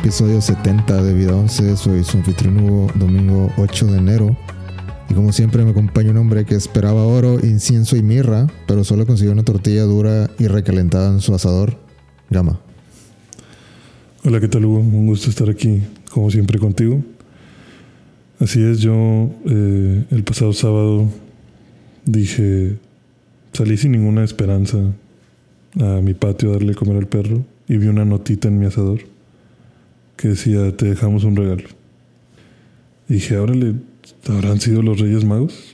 [0.00, 1.76] episodio 70 de Vida 11.
[1.76, 4.36] Soy su anfitrión Hugo, domingo 8 de enero.
[5.10, 9.06] Y como siempre me acompaña un hombre que esperaba oro, incienso y mirra, pero solo
[9.06, 11.76] consiguió una tortilla dura y recalentada en su asador.
[12.30, 12.60] Gama.
[14.24, 14.78] Hola, ¿qué tal Hugo?
[14.78, 17.02] Un gusto estar aquí, como siempre, contigo.
[18.38, 21.08] Así es, yo eh, el pasado sábado
[22.04, 22.76] dije,
[23.52, 24.78] salí sin ninguna esperanza
[25.80, 29.00] a mi patio a darle comer al perro y vi una notita en mi asador
[30.18, 31.68] que decía, te dejamos un regalo.
[33.06, 33.76] dije, órale,
[34.28, 35.72] ¿habrán sido los Reyes Magos?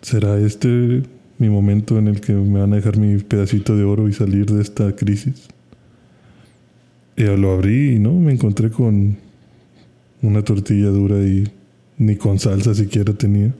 [0.00, 1.02] ¿Será este
[1.38, 4.46] mi momento en el que me van a dejar mi pedacito de oro y salir
[4.46, 5.48] de esta crisis?
[7.16, 9.16] Y lo abrí y no, me encontré con
[10.22, 11.48] una tortilla dura y
[11.98, 13.52] ni con salsa siquiera tenía.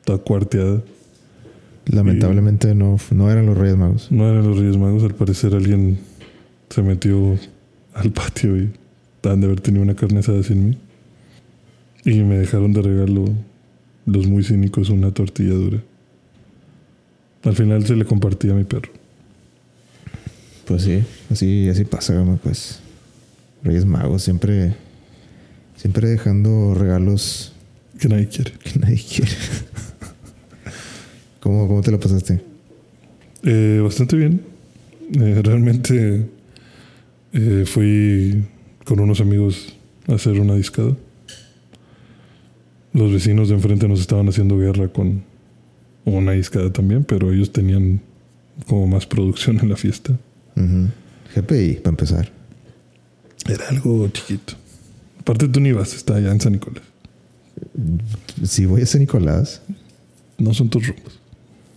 [0.00, 0.82] Estaba cuarteada.
[1.86, 4.10] Lamentablemente no, no eran los Reyes Magos.
[4.10, 5.96] No eran los Reyes Magos, al parecer alguien
[6.70, 7.38] se metió
[7.94, 8.72] al patio y
[9.32, 10.78] han de haber tenido una carne asada sin mí.
[12.04, 13.24] Y me dejaron de regalo
[14.06, 15.82] los muy cínicos una tortilla dura.
[17.42, 18.90] Al final se le compartía a mi perro.
[20.66, 22.80] Pues sí, así, así pasa, pues.
[23.62, 24.74] Reyes Magos siempre,
[25.76, 27.52] siempre dejando regalos
[28.00, 28.52] que nadie quiere.
[28.52, 29.32] Que nadie quiere.
[31.40, 32.40] ¿Cómo, ¿Cómo te lo pasaste?
[33.42, 34.40] Eh, bastante bien.
[35.14, 36.26] Eh, realmente
[37.32, 38.44] eh, fui
[38.86, 39.74] con unos amigos
[40.08, 40.96] a hacer una discada.
[42.92, 45.22] Los vecinos de enfrente nos estaban haciendo guerra con
[46.04, 48.00] una discada también, pero ellos tenían
[48.66, 50.16] como más producción en la fiesta.
[51.34, 52.32] GPI, para empezar.
[53.46, 54.54] Era algo chiquito.
[55.20, 56.82] Aparte tú ni vas, está allá en San Nicolás.
[58.44, 59.60] Si voy a San Nicolás.
[60.38, 61.18] No son tus rumbos.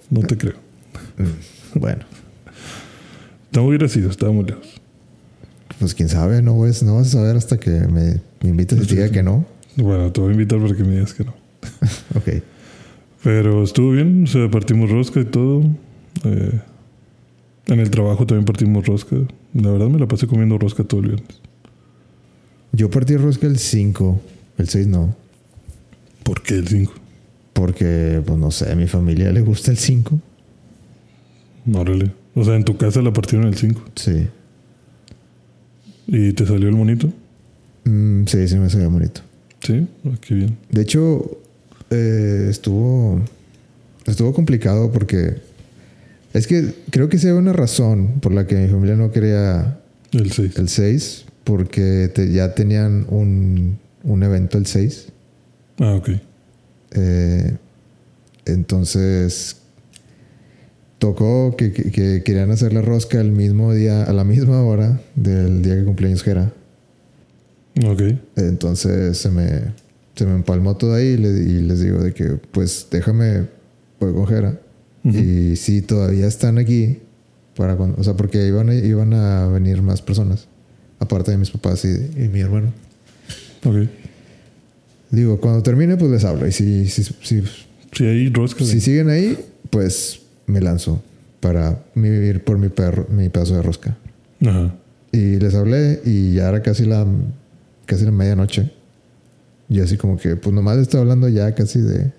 [0.10, 0.56] No te creo.
[1.74, 2.04] Bueno.
[3.52, 4.79] No hubiera sido, estaba muy lejos.
[5.80, 8.86] Pues quién sabe, no, vas, no vas a saber hasta que me, me invites y
[8.86, 9.46] te diga que no.
[9.78, 11.34] Bueno, te voy a invitar para que me digas que no.
[12.16, 12.44] ok.
[13.24, 15.64] Pero estuvo bien, o sea, partimos rosca y todo.
[16.24, 16.60] Eh,
[17.68, 19.16] en el trabajo también partimos rosca.
[19.54, 21.42] La verdad me la pasé comiendo rosca todo el viernes.
[22.72, 24.22] Yo partí rosca el 5,
[24.58, 25.16] el 6 no.
[26.24, 26.94] ¿Por qué el 5?
[27.54, 30.20] Porque, pues no sé, a mi familia le gusta el 5.
[31.74, 32.12] Órale.
[32.36, 33.82] O sea, en tu casa la partieron el 5.
[33.96, 34.28] Sí.
[36.12, 37.08] ¿Y te salió el monito?
[37.84, 39.22] Mm, sí, sí me salió bonito.
[39.62, 40.58] Sí, ah, qué bien.
[40.72, 41.40] De hecho,
[41.92, 43.22] eh, estuvo.
[44.06, 45.38] Estuvo complicado porque.
[46.34, 49.80] Es que creo que se ve una razón por la que mi familia no quería.
[50.12, 50.58] El 6.
[50.58, 55.10] El 6, porque ya tenían un, un evento el 6.
[55.80, 56.10] Ah, ok.
[56.92, 57.56] Eh,
[58.46, 59.59] entonces
[61.00, 61.72] tocó que,
[62.24, 66.22] querían hacer la rosca el mismo día, a la misma hora del día que cumpleaños
[66.22, 66.54] Jera.
[67.86, 68.02] Ok.
[68.36, 69.74] Entonces se me,
[70.16, 73.48] se me empalmó todo ahí y, les digo de que pues déjame
[73.98, 74.60] pues con Jera.
[75.04, 77.00] Y si todavía están aquí,
[77.56, 80.48] para o sea, porque iban a, iban a venir más personas,
[81.00, 82.74] aparte de mis papás y, y mi hermano.
[83.66, 83.88] Ok.
[85.10, 86.46] Digo, cuando termine, pues les hablo.
[86.48, 87.44] Y si, si, si,
[87.94, 89.38] si, hay rosca, si siguen ahí,
[89.72, 90.20] pues
[90.50, 91.02] me lanzo
[91.40, 93.98] para vivir por mi perro, mi pedazo de rosca.
[94.46, 94.74] Ajá.
[95.12, 97.06] Y les hablé y ya era casi la
[97.86, 98.72] casi la medianoche.
[99.70, 102.12] Y así como que, pues nomás estoy hablando ya casi de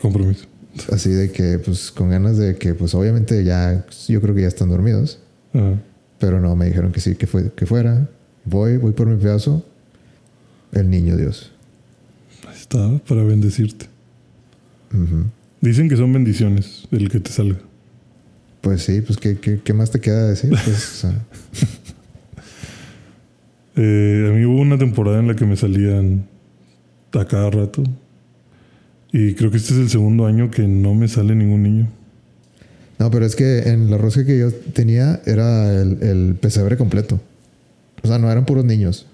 [0.00, 0.46] compromiso.
[0.90, 4.48] Así de que, pues con ganas de que, pues obviamente ya, yo creo que ya
[4.48, 5.18] están dormidos.
[5.52, 5.74] Ajá.
[6.18, 8.08] Pero no, me dijeron que sí, que, fue, que fuera.
[8.44, 9.64] Voy, voy por mi pedazo.
[10.72, 11.52] El niño Dios
[13.06, 13.86] para bendecirte.
[15.60, 17.58] Dicen que son bendiciones el que te salga.
[18.62, 20.50] Pues sí, pues ¿qué, qué, más te queda decir?
[20.50, 21.04] Pues,
[23.76, 26.24] eh, a mí hubo una temporada en la que me salían
[27.12, 27.82] a cada rato.
[29.12, 31.88] Y creo que este es el segundo año que no me sale ningún niño.
[33.00, 37.20] No, pero es que en la rosca que yo tenía era el, el pesebre completo.
[38.04, 39.06] O sea, no eran puros niños.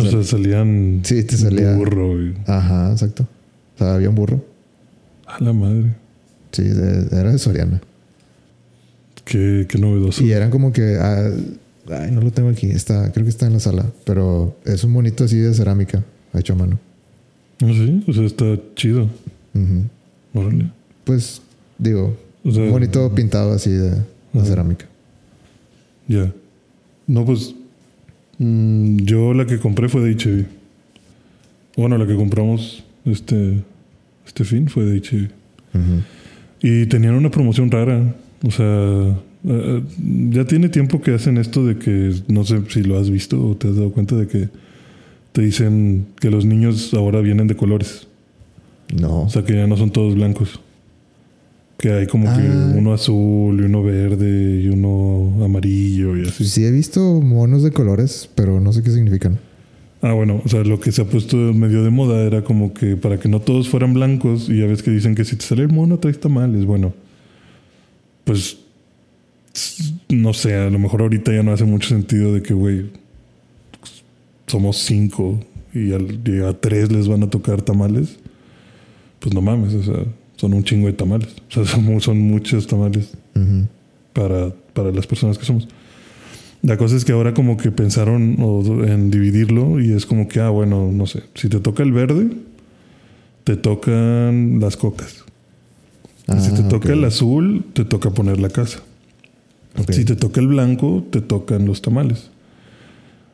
[0.00, 1.00] O sea, salían.
[1.02, 1.74] Sí, te salía.
[1.74, 2.14] Burro.
[2.46, 3.26] Ajá, exacto.
[3.74, 4.44] O sea, había un burro.
[5.26, 5.94] A la madre.
[6.52, 6.62] Sí,
[7.10, 7.80] era de Soriana.
[9.24, 10.22] Qué, qué novedoso.
[10.22, 10.96] Y eran como que.
[11.00, 11.30] Ah,
[11.90, 12.66] ay, no lo tengo aquí.
[12.66, 13.86] Está, creo que está en la sala.
[14.04, 16.04] Pero es un bonito así de cerámica,
[16.34, 16.78] hecho a mano.
[17.62, 18.04] ¿Ah, sí?
[18.06, 18.44] O sea, está
[18.74, 19.08] chido.
[20.34, 20.70] Órale.
[21.04, 21.42] Pues,
[21.78, 23.96] digo, un bonito pintado así de,
[24.44, 24.86] cerámica.
[26.08, 26.32] Ya.
[27.06, 27.54] No, pues
[28.38, 30.46] Mm, yo la que compré fue de HB.
[31.76, 33.62] Bueno, la que compramos este,
[34.26, 35.28] este fin fue de HB.
[36.62, 38.14] Y tenían una promoción rara.
[38.46, 39.82] O sea, Eh,
[40.30, 43.54] ya tiene tiempo que hacen esto de que, no sé si lo has visto o
[43.54, 44.48] te has dado cuenta de que
[45.32, 48.06] te dicen que los niños ahora vienen de colores.
[48.98, 49.24] No.
[49.24, 50.60] O sea, que ya no son todos blancos.
[51.76, 52.34] Que hay como Ah.
[52.38, 56.46] que uno azul y uno verde y uno amarillo y así.
[56.46, 59.38] Sí he visto monos de colores, pero no sé qué significan.
[60.00, 62.96] Ah, bueno, o sea, lo que se ha puesto medio de moda era como que
[62.96, 65.60] para que no todos fueran blancos y ya ves que dicen que si te sale
[65.64, 66.64] el mono traes tamales.
[66.64, 66.94] Bueno,
[68.24, 68.58] pues
[70.08, 72.90] no sé, a lo mejor ahorita ya no hace mucho sentido de que, güey,
[74.46, 75.40] somos cinco
[75.72, 78.18] y, a tres les van a tocar tamales.
[79.20, 80.04] Pues no mames, o sea,
[80.36, 81.28] son un chingo de tamales.
[81.48, 83.12] O sea, son, mu- son muchos tamales
[84.12, 85.68] para, para las personas que somos.
[86.62, 88.36] La cosa es que ahora como que pensaron
[88.88, 92.28] en dividirlo y es como que, ah, bueno, no sé, si te toca el verde,
[93.44, 95.23] te tocan las cocas.
[96.28, 98.80] Y si te Ah, toca el azul, te toca poner la casa.
[99.90, 102.30] Si te toca el blanco, te tocan los tamales.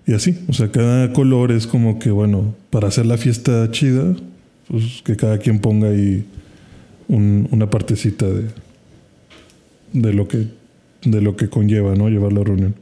[0.06, 4.16] Y así, o sea, cada color es como que, bueno, para hacer la fiesta chida,
[4.68, 6.24] pues que cada quien ponga ahí
[7.08, 8.46] un- una partecita de,
[9.92, 10.46] de lo que
[11.04, 12.08] de lo que conlleva, ¿no?
[12.10, 12.74] Llevar la reunión.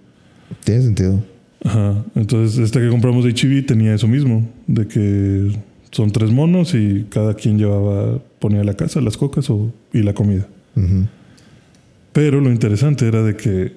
[0.64, 1.22] Tiene sentido.
[1.64, 2.04] Ajá.
[2.16, 5.52] Entonces, esta que compramos de HB tenía eso mismo, de que
[5.92, 10.14] son tres monos y cada quien llevaba, ponía la casa, las cocas o, y la
[10.14, 10.46] comida.
[12.12, 13.72] Pero lo interesante era de que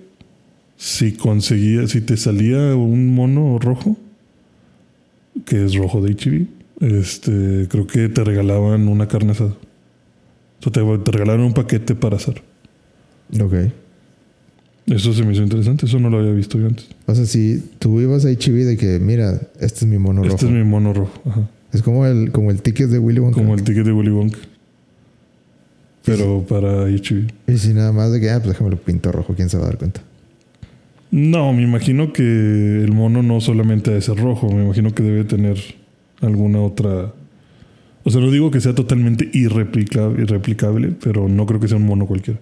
[0.78, 3.98] si conseguía, si te salía un mono rojo,
[5.46, 6.46] que es rojo de HB,
[7.00, 9.56] este, creo que te regalaban una carne asada.
[10.60, 12.42] O sea, te, te regalaron un paquete para asar.
[13.40, 13.54] Ok.
[14.88, 16.90] Eso se me hizo interesante, eso no lo había visto yo antes.
[17.06, 20.32] O sea, si tú ibas a HB de que, mira, este es mi mono Este
[20.34, 20.46] rojo.
[20.48, 21.22] es mi mono rojo.
[21.30, 21.50] Ajá.
[21.72, 23.36] Es como el, como el ticket de Willy Wonka.
[23.36, 24.38] Como el ticket de Willy Wonka.
[26.04, 27.28] Pero para HB.
[27.48, 29.64] Y si nada más de que, ah, pues déjame lo pinto rojo, ¿quién se va
[29.64, 30.02] a dar cuenta?
[31.12, 35.26] No, me imagino que el mono no solamente debe ser rojo, me imagino que debe
[35.26, 35.58] tener
[36.22, 37.14] alguna otra.
[38.04, 41.86] O sea, no digo que sea totalmente irreplicable, irreplicable pero no creo que sea un
[41.86, 42.40] mono cualquiera.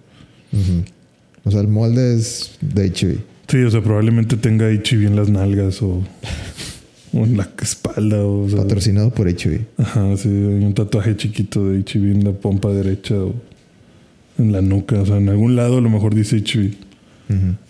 [1.44, 3.18] O sea, el molde es de HB.
[3.48, 6.02] Sí, o sea, probablemente tenga HB en las nalgas o,
[7.12, 8.24] o en la espalda.
[8.24, 9.62] O, sea, Patrocinado por HB.
[9.78, 13.34] ajá, sí, hay un tatuaje chiquito de HB en la pompa derecha o
[14.40, 15.00] en la nuca.
[15.00, 16.36] O sea, en algún lado a lo mejor dice.
[16.36, 16.76] Ujú.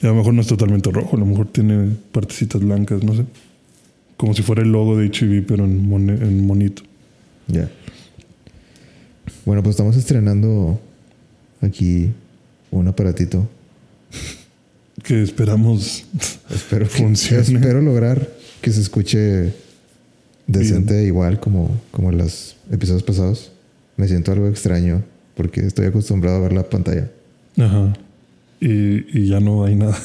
[0.02, 3.14] Y a lo mejor no es totalmente rojo, a lo mejor tiene partecitas blancas, no
[3.14, 3.24] sé.
[4.16, 6.82] Como si fuera el logo de HB, pero en, mone- en monito.
[7.48, 7.70] Ya.
[9.44, 10.80] Bueno, pues estamos estrenando
[11.60, 12.10] aquí
[12.70, 13.48] un aparatito.
[15.02, 16.04] Que esperamos.
[16.50, 17.42] Espero que- Funcione.
[17.42, 18.28] Espero lograr
[18.60, 19.52] que se escuche
[20.46, 23.52] decente igual como, como en los episodios pasados.
[23.96, 25.02] Me siento algo extraño
[25.40, 27.10] porque estoy acostumbrado a ver la pantalla.
[27.56, 27.94] Ajá.
[28.60, 29.96] Y, y ya no hay nada.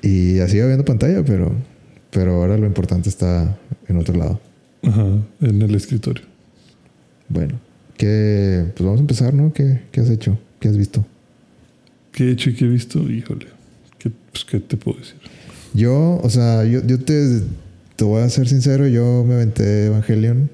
[0.00, 1.52] Y así viendo pantalla, pero,
[2.10, 4.40] pero ahora lo importante está en otro lado.
[4.82, 5.06] Ajá.
[5.42, 6.24] En el escritorio.
[7.28, 7.60] Bueno,
[7.98, 9.52] que pues vamos a empezar, ¿no?
[9.52, 10.38] ¿Qué, qué has hecho?
[10.58, 11.04] ¿Qué has visto?
[12.10, 13.00] ¿Qué he hecho y qué he visto?
[13.10, 13.48] Híjole.
[13.98, 15.16] ¿Qué, pues, ¿qué te puedo decir?
[15.74, 17.42] Yo, o sea, yo, yo te,
[17.94, 20.48] te voy a ser sincero, yo me aventé Evangelion.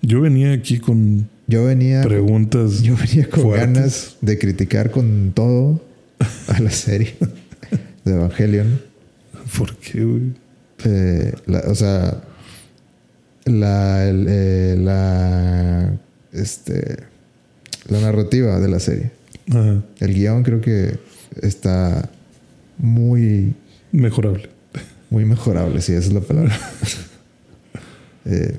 [0.00, 2.80] Yo venía aquí con Yo venía, preguntas.
[2.82, 3.66] yo venía con fuertes.
[3.74, 5.80] ganas de criticar con todo
[6.48, 7.14] a la serie
[8.04, 8.80] de Evangelion.
[9.58, 10.32] ¿Por qué, güey?
[10.84, 12.22] Eh, la- o sea,
[13.46, 15.98] la, el- eh, la,
[16.32, 16.98] este,
[17.88, 19.10] la narrativa de la serie.
[19.50, 19.82] Ajá.
[19.98, 20.98] El guion creo que
[21.42, 22.08] está
[22.78, 23.54] muy,
[23.90, 24.48] Mejorable.
[25.10, 26.56] muy mejorable, si esa es la palabra.
[28.26, 28.58] Eh,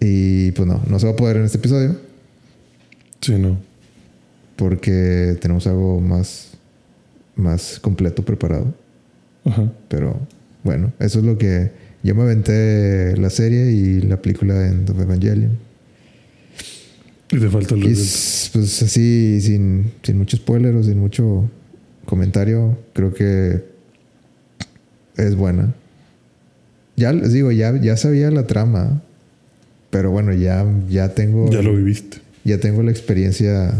[0.00, 1.96] y pues no, no se va a poder en este episodio
[3.20, 3.58] Sí, no.
[4.56, 6.52] porque tenemos algo más,
[7.36, 8.72] más completo preparado.
[9.44, 9.70] Ajá.
[9.88, 10.18] Pero
[10.64, 11.70] bueno, eso es lo que
[12.02, 15.58] yo me aventé la serie y la película en The Evangelion.
[17.32, 18.02] Y te falta el Y resuelto.
[18.02, 21.48] s- pues así, sin, sin mucho spoiler o sin mucho
[22.06, 23.62] comentario, creo que
[25.16, 25.74] es buena.
[26.96, 29.02] Ya les digo, ya, ya sabía la trama,
[29.90, 31.50] pero bueno, ya, ya tengo.
[31.50, 32.18] Ya lo viviste.
[32.44, 33.74] ya tengo la experiencia,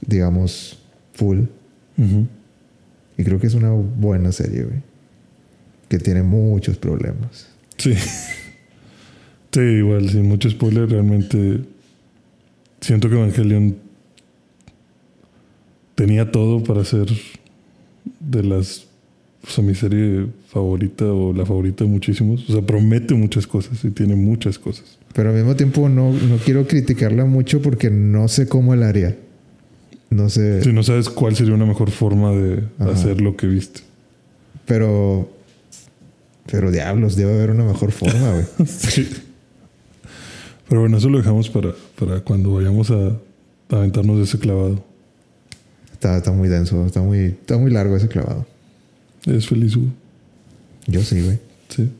[0.00, 0.78] digamos,
[1.14, 1.40] full.
[3.18, 4.78] Y creo que es una buena serie, güey.
[5.88, 7.48] Que tiene muchos problemas.
[7.76, 7.94] Sí.
[9.52, 11.62] Sí, igual, sin mucho spoiler, realmente
[12.80, 13.76] siento que Evangelion
[15.96, 17.08] tenía todo para ser
[18.20, 18.86] de las.
[19.46, 22.48] O sea, mi serie favorita o la favorita de muchísimos.
[22.48, 24.98] O sea, promete muchas cosas y tiene muchas cosas.
[25.14, 29.16] Pero al mismo tiempo no, no quiero criticarla mucho porque no sé cómo el haría.
[30.10, 30.62] No sé.
[30.62, 32.90] Si no sabes cuál sería una mejor forma de Ajá.
[32.92, 33.80] hacer lo que viste.
[34.66, 35.30] Pero.
[36.50, 38.44] Pero diablos, debe haber una mejor forma, güey.
[38.66, 39.08] Sí.
[40.68, 43.08] Pero bueno, eso lo dejamos para, para cuando vayamos a,
[43.70, 44.84] a aventarnos de ese clavado.
[45.92, 48.46] Está, está muy denso, está muy, está muy largo ese clavado.
[49.26, 49.88] ¿Eres feliz, Hugo?
[50.86, 51.38] Yo sí, güey.
[51.68, 51.90] Sí.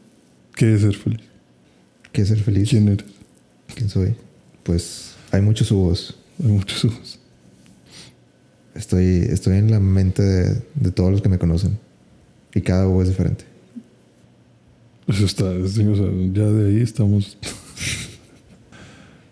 [0.55, 1.21] ¿Qué es ser feliz?
[2.13, 2.69] ¿Qué es ser feliz?
[2.71, 3.07] ¿Quién eres?
[3.75, 4.15] ¿Quién soy?
[4.63, 6.17] Pues hay muchos Hugos.
[6.43, 7.19] Hay muchos Hugos.
[8.75, 11.79] Estoy, estoy en la mente de, de todos los que me conocen.
[12.55, 13.45] Y cada Hugo es diferente.
[15.07, 17.37] Eso está, es- o sea, ya de ahí estamos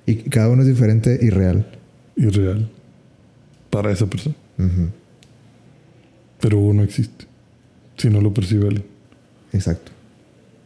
[0.07, 1.67] Y cada uno es diferente y real.
[2.17, 2.69] irreal
[3.71, 4.35] para esa persona.
[4.59, 4.89] Ujú,
[6.41, 7.27] Pero Hugo no existe.
[7.99, 8.85] Si no lo percibe alguien.
[9.53, 9.93] Exacto.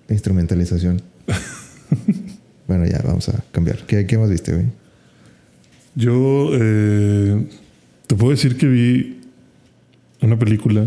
[0.08, 1.02] Instrumentalización.
[2.68, 3.84] bueno, ya, vamos a cambiar.
[3.86, 4.66] ¿Qué, qué más viste, güey?
[5.94, 7.46] Yo eh,
[8.06, 9.20] te puedo decir que vi
[10.20, 10.86] una película.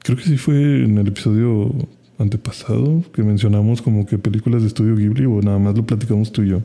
[0.00, 1.72] Creo que sí fue en el episodio
[2.18, 6.42] antepasado que mencionamos como que películas de estudio Ghibli o nada más lo platicamos tú
[6.42, 6.62] y yo.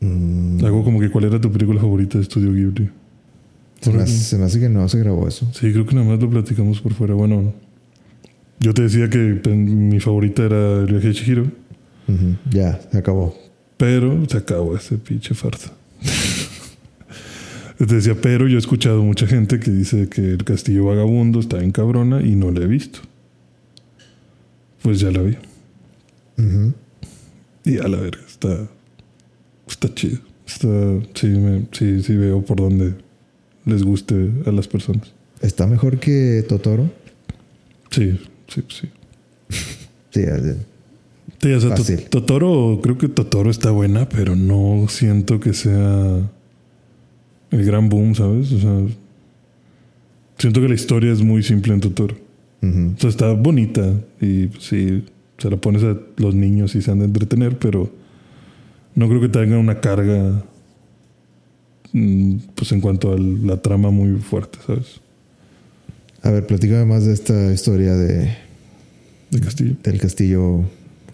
[0.00, 2.90] Mm, Algo como que cuál era tu película favorita de estudio Ghibli.
[3.80, 5.46] Se, me hace, se me hace que no se grabó eso.
[5.52, 7.14] Sí, creo que nada más lo platicamos por fuera.
[7.14, 7.52] Bueno,
[8.60, 11.42] yo te decía que pues, mi favorita era el viaje de Chihiro,
[12.08, 13.36] Ujú, Ya, se acabó.
[13.76, 15.72] pero se acabó ese pinche farsa.
[17.78, 21.62] Te decía, pero yo he escuchado mucha gente que dice que el castillo vagabundo está
[21.62, 22.98] en cabrona y no la he visto.
[24.82, 25.36] Pues ya la vi.
[26.36, 26.74] Ujú.
[27.64, 28.68] Y a la verga, está,
[29.66, 30.18] está chido.
[30.46, 30.68] Está,
[31.14, 32.94] sí, me- sí, sí veo por dónde
[33.64, 35.12] les guste a las personas.
[35.40, 36.90] ¿Está mejor que Totoro?
[37.90, 38.88] Sí, sí, sí.
[40.12, 40.22] Sí,
[41.40, 42.02] Sí, o sea, Fácil.
[42.10, 46.28] Totoro, creo que Totoro está buena, pero no siento que sea
[47.50, 48.52] el gran boom, ¿sabes?
[48.52, 48.86] O sea,
[50.36, 52.16] siento que la historia es muy simple en Totoro.
[52.62, 55.04] O sea, está bonita y pues, sí,
[55.38, 57.90] se la pones a los niños y se han de entretener, pero
[58.94, 60.44] no creo que tenga una carga,
[61.92, 65.00] pues en cuanto a la trama muy fuerte, ¿sabes?
[66.22, 68.36] A ver, platícame más de esta historia de,
[69.30, 69.74] De Castillo.
[69.82, 70.64] del castillo.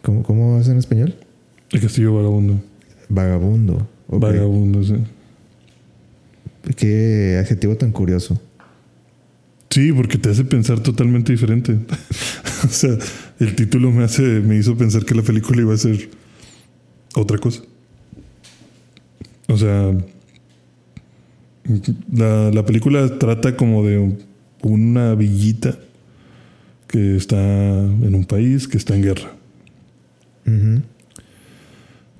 [0.02, 1.14] ¿Cómo, cómo es en español?
[1.70, 2.60] El Castillo Vagabundo.
[3.08, 3.88] Vagabundo.
[4.08, 4.94] Vagabundo, sí.
[6.76, 8.40] Qué adjetivo tan curioso.
[9.70, 11.78] Sí, porque te hace pensar totalmente diferente.
[12.64, 12.96] o sea,
[13.38, 16.08] el título me hace, me hizo pensar que la película iba a ser
[17.14, 17.62] otra cosa.
[19.48, 19.92] O sea,
[22.12, 24.16] la, la película trata como de
[24.62, 25.78] una villita
[26.86, 29.32] que está en un país que está en guerra.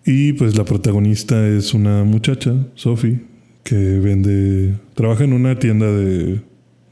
[0.04, 3.20] Y pues la protagonista es una muchacha, Sophie,
[3.62, 6.40] que vende, trabaja en una tienda de,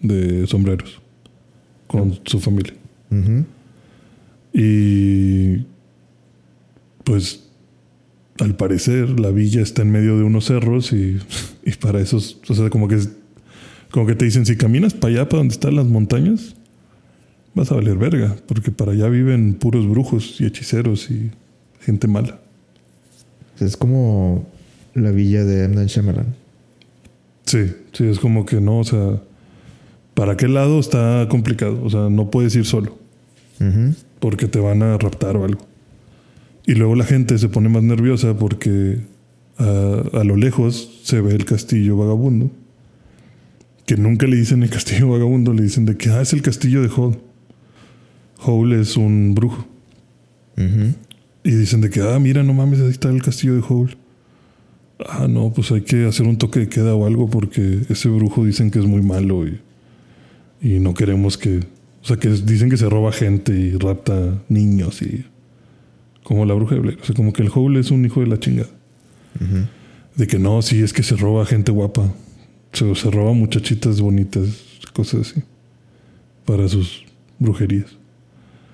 [0.00, 1.00] de sombreros
[1.86, 2.74] con su familia.
[4.52, 5.58] Y
[7.04, 7.43] pues
[8.40, 11.18] al parecer la villa está en medio de unos cerros y,
[11.64, 12.98] y para esos, o sea, como que,
[13.90, 16.56] como que te dicen, si caminas para allá, para donde están las montañas,
[17.54, 21.30] vas a valer verga, porque para allá viven puros brujos y hechiceros y
[21.80, 22.40] gente mala.
[23.60, 24.48] Es como
[24.94, 25.68] la villa de.
[25.68, 26.34] Night Shyamalan.
[27.46, 29.20] Sí, sí, es como que no, o sea,
[30.14, 31.80] ¿para qué lado está complicado?
[31.84, 32.98] O sea, no puedes ir solo
[34.18, 35.64] porque te van a raptar o algo.
[36.66, 38.98] Y luego la gente se pone más nerviosa porque
[39.58, 42.50] a, a lo lejos se ve el castillo vagabundo.
[43.86, 46.80] Que nunca le dicen el castillo vagabundo, le dicen de que ah, es el castillo
[46.82, 47.18] de Hall.
[48.38, 49.66] Hall es un brujo.
[51.42, 53.96] Y dicen de que, ah, mira, no mames, ahí está el castillo de Howl.
[55.06, 58.44] Ah, no, pues hay que hacer un toque de queda o algo porque ese brujo
[58.44, 59.60] dicen que es muy malo y,
[60.62, 61.58] y no queremos que...
[62.02, 65.26] O sea, que dicen que se roba gente y rapta niños y...
[66.24, 66.98] Como la bruja de Blair.
[67.00, 68.70] O sea, como que el Howl es un hijo de la chingada.
[70.16, 72.12] De que no, sí, es que se roba gente guapa.
[72.72, 74.48] Se, se roba muchachitas bonitas,
[74.92, 75.42] cosas así.
[76.44, 77.04] Para sus
[77.38, 77.96] brujerías.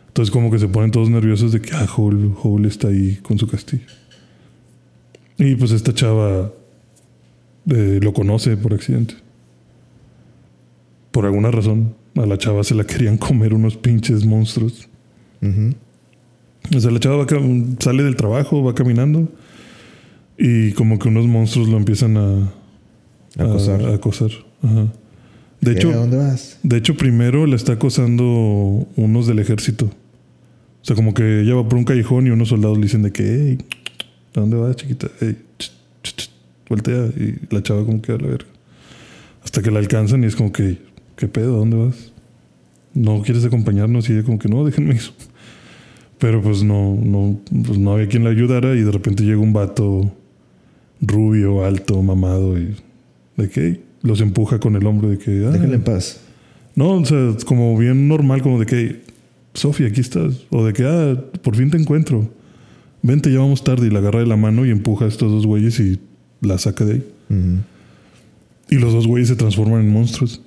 [0.08, 3.38] Entonces como que se ponen todos nerviosos de que ah, Howl, Howl está ahí con
[3.38, 3.86] su castillo.
[5.38, 6.52] Y pues esta chava
[7.70, 9.14] eh, lo conoce por accidente.
[11.10, 11.94] Por alguna razón.
[12.16, 14.88] A la chava se la querían comer unos pinches monstruos.
[15.40, 15.74] Ujú.
[16.74, 17.26] O sea, la chava va
[17.80, 19.28] sale del trabajo, va caminando
[20.38, 22.52] y como que unos monstruos lo empiezan a
[23.38, 23.82] Acosar.
[23.82, 24.30] A, a acosar.
[24.62, 24.86] Ajá.
[25.60, 25.78] De ¿Qué?
[25.78, 26.58] hecho, ¿A dónde vas?
[26.62, 29.86] de hecho, primero la está acosando unos del ejército.
[29.86, 33.12] O sea, como que ella va por un callejón y unos soldados le dicen de
[33.12, 33.58] que, hey,
[34.34, 35.08] ¿a dónde vas, chiquita?
[35.20, 35.70] Hey, ch,
[36.02, 36.30] ch, ch,
[36.68, 37.06] voltea.
[37.16, 38.48] Y la chava como que a la verga.
[39.44, 40.78] Hasta que la alcanzan y es como que,
[41.16, 41.58] ¿qué pedo?
[41.58, 42.12] ¿Dónde vas?
[42.94, 44.08] ¿No quieres acompañarnos?
[44.08, 45.12] Y ella como que no, déjenme eso.
[46.20, 49.54] Pero pues no, no, pues no había quien la ayudara y de repente llega un
[49.54, 50.12] vato
[51.00, 52.76] rubio, alto, mamado y
[53.36, 55.46] de que los empuja con el hombro de que...
[55.46, 56.20] Ah, Déjenle en paz.
[56.74, 59.00] no, o sea, como bien normal, como de que,
[59.54, 60.46] Sofía, aquí estás.
[60.50, 62.30] O de que, ah, por fin te encuentro.
[63.02, 63.86] Vente, ya vamos tarde.
[63.86, 65.98] Y la agarra de la mano y empuja a estos dos güeyes y
[66.40, 67.04] la saca de ahí.
[68.68, 70.42] Y los dos güeyes se transforman en monstruos.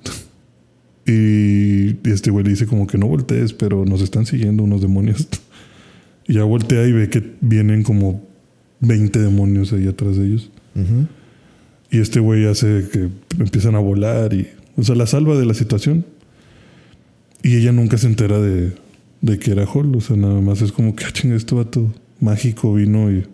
[1.06, 5.28] y este güey le dice como que no voltees, pero nos están siguiendo unos demonios.
[6.26, 8.22] y ya voltea y ve que vienen como
[8.80, 10.50] 20 demonios ahí atrás de ellos.
[11.90, 14.48] Y este güey hace que empiezan a volar y...
[14.76, 16.04] O sea, la salva de la situación.
[17.42, 18.72] Y ella nunca se entera de,
[19.20, 19.94] de que era Hall.
[19.94, 23.24] O sea, nada más es como que, ah, chinga, este vato mágico vino y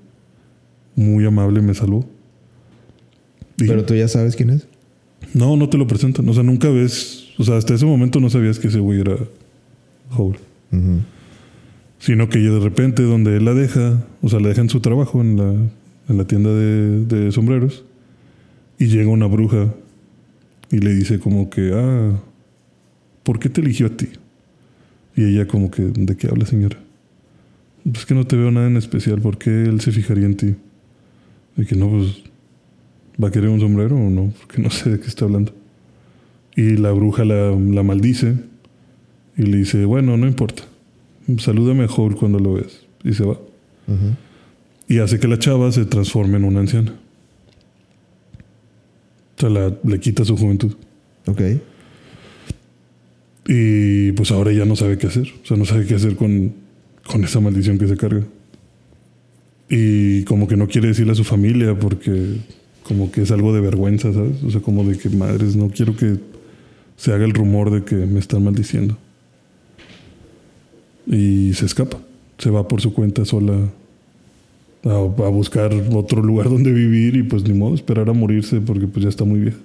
[0.97, 2.05] muy amable me salvó.
[3.57, 4.67] Y- Pero tú ya sabes quién es.
[5.33, 6.29] no, no te lo presentan.
[6.29, 7.29] O sea, nunca ves.
[7.39, 9.17] O sea, hasta ese momento no sabías que ese güey era.
[10.73, 11.01] Ujú.
[12.01, 14.81] Sino que ella de repente, donde él la deja, o sea, la deja en su
[14.81, 15.53] trabajo en la,
[16.09, 17.85] en la tienda de, de sombreros.
[18.79, 19.73] Y llega una bruja
[20.71, 22.19] y le dice como que, ah,
[23.23, 24.09] ¿por qué te eligió a ti?
[25.17, 26.79] Y ella como que, ¿de qué habla señora?
[27.85, 30.55] Pues que no te veo nada en especial, ¿por qué él se fijaría en ti?
[31.57, 32.23] Y que no, pues,
[33.23, 34.33] ¿va a querer un sombrero o no?
[34.41, 35.53] Porque no sé de qué está hablando.
[36.57, 38.35] Y la bruja la, la maldice
[39.37, 40.65] y le dice, bueno, no importa.
[41.39, 42.81] Salúdame a Howl cuando lo ves.
[43.05, 43.39] Y se va.
[44.89, 46.93] Y hace que la chava se transforme en una anciana.
[49.37, 50.75] O sea, la- le quita su juventud.
[51.27, 51.41] Ok.
[53.47, 55.29] Y pues ahora ya no sabe qué hacer.
[55.43, 56.53] O sea, no sabe qué hacer con,
[57.07, 58.23] con esa maldición que se carga.
[59.69, 62.37] Y como que no quiere decirle a su familia porque
[62.83, 64.43] como que es algo de vergüenza, ¿sabes?
[64.43, 66.17] O sea, como de que madres, no quiero que
[66.97, 68.99] se haga el rumor de que me están maldiciendo.
[71.11, 71.99] Y se escapa.
[72.39, 73.55] Se va por su cuenta sola
[74.85, 78.87] a, a buscar otro lugar donde vivir y pues ni modo, esperar a morirse porque
[78.87, 79.59] pues ya está muy vieja.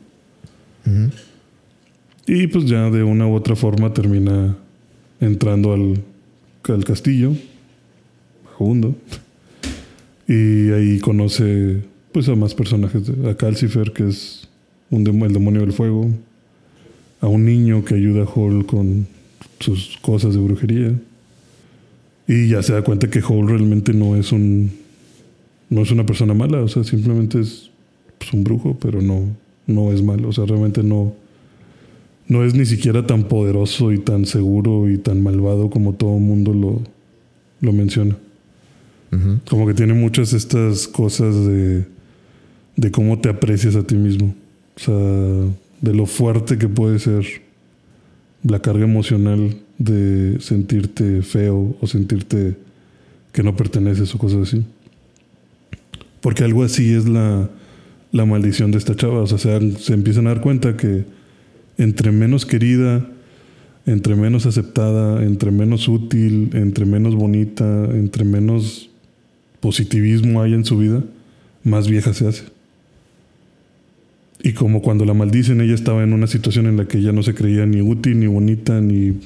[2.28, 4.56] Y pues ya de una u otra forma termina
[5.20, 6.02] entrando al,
[6.68, 7.34] al castillo,
[8.46, 8.96] Vagabundo.
[10.28, 13.04] Y ahí conoce pues a más personajes.
[13.30, 14.48] A Calcifer, que es
[14.90, 16.10] un el demonio del fuego.
[17.22, 19.06] A un niño que ayuda a Hall con
[19.60, 20.94] sus cosas de brujería.
[22.28, 24.72] Y ya se da cuenta que Hall realmente no es un...
[25.70, 26.62] No es una persona mala.
[26.62, 27.72] O sea, simplemente es
[28.18, 29.24] pues, un brujo, pero no,
[29.68, 30.30] no es malo.
[30.30, 31.14] O sea, realmente no
[32.28, 36.24] no es ni siquiera tan poderoso y tan seguro y tan malvado como todo el
[36.24, 36.82] mundo lo,
[37.62, 38.18] lo menciona.
[39.50, 41.86] Como que tiene muchas estas cosas de,
[42.76, 44.36] de cómo te aprecias a ti mismo.
[44.76, 47.26] O sea, de lo fuerte que puede ser
[48.44, 52.56] la carga emocional de sentirte feo o sentirte
[53.32, 54.64] que no perteneces o cosas así.
[56.22, 57.50] Porque algo así es la,
[58.12, 59.22] la maldición de esta chava.
[59.22, 61.06] O sea, se, se empiezan a dar cuenta que
[61.78, 63.06] entre menos querida,
[63.86, 68.90] entre menos aceptada, entre menos útil, entre menos bonita, entre menos
[69.60, 71.04] positivismo hay en su vida,
[71.64, 72.44] más vieja se hace.
[74.42, 77.24] Y como cuando la maldicen, ella estaba en una situación en la que ella no
[77.24, 79.18] se creía ni útil, ni bonita, ni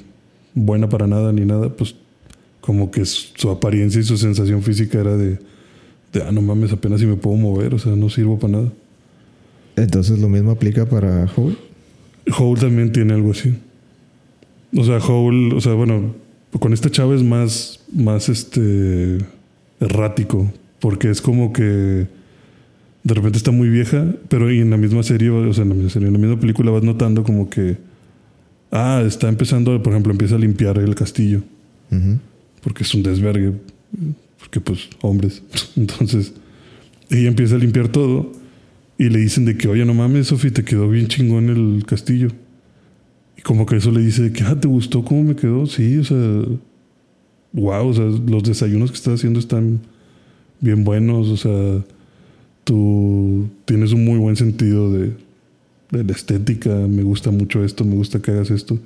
[0.54, 1.96] buena para nada, ni nada, pues
[2.62, 5.40] como que su apariencia y su sensación física era de,
[6.14, 8.72] de ah, no mames, apenas si me puedo mover, o sea, no sirvo para nada.
[9.76, 11.58] Entonces lo mismo aplica para Howl.
[12.38, 13.56] Howl también tiene algo así.
[14.76, 16.14] O sea, Howl, o sea, bueno,
[16.60, 19.18] con esta chava es más, más este
[19.80, 22.08] errático, porque es como que
[23.04, 25.76] de repente está muy vieja, pero y en la misma serie, o sea, en la
[25.76, 27.78] misma serie, en la misma película vas notando como que,
[28.72, 31.42] ah, está empezando, por ejemplo, empieza a limpiar el castillo,
[32.62, 33.54] porque es un desvergue,
[34.40, 35.42] porque pues hombres.
[35.76, 36.34] Entonces,
[37.10, 38.32] ella empieza a limpiar todo
[38.98, 42.30] y le dicen de que, oye, no mames, Sofi, te quedó bien chingón el castillo.
[43.38, 45.66] Y como que eso le dice de que, ah, ¿te gustó cómo me quedó?
[45.66, 46.18] Sí, o sea,
[47.54, 49.80] wow, o sea, los desayunos que estás haciendo están
[50.60, 51.84] bien buenos, o sea,
[52.66, 55.14] tú tienes un muy buen sentido de,
[55.92, 58.80] de la estética, me gusta mucho esto, me gusta que hagas esto.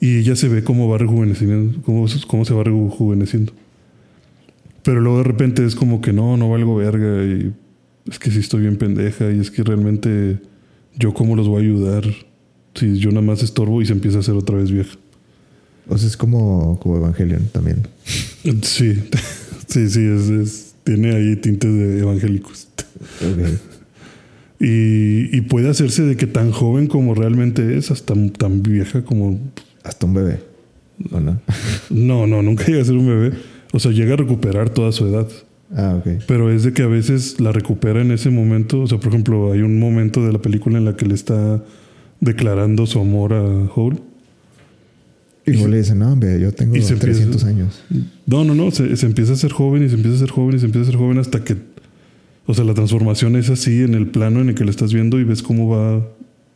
[0.00, 3.52] Y ella se ve cómo va rejuveneciendo, cómo, cómo se va rejuveneciendo.
[4.82, 7.52] Pero luego de repente es como que no, no valgo verga y
[8.10, 10.38] es que sí estoy bien pendeja y es que realmente
[10.98, 12.04] yo cómo los voy a ayudar
[12.74, 14.96] si yo nada más estorbo y se empieza a hacer otra vez vieja.
[15.88, 17.86] O sea, es como, como Evangelion también.
[18.62, 18.94] Sí,
[19.68, 22.66] sí, sí, es, es- tiene ahí tintes de evangélicos.
[23.20, 23.71] Ok.
[24.64, 29.40] Y, y, puede hacerse de que tan joven como realmente es, hasta tan vieja como...
[29.82, 30.38] Hasta un bebé.
[31.10, 31.40] ¿O no?
[31.90, 33.32] no, no, nunca llega a ser un bebé.
[33.72, 35.26] O sea, llega a recuperar toda su edad.
[35.74, 36.22] Ah, ok.
[36.28, 38.82] Pero es de que a veces la recupera en ese momento.
[38.82, 41.62] O sea, por ejemplo, hay un momento de la película en la que le está
[42.20, 43.42] declarando su amor a
[43.74, 43.98] Hole.
[45.44, 47.82] Y, y le dice, no, hombre, yo tengo 300 años.
[48.26, 48.70] No, no, no.
[48.70, 50.88] Se, se, empieza a ser joven y se empieza a ser joven y se empieza
[50.88, 51.56] a ser joven hasta que...
[52.46, 55.20] O sea, la transformación es así en el plano en el que le estás viendo
[55.20, 56.06] y ves cómo va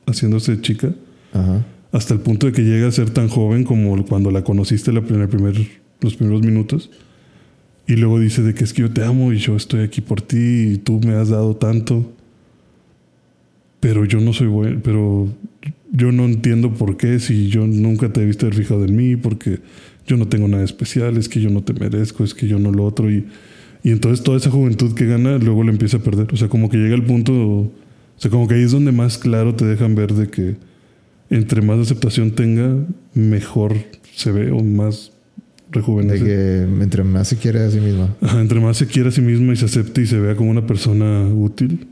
[0.06, 0.92] haciéndose chica.
[1.32, 1.64] Ajá.
[1.92, 5.02] Hasta el punto de que llega a ser tan joven como cuando la conociste la
[5.02, 5.30] primer,
[6.00, 6.90] los primeros minutos.
[7.86, 10.20] Y luego dice de que es que yo te amo y yo estoy aquí por
[10.20, 12.12] ti y tú me has dado tanto.
[13.78, 15.28] Pero yo no soy bueno, pero
[15.92, 19.14] yo no entiendo por qué si yo nunca te he visto haber fijado en mí,
[19.14, 19.60] porque
[20.06, 22.72] yo no tengo nada especial, es que yo no te merezco, es que yo no
[22.72, 23.10] lo otro.
[23.10, 23.26] Y,
[23.86, 26.26] y entonces toda esa juventud que gana luego le empieza a perder.
[26.32, 27.72] O sea, como que llega el punto, o
[28.16, 30.56] sea, como que ahí es donde más claro te dejan ver de que
[31.30, 33.76] entre más aceptación tenga, mejor
[34.12, 35.12] se ve o más
[35.70, 36.24] rejuvenece.
[36.24, 38.12] De que entre más se quiere a sí misma.
[38.40, 40.66] entre más se quiere a sí misma y se acepte y se vea como una
[40.66, 41.86] persona útil.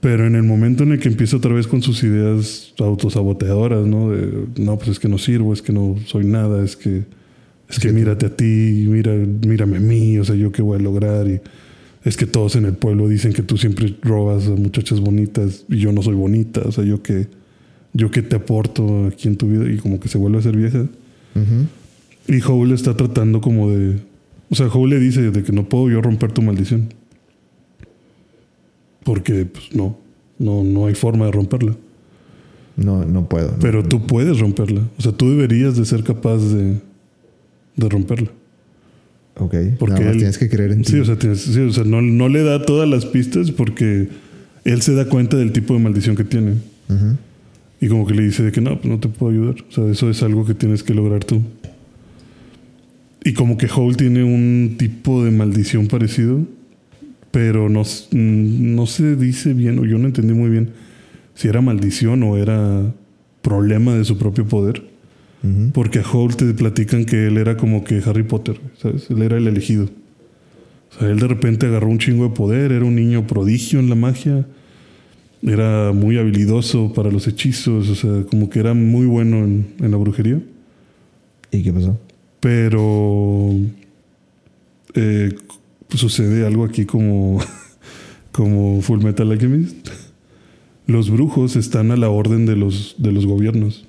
[0.00, 4.10] Pero en el momento en el que empieza otra vez con sus ideas autosaboteadoras, ¿no?
[4.10, 7.04] De, no, pues es que no sirvo, es que no soy nada, es que,
[7.72, 10.82] es que mírate a ti, mira, mírame a mí, o sea, yo qué voy a
[10.82, 11.26] lograr.
[11.26, 11.40] Y
[12.04, 15.78] es que todos en el pueblo dicen que tú siempre robas a muchachas bonitas y
[15.78, 17.28] yo no soy bonita, o sea, yo que,
[17.94, 20.54] yo que te aporto aquí en tu vida y como que se vuelve a ser
[20.54, 20.86] vieja.
[22.28, 23.96] Y Howl está tratando como de.
[24.50, 26.92] O sea, Howl le dice de que no puedo yo romper tu maldición.
[29.02, 29.96] Porque, pues no.
[30.38, 31.74] No, no hay forma de romperla.
[32.76, 33.56] No, no puedo.
[33.60, 34.82] Pero tú puedes romperla.
[34.98, 36.76] O sea, tú deberías de ser capaz de,
[37.76, 38.30] de romperla.
[39.36, 39.54] Ok.
[39.78, 40.92] Porque tienes que creer en ti.
[40.92, 44.08] Sí, o sea, sí, o sea no, no, le da todas las pistas porque
[44.64, 46.54] él se da cuenta del tipo de maldición que tiene.
[47.80, 49.56] Y como que le dice de que no, pues no te puedo ayudar.
[49.68, 51.42] O sea, eso es algo que tienes que lograr tú.
[53.24, 56.40] Y como que Hole tiene un tipo de maldición parecido,
[57.30, 57.82] pero no,
[58.12, 60.70] no se dice bien, o yo no entendí muy bien
[61.34, 62.92] si era maldición o era
[63.40, 64.91] problema de su propio poder.
[65.74, 69.10] Porque a Hole te platican que él era como que Harry Potter, ¿sabes?
[69.10, 69.88] Él era el elegido.
[70.94, 73.88] O sea, él de repente agarró un chingo de poder, era un niño prodigio en
[73.88, 74.46] la magia,
[75.42, 79.90] era muy habilidoso para los hechizos, o sea, como que era muy bueno en, en
[79.90, 80.40] la brujería.
[81.50, 81.98] ¿Y qué pasó?
[82.38, 83.50] Pero
[84.94, 85.34] eh,
[85.90, 87.40] sucede algo aquí como,
[88.32, 89.88] como Full Metal Alchemist.
[90.86, 93.86] Los brujos están a la orden de los, de los gobiernos.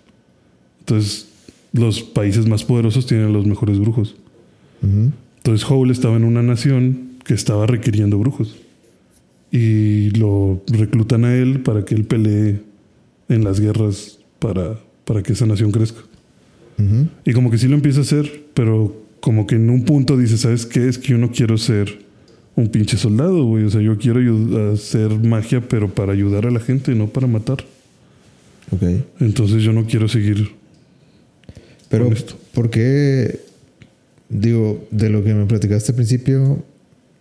[0.80, 1.28] Entonces,
[1.74, 4.16] los países más poderosos tienen los mejores brujos.
[4.82, 8.56] Entonces, Howl estaba en una nación que estaba requiriendo brujos.
[9.52, 12.62] Y lo reclutan a él para que él pelee
[13.30, 16.02] en las guerras para, para que esa nación crezca.
[17.24, 20.38] Y como que sí lo empieza a hacer, pero como que en un punto dice,
[20.38, 20.88] ¿sabes qué?
[20.88, 22.00] Es que yo no quiero ser
[22.56, 23.64] un pinche soldado, güey.
[23.64, 27.64] O sea, yo quiero hacer magia, pero para ayudar a la gente, no para matar.
[28.72, 28.84] Ok.
[29.20, 30.52] Entonces yo no quiero seguir.
[31.94, 32.10] Pero,
[32.56, 33.40] ¿por qué?
[34.28, 36.64] Digo, de lo que me platicaste al principio,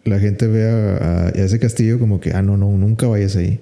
[0.05, 3.61] la gente ve a, ese castillo como que, ah, no, no, nunca vayas ahí.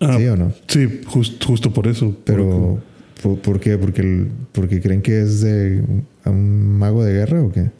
[0.00, 0.52] Ah, ¿Sí o no?
[0.68, 2.16] Sí, justo por eso.
[2.24, 2.80] Pero.
[3.42, 3.76] ¿Por, qué?
[3.76, 5.82] ¿Porque, ¿Porque creen que es de
[6.26, 7.70] un mago de guerra o qué?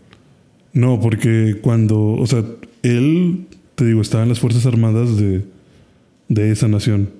[0.72, 2.44] No, porque cuando, o sea,
[2.82, 5.42] él, te digo, estaba en las Fuerzas Armadas de,
[6.28, 7.10] de esa nación,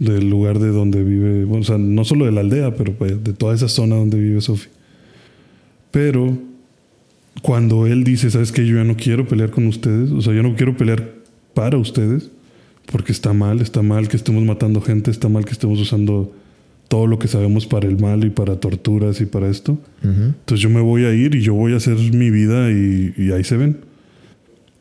[0.00, 3.32] del lugar de donde vive, o sea, no solo de la aldea, pero pues, de
[3.32, 4.70] toda esa zona donde vive Sophie.
[5.92, 6.36] Pero
[7.42, 8.66] cuando él dice, ¿sabes qué?
[8.66, 11.12] Yo ya no quiero pelear con ustedes, o sea, yo no quiero pelear
[11.54, 12.30] para ustedes,
[12.90, 16.32] porque está mal, está mal que estemos matando gente, está mal que estemos usando
[16.88, 19.78] todo lo que sabemos para el mal y para torturas y para esto.
[20.02, 23.44] Entonces yo me voy a ir y yo voy a hacer mi vida y, ahí
[23.44, 23.76] se ven.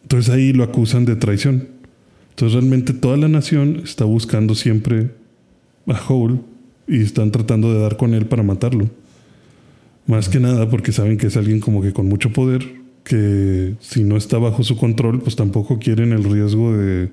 [0.03, 1.67] Entonces ahí lo acusan de traición.
[2.39, 5.11] Entonces realmente toda la nación está buscando siempre
[5.87, 6.39] a Hole
[6.87, 8.89] y están tratando de dar con él para matarlo.
[10.07, 12.65] Más que nada porque saben que es alguien como que con mucho poder,
[13.03, 17.09] que si no está bajo su control, pues tampoco quieren el riesgo de,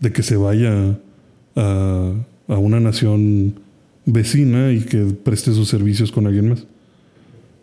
[0.00, 0.98] de que se vaya
[1.56, 2.12] a,
[2.48, 3.60] a una nación
[4.06, 6.66] vecina y que preste sus servicios con alguien más.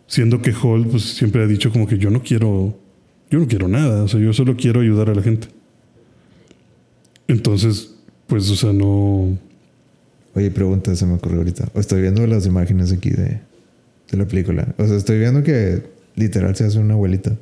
[0.06, 2.78] Siendo que Hall pues siempre ha dicho como que yo no quiero
[3.28, 5.48] yo no quiero nada, o sea, yo solo quiero ayudar a la gente.
[7.28, 7.90] Entonces,
[8.26, 9.36] pues o sea, no
[10.34, 11.68] Oye, pregunta, se me ocurrió ahorita.
[11.74, 13.40] Estoy viendo las imágenes aquí de,
[14.10, 14.74] de la película.
[14.78, 15.82] O sea, estoy viendo que
[16.16, 17.36] literal se hace una abuelita.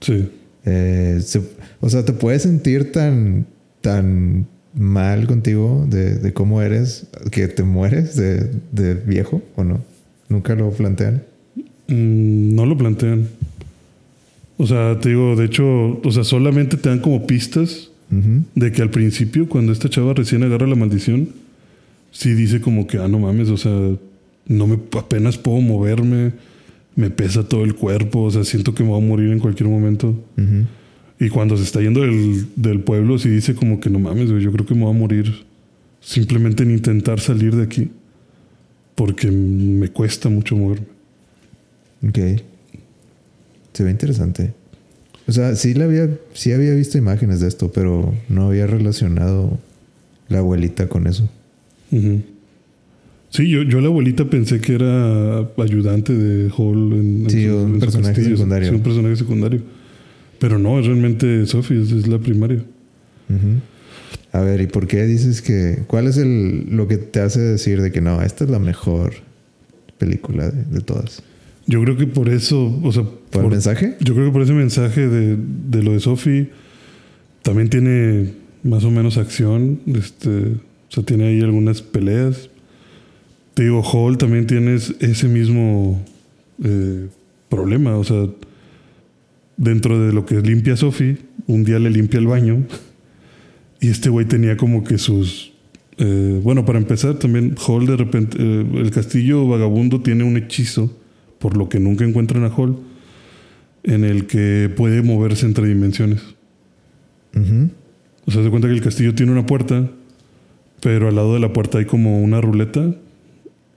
[0.00, 0.28] Sí.
[0.64, 1.20] Eh,
[1.80, 3.46] o sea, te puedes sentir tan,
[3.80, 9.80] tan mal contigo de, de cómo eres, que te mueres de, de viejo o no?
[10.28, 11.22] ¿Nunca lo plantean?
[11.86, 13.28] Mm, no lo plantean.
[14.58, 18.82] O sea, te digo, de hecho, o sea, solamente te dan como pistas De que
[18.82, 21.30] al principio, cuando esta chava recién agarra la maldición,
[22.12, 23.72] sí dice como que, ah, no mames, o sea,
[24.46, 26.32] no me apenas puedo moverme,
[26.94, 29.68] me pesa todo el cuerpo, o sea, siento que me voy a morir en cualquier
[29.68, 30.14] momento.
[31.18, 34.52] Y cuando se está yendo del, del pueblo, sí dice como que no mames, yo
[34.52, 35.44] creo que me voy a morir
[36.00, 37.90] simplemente en intentar salir de aquí.
[38.94, 40.86] Porque me cuesta mucho moverme.
[42.08, 42.18] Ok.
[43.74, 44.54] Se ve interesante.
[45.28, 49.58] O sea, sí, la había, sí había visto imágenes de esto, pero no había relacionado
[50.28, 51.28] la abuelita con eso.
[53.30, 57.78] Sí, yo, yo la abuelita pensé que era ayudante de Hall en, en Sí, un
[57.80, 58.36] personaje castillo.
[58.36, 58.68] secundario.
[58.68, 59.60] Sí, un personaje secundario.
[60.38, 62.58] Pero no, es realmente Sophie, es, es la primaria.
[63.28, 63.60] Ujú.
[64.32, 65.82] A ver, ¿y por qué dices que...
[65.86, 69.12] ¿Cuál es el, lo que te hace decir de que no, esta es la mejor
[69.98, 71.22] película de, de todas?
[71.66, 73.96] Yo creo que por eso, o sea, ¿Por, el mensaje?
[74.00, 76.50] Yo creo que por ese mensaje de, de lo de Sophie
[77.42, 79.80] también tiene más o menos acción.
[79.86, 82.50] Este, o sea, tiene ahí algunas peleas.
[83.54, 86.04] Te digo, Hall también tienes ese mismo
[86.62, 87.06] eh,
[87.48, 87.96] problema.
[87.96, 88.26] O sea,
[89.56, 92.64] dentro de lo que limpia Sophie, un día le limpia el baño.
[93.78, 95.52] Y este güey tenía como que sus.
[95.98, 98.38] eh, bueno, para empezar, también Hall de repente.
[98.40, 100.96] eh, el castillo vagabundo tiene un hechizo,
[101.46, 102.76] por lo que nunca encuentran a Hall
[103.84, 106.20] en el que puede moverse entre dimensiones.
[107.36, 107.70] Ujú.
[108.24, 109.88] O sea, se cuenta que el castillo tiene una puerta,
[110.80, 112.96] pero al lado de la puerta hay como una ruleta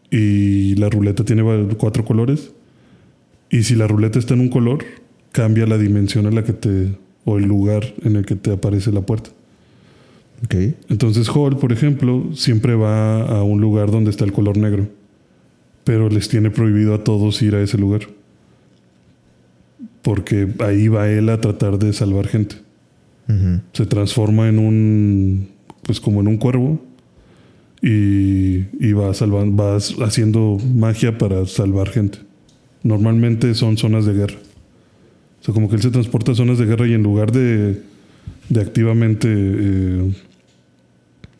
[0.09, 1.43] y la ruleta tiene
[1.77, 2.53] cuatro colores.
[3.51, 4.83] Y si la ruleta está en un color,
[5.31, 6.87] cambia la dimensión a la que te
[7.23, 9.29] o el lugar en el que te aparece la puerta.
[10.43, 10.55] Ok.
[10.89, 14.87] Entonces Hall, por ejemplo, siempre va a un lugar donde está el color negro,
[15.89, 18.01] pero les tiene prohibido a todos ir a ese lugar.
[20.03, 22.57] Porque ahí va él a tratar de salvar gente.
[23.27, 23.61] Ujú.
[23.73, 25.47] Se transforma en un,
[25.81, 26.79] pues como en un cuervo
[27.81, 32.19] y, y va, salvan, va haciendo magia para salvar gente.
[32.83, 34.37] Normalmente son zonas de guerra.
[35.41, 37.81] O sea, como que él se transporta a zonas de guerra y en lugar de,
[38.49, 40.11] de activamente eh,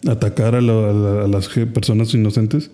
[0.08, 2.72] atacar a, la- a la- a las personas inocentes,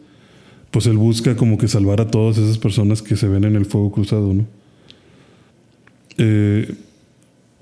[0.76, 3.64] pues él busca como que salvar a todas esas personas que se ven en el
[3.64, 4.46] fuego cruzado, ¿no?
[6.18, 6.76] Eh,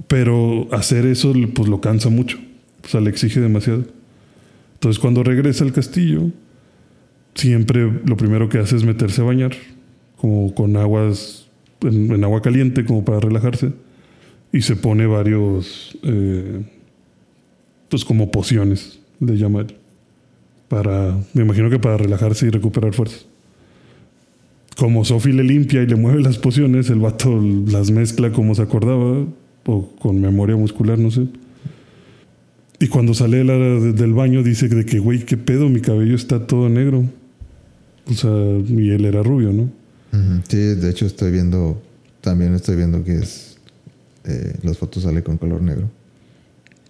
[0.07, 2.39] pero hacer eso pues lo cansa mucho,
[2.83, 3.85] o sea, le exige demasiado.
[4.73, 6.31] Entonces cuando regresa al castillo,
[7.35, 9.51] siempre lo primero que hace es meterse a bañar,
[10.17, 11.47] como con aguas,
[11.81, 13.73] en, agua caliente, como para relajarse,
[14.51, 16.63] y se pone varios, eh,
[17.89, 19.75] pues como pociones, le llama él,
[20.73, 23.27] para, me imagino que para relajarse y recuperar fuerzas.
[24.75, 28.63] Como Sophie le limpia y le mueve las pociones, el vato las mezcla como se
[28.63, 29.23] acordaba,
[29.65, 31.27] o con memoria muscular, no sé.
[32.79, 36.15] Y cuando sale la- de- del baño dice de que, güey, qué pedo, mi cabello
[36.15, 37.05] está todo negro.
[38.07, 38.31] O sea,
[38.67, 39.69] y él era rubio, ¿no?
[40.47, 41.81] Sí, de hecho estoy viendo,
[42.21, 43.57] también estoy viendo que es,
[44.25, 45.89] eh, las fotos sale con color negro.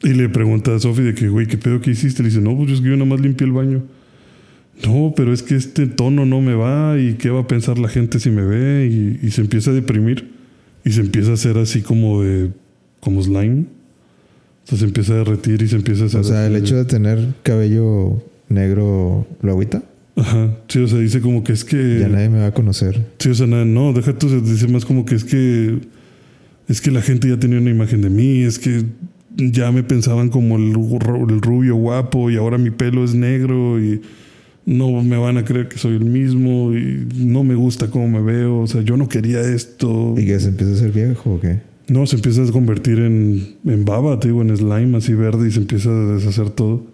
[0.03, 2.23] Y le pregunta a Sophie de que, güey, ¿qué pedo que hiciste?
[2.23, 3.83] Le dice, no, pues es que yo nada más limpié el baño.
[4.85, 7.87] No, pero es que este tono no me va y qué va a pensar la
[7.87, 10.31] gente si me ve y, y se empieza a deprimir
[10.83, 12.49] y se empieza a hacer así como de,
[12.99, 13.65] como slime.
[14.65, 16.19] O sea, se empieza a derretir y se empieza a hacer...
[16.21, 19.83] O sea, el hecho de tener cabello negro lo agüita,
[20.15, 21.99] Ajá, sí, o sea, dice como que es que...
[22.01, 23.03] ya nadie me va a conocer.
[23.19, 25.79] Sí, o sea, na- no, deja tú, se dice más como que es que
[26.67, 28.83] es que la gente ya tenía una imagen de mí, es que
[29.35, 34.01] ya me pensaban como el, el rubio guapo y ahora mi pelo es negro y
[34.65, 38.21] no me van a creer que soy el mismo y no me gusta cómo me
[38.21, 40.15] veo, o sea, yo no quería esto.
[40.17, 41.59] ¿Y que se empieza a ser viejo o qué?
[41.87, 45.51] No, se empieza a convertir en, en baba, te digo, en slime así verde y
[45.51, 46.85] se empieza a deshacer todo.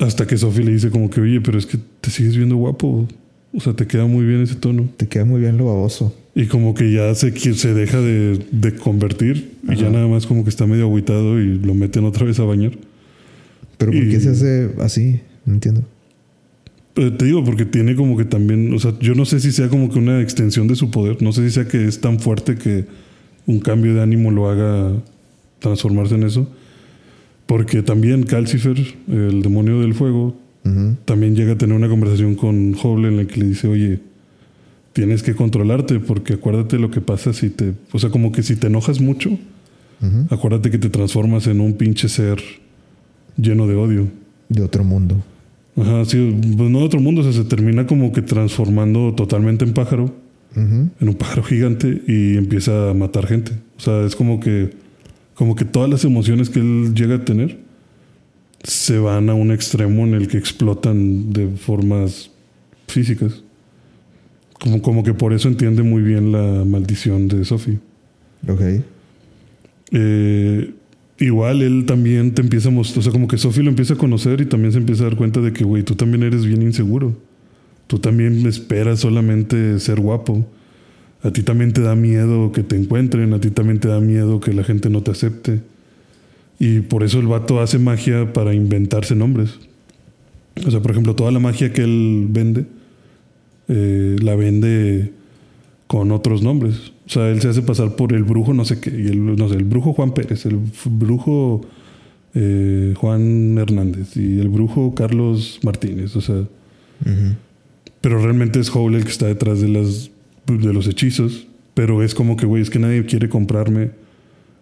[0.00, 3.06] Hasta que Sophie le dice como que, oye, pero es que te sigues viendo guapo.
[3.52, 4.88] O sea, te queda muy bien ese tono.
[4.96, 6.14] Te queda muy bien lo baboso.
[6.34, 10.44] Y como que ya se, se deja de, de convertir y ya nada más como
[10.44, 12.72] que está medio agüitado y lo meten otra vez a bañar.
[13.78, 15.20] Pero ¿por Y- qué se hace así?
[15.44, 15.82] No entiendo.
[16.96, 19.68] Eh, te digo, porque tiene como que también, o sea, yo no sé si sea
[19.68, 22.56] como que una extensión de su poder, no sé si sea que es tan fuerte
[22.56, 22.84] que
[23.46, 24.92] un cambio de ánimo lo haga
[25.60, 26.48] transformarse en eso.
[27.46, 28.76] Porque también Calcifer,
[29.08, 30.36] el demonio del fuego,
[31.04, 34.00] También llega a tener una conversación con Hoble en la que le dice, oye,
[34.92, 38.56] tienes que controlarte porque acuérdate lo que pasa si te, o sea, como que si
[38.56, 39.30] te enojas mucho,
[40.30, 42.40] acuérdate que te transformas en un pinche ser
[43.36, 44.08] lleno de odio.
[44.48, 45.22] De otro mundo.
[45.76, 49.64] Ajá, sí, pues no de otro mundo, o sea, se termina como que transformando totalmente
[49.64, 50.14] en pájaro,
[50.56, 53.52] en un pájaro gigante y empieza a matar gente.
[53.78, 54.70] O sea, es como que,
[55.34, 57.69] como que todas las emociones que él llega a tener
[58.62, 62.30] se van a un extremo en el que explotan de formas
[62.88, 63.42] físicas.
[64.58, 67.78] Como, como que por eso entiende muy bien la maldición de Sophie.
[68.46, 68.60] Ok.
[69.92, 70.74] Eh,
[71.18, 73.96] igual él también te empieza a mostrar, o sea, como que Sophie lo empieza a
[73.96, 76.62] conocer y también se empieza a dar cuenta de que, güey, tú también eres bien
[76.62, 77.16] inseguro.
[77.86, 80.46] Tú también esperas solamente ser guapo.
[81.22, 84.40] A ti también te da miedo que te encuentren, a ti también te da miedo
[84.40, 85.60] que la gente no te acepte.
[86.60, 89.58] Y por eso el vato hace magia para inventarse nombres.
[90.66, 92.66] O sea, por ejemplo, toda la magia que él vende,
[93.68, 95.10] eh, la vende
[95.86, 96.92] con otros nombres.
[97.06, 98.90] O sea, él se hace pasar por el brujo no sé qué.
[98.90, 101.62] Y el, no sé, el brujo Juan Pérez, el brujo
[102.34, 106.14] eh, Juan Hernández y el brujo Carlos Martínez.
[106.14, 106.44] O sea,
[108.02, 110.10] pero realmente es Howl el que está detrás de, las,
[110.46, 111.46] de los hechizos.
[111.72, 113.92] Pero es como que, güey, es que nadie quiere comprarme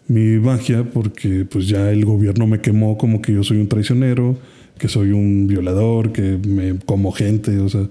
[0.08, 4.36] mi magia porque pues ya el gobierno me quemó como que yo soy un traicionero,
[4.78, 7.88] que soy un violador, que me como gente, o sea,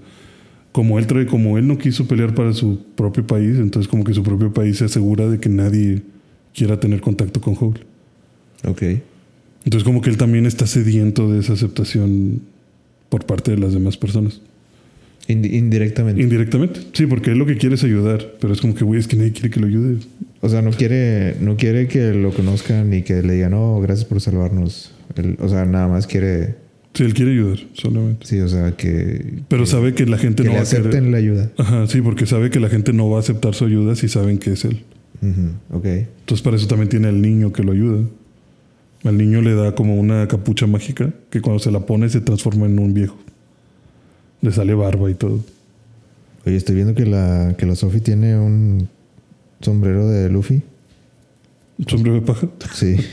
[0.72, 4.14] como él trae, como él no quiso pelear para su propio país, entonces como que
[4.14, 6.02] su propio país se asegura de que nadie
[6.54, 7.78] quiera tener contacto con Howl.
[8.66, 8.82] Ok.
[9.64, 12.42] Entonces como que él también está sediento de esa aceptación
[13.08, 14.40] por parte de las demás personas.
[15.28, 16.22] Indi- indirectamente.
[16.22, 16.80] Indirectamente.
[16.94, 19.16] Sí, porque él lo que quiere es ayudar, pero es como que, güey, es que
[19.16, 19.98] nadie quiere que lo ayude.
[20.40, 24.06] o sea, no quiere, no quiere que lo conozcan ni que le digan, no, gracias
[24.06, 24.92] por salvarnos.
[25.16, 26.54] Él- o sea, nada más quiere,
[26.94, 28.26] Sí, él quiere ayudar, solamente.
[28.26, 30.80] sí, o sea, que, Pero sabe que la gente que no le va a querer-
[30.80, 31.50] acepten la ayuda.
[31.58, 34.38] Ajá, sí, porque sabe que la gente no va a aceptar su ayuda si saben
[34.38, 34.82] que es él.
[35.20, 35.84] Ujú, Ok.
[35.86, 38.04] Entonces para eso también tiene al niño que lo ayuda.
[39.04, 42.66] Al niño le da como una capucha mágica que cuando se la pone se transforma
[42.66, 43.16] en un viejo.
[44.40, 45.40] Le sale barba y todo.
[46.46, 48.88] Oye, estoy viendo que la, que la Sophie tiene un
[49.60, 50.62] sombrero de Luffy.
[51.78, 52.48] ¿Un sombrero de paja?
[52.74, 52.96] Sí.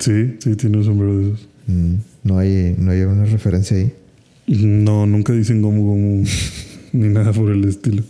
[0.00, 1.48] Sí, sí, tiene un sombrero de esos.
[1.66, 3.92] Mm, no hay, no hay una referencia ahí.
[4.46, 6.24] No, nunca dicen Gomu Gomu
[6.94, 8.02] ni nada por el estilo.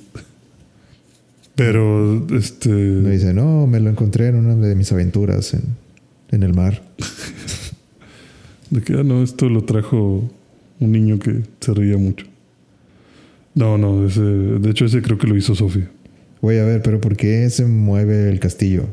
[1.57, 2.69] Pero, este...
[2.69, 5.65] Me dice, no, me lo encontré en una de mis aventuras en,
[6.31, 6.81] en el mar.
[8.71, 10.31] De que, ah, no, esto lo trajo
[10.81, 12.27] un niño que se reía mucho.
[13.55, 15.91] No, no, ese, de hecho ese creo que lo hizo Sofía.
[16.41, 18.87] Voy a ver, pero ¿por qué se mueve el castillo?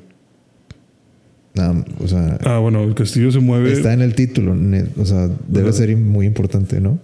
[1.99, 3.71] O sea, Ah, bueno, el castillo se mueve.
[3.73, 4.55] está en el título.
[4.99, 6.99] O sea, debe ser muy importante, ¿no?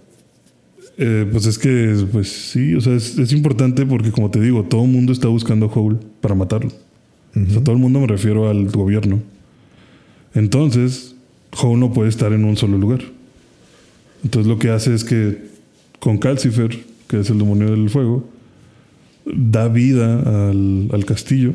[0.96, 4.62] Eh, pues es que, pues sí, o sea, es, es importante porque, como te digo,
[4.62, 6.70] todo el mundo está buscando a Howl para matarlo.
[7.34, 9.20] O sea, todo el mundo me refiero al gobierno.
[10.34, 11.16] Entonces,
[11.60, 13.00] Howl no puede estar en un solo lugar.
[14.24, 15.38] Entonces, lo que hace es que
[16.00, 18.28] con Calcifer, que es el demonio del fuego,
[19.24, 21.52] da vida al, castillo.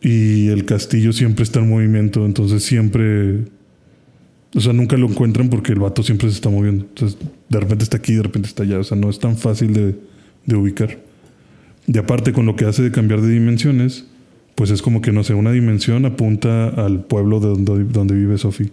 [0.00, 3.44] Y el castillo siempre está en movimiento, entonces siempre
[4.54, 6.84] o sea, nunca lo encuentran porque el vato siempre se está moviendo.
[6.84, 8.78] Entonces, de repente está aquí, de repente está allá.
[8.78, 9.96] O sea, no es tan fácil de,
[10.46, 11.00] de ubicar.
[11.86, 14.06] Y aparte, con lo que hace de cambiar de dimensiones,
[14.54, 18.38] pues es como que, no sé, una dimensión apunta al pueblo de donde, donde vive
[18.38, 18.70] Sophie.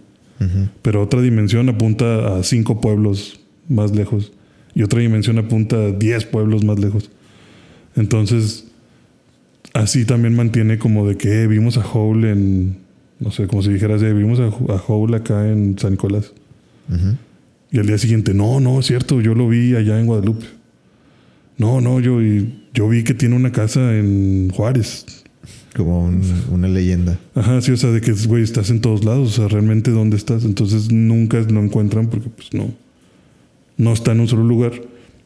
[0.82, 4.32] Pero otra dimensión apunta a cinco pueblos más lejos.
[4.74, 7.10] Y otra dimensión apunta a diez pueblos más lejos.
[7.94, 8.66] Entonces,
[9.74, 12.78] así también mantiene como de que eh, vimos a Howl en,
[13.20, 16.32] no sé, como si dijeras, eh, vimos a, a Howl acá en San Nicolás.
[17.70, 20.44] Y al día siguiente, no, no, es cierto, yo lo vi allá en Guadalupe.
[21.56, 22.18] No, no, yo,
[22.74, 25.21] yo vi que tiene una casa en Juárez.
[25.76, 27.18] Como un- una leyenda.
[27.34, 30.16] Ajá, sí, o sea, de que, güey, estás en todos lados, o sea, realmente dónde
[30.16, 30.44] estás.
[30.44, 32.70] Entonces nunca lo encuentran porque, pues, no,
[33.78, 34.72] no está en un solo lugar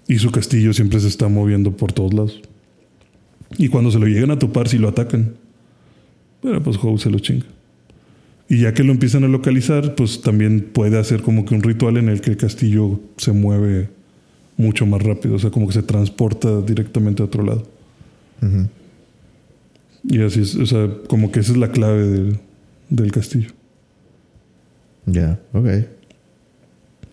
[0.07, 2.41] y su castillo siempre se está moviendo por todos lados.
[3.59, 5.33] Y cuando se lo llegan a topar, sí lo atacan.
[6.43, 7.47] Pero pues Howe se lo chinga.
[8.49, 11.97] Y ya que lo empiezan a localizar, pues también puede hacer como que un ritual
[11.97, 13.89] en el que el castillo se mueve
[14.57, 17.67] mucho más rápido, o sea, como que se transporta directamente a otro lado.
[18.43, 18.69] Ujú.
[20.09, 22.39] Y así es, o sea, como que esa es la clave del,
[22.91, 23.49] del castillo.
[25.07, 25.67] Ya, ok.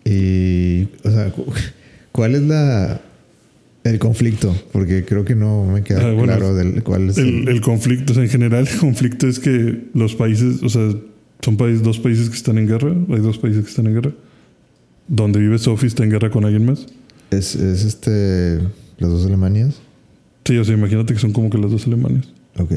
[0.04, 1.46] Y, o sea, cu-
[2.12, 3.00] ¿cuál es la
[3.84, 4.54] el conflicto?
[4.72, 7.60] Porque creo que no me queda Ah, bueno, claro del cuál es El, el, el
[7.60, 10.90] conflicto, o sea, en general, el conflicto es que los países, o sea,
[11.42, 14.12] son países, dos países que están en guerra, hay dos países que están en guerra.
[15.06, 16.86] Donde vive Sophie está en guerra con alguien más.
[17.30, 18.58] es, es este
[18.98, 19.80] las dos Alemanias.
[20.46, 22.26] Sí, o sea, imagínate que son como que las dos Alemanes.
[22.58, 22.72] Ok.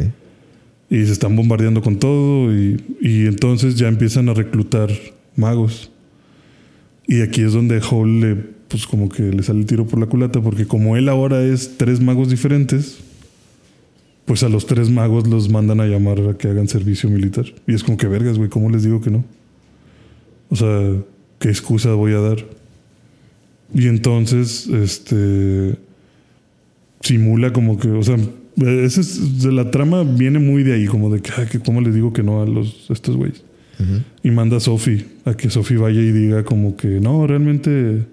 [0.89, 4.89] Y se están bombardeando con todo y, y entonces ya empiezan a reclutar
[5.35, 5.91] magos.
[7.07, 10.07] Y aquí es donde Hall le, pues como que le sale el tiro por la
[10.07, 12.97] culata, porque como él ahora es tres magos diferentes,
[14.25, 17.45] pues a los tres magos los mandan a llamar a que hagan servicio militar.
[17.65, 19.23] Y es como que vergas, güey, ¿cómo les digo que no?
[20.49, 20.95] O sea,
[21.39, 22.45] ¿qué excusa voy a dar?
[23.73, 25.77] Y entonces, este,
[26.99, 28.17] simula como que, o sea,
[28.57, 31.93] ese es, de la trama viene muy de ahí, como de que, que ¿cómo les
[31.93, 33.43] digo que no a los, a estos güeyes?
[34.23, 38.05] Y manda a Sophie a que Sophie vaya y diga como que no, realmente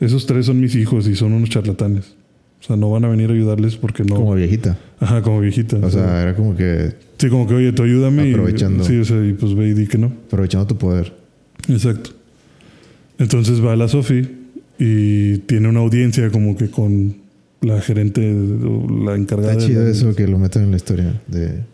[0.00, 2.16] esos tres son mis hijos y son unos charlatanes.
[2.60, 4.16] O sea, no van a venir a ayudarles porque no.
[4.16, 4.78] Como viejita.
[5.00, 5.78] Ajá, como viejita.
[5.78, 6.92] O sea, era como que.
[7.18, 8.30] Sí, como que, oye, tú ayúdame.
[8.30, 8.84] Aprovechando.
[8.84, 10.12] Y, sí, o sea, y pues ve y di que no.
[10.26, 11.12] Aprovechando tu poder.
[11.68, 12.10] Exacto.
[13.18, 14.28] Entonces va a la Sophie
[14.78, 17.21] y tiene una audiencia como que con
[17.62, 19.52] la gerente la encargada.
[19.52, 21.20] Está chido de eso que lo metan en la historia.
[21.28, 21.64] De.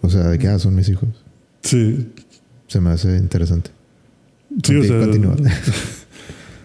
[0.00, 1.08] O sea, de que ah, son mis hijos.
[1.62, 2.08] Sí,
[2.66, 3.70] Se me hace interesante.
[4.62, 5.00] sí, o sea.
[5.00, 5.36] continúa.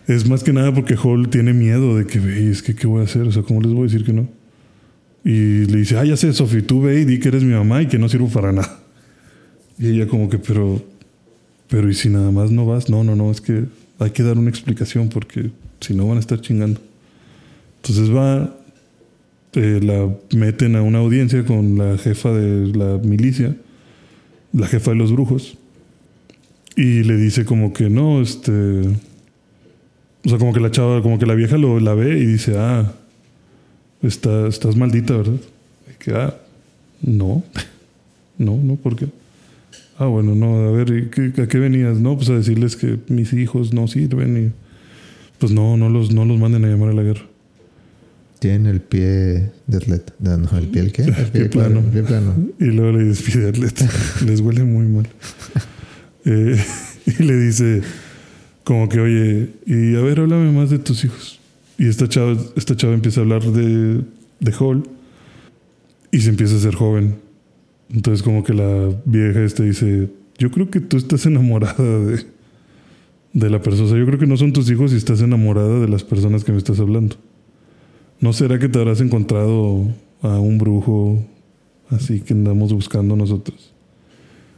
[0.08, 3.02] Es más que nada porque Hall tiene miedo de que, ve, es que, ¿qué voy
[3.02, 3.24] a hacer?
[3.24, 4.30] O sea, ¿cómo les voy a decir que no?
[5.26, 7.82] Y le dice, ah, ya sé, Sophie, tú ve y di que eres mi mamá
[7.82, 8.80] y que no sirvo para nada.
[9.78, 10.82] Y ella como que, pero,
[11.68, 12.90] pero ¿y si nada más no vas?
[12.90, 13.66] No, no, no, es que
[14.00, 15.52] hay que dar una explicación porque
[15.82, 16.80] si no van a estar chingando.
[17.88, 18.54] Entonces va,
[19.54, 23.56] eh, la meten a una audiencia con la jefa de la milicia,
[24.54, 25.58] la jefa de los brujos,
[26.76, 28.82] y le dice como que no, este...
[30.26, 32.56] O sea, como que la chava, como que la vieja lo, la ve y dice,
[32.58, 32.92] ah,
[34.02, 35.40] está, estás maldita, ¿verdad?
[35.90, 36.36] Y que, ah,
[37.02, 37.44] no,
[38.38, 39.08] no, no, ¿por qué?
[39.98, 41.98] Ah, bueno, no, a ver, ¿y qué- ¿a qué venías?
[42.00, 44.52] No, pues a decirles que mis hijos no sirven y
[45.40, 47.24] pues no, no los, no los manden a llamar a la guerra.
[48.40, 50.14] Tienen el pie de atleta.
[50.20, 51.02] No, no, el pie el qué?
[51.04, 51.80] El Pie plano.
[51.80, 52.36] El pie plano.
[52.60, 53.90] Y luego le despide atleta.
[54.26, 55.08] Les huele muy mal.
[56.26, 56.58] Eh,
[57.06, 57.82] y le dice,
[58.64, 61.40] como que, oye, y a ver, háblame más de tus hijos.
[61.80, 64.02] Y esta chava, esta chava empieza a hablar de,
[64.40, 64.84] de Hall
[66.12, 67.16] y se empieza a ser joven.
[67.90, 72.26] Entonces, como que la vieja esta dice: Yo creo que tú estás enamorada de,
[73.34, 73.86] de la persona.
[73.86, 76.44] O sea, yo creo que no son tus hijos y estás enamorada de las personas
[76.44, 77.16] que me estás hablando.
[78.20, 79.86] ¿No será que te habrás encontrado
[80.22, 81.24] a un brujo
[81.90, 83.74] así que andamos buscando nosotros?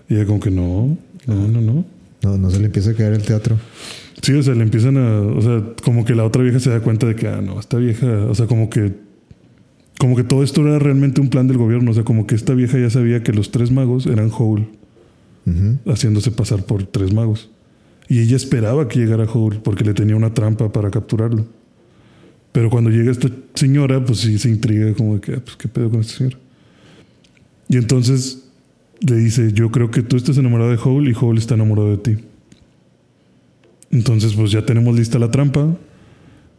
[0.07, 0.97] Y ella como que no,
[1.27, 1.85] no, no, no.
[2.21, 3.57] No, no se le empieza a caer el teatro.
[4.21, 6.81] Sí, o sea, le empiezan a, o sea, como que la otra vieja se da
[6.81, 8.93] cuenta de que, ah, no, esta vieja, o sea, como que,
[9.97, 12.53] como que todo esto era realmente un plan del gobierno, o sea, como que esta
[12.53, 14.67] vieja ya sabía que los tres magos eran Howl,
[15.87, 17.49] haciéndose pasar por tres magos.
[18.07, 21.45] Y ella esperaba que llegara Howl porque le tenía una trampa para capturarlo.
[22.51, 25.67] Pero cuando llega esta señora, pues sí se intriga como de que, ah, pues qué
[25.67, 26.37] pedo con esta señora.
[27.67, 28.49] Y entonces
[29.01, 31.97] le dice, yo creo que tú estás enamorado de Howl y Howl está enamorado de
[31.97, 32.17] ti.
[33.91, 35.75] Entonces pues ya tenemos lista la trampa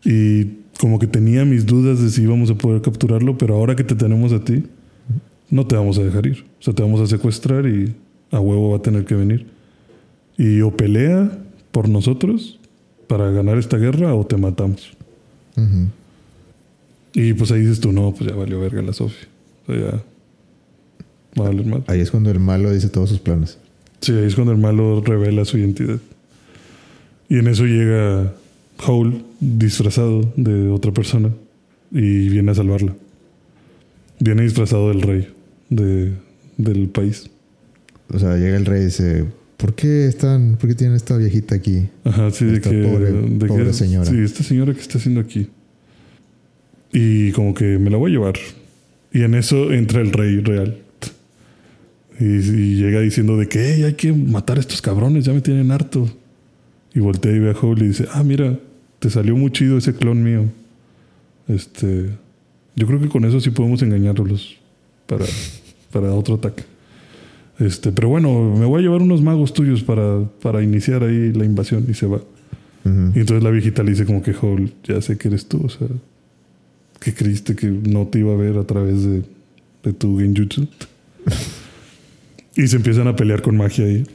[0.05, 0.45] y
[0.79, 3.95] como que tenía mis dudas de si íbamos a poder capturarlo, pero ahora que te
[3.95, 4.65] tenemos a ti,
[5.51, 6.45] no te vamos a dejar ir.
[6.59, 7.95] O sea, te vamos a secuestrar y
[8.31, 9.47] a huevo va a tener que venir.
[10.39, 11.31] Y o pelea
[11.73, 12.59] por nosotros
[13.09, 14.97] para ganar esta guerra o te matamos.
[17.13, 19.29] Y pues ahí dices tú, no, pues ya valió verga la Sofía.
[19.67, 20.03] O sea, ya
[21.39, 21.85] va a valer mal.
[21.87, 23.59] Ahí es cuando el malo dice todos sus planes.
[24.01, 25.99] Sí, ahí es cuando el malo revela su identidad.
[27.29, 28.33] Y en eso llega
[28.87, 31.31] Howl disfrazado de otra persona
[31.91, 32.95] y viene a salvarla.
[34.19, 35.29] Viene disfrazado del rey
[35.69, 36.13] de,
[36.57, 37.31] del país.
[38.13, 39.27] O sea, llega el rey y dice,
[39.61, 41.89] ¿por qué están, por qué tienen esta viejita aquí?
[42.05, 42.83] Ajá, sí, de Esta que.
[42.83, 44.07] pobre- de pobre que- señora.
[44.11, 45.49] Sí, esta señora que está haciendo aquí.
[46.93, 48.35] Y como que me la voy a llevar.
[49.13, 50.79] Y en eso entra el rey real.
[52.19, 55.41] Y, y llega diciendo de que "Ey, hay que matar a estos cabrones, ya me
[55.41, 56.09] tienen harto.
[56.95, 58.59] Y voltea y ve a Howl y dice, ah, mira,
[58.99, 60.45] te salió muy chido ese clon mío.
[61.49, 62.07] Este,
[62.77, 64.57] yo creo que con eso sí podemos engañarlos
[65.07, 65.25] para,
[65.93, 66.65] para otro ataque.
[67.61, 71.45] Este, pero bueno, me voy a llevar unos magos tuyos para, para iniciar ahí la
[71.45, 72.17] invasión y se va.
[72.85, 73.13] Ujú.
[73.15, 75.69] Y entonces la viejita le dice como que, Howl, ya sé que eres tú, o
[75.69, 75.87] sea,
[77.01, 79.23] que creíste que no te iba a ver a través de,
[79.85, 80.69] de tu genjutsu.
[82.57, 84.07] y se empiezan a pelear con magia ahí.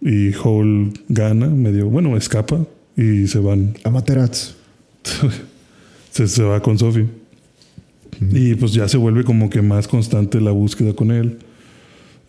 [0.00, 2.64] Y Howl gana, medio, bueno, escapa
[2.96, 3.74] y se van.
[3.82, 4.54] Amaterasu.
[6.12, 7.06] se, se va con Sophie.
[8.32, 11.38] Y pues ya se vuelve como que más constante la búsqueda con él.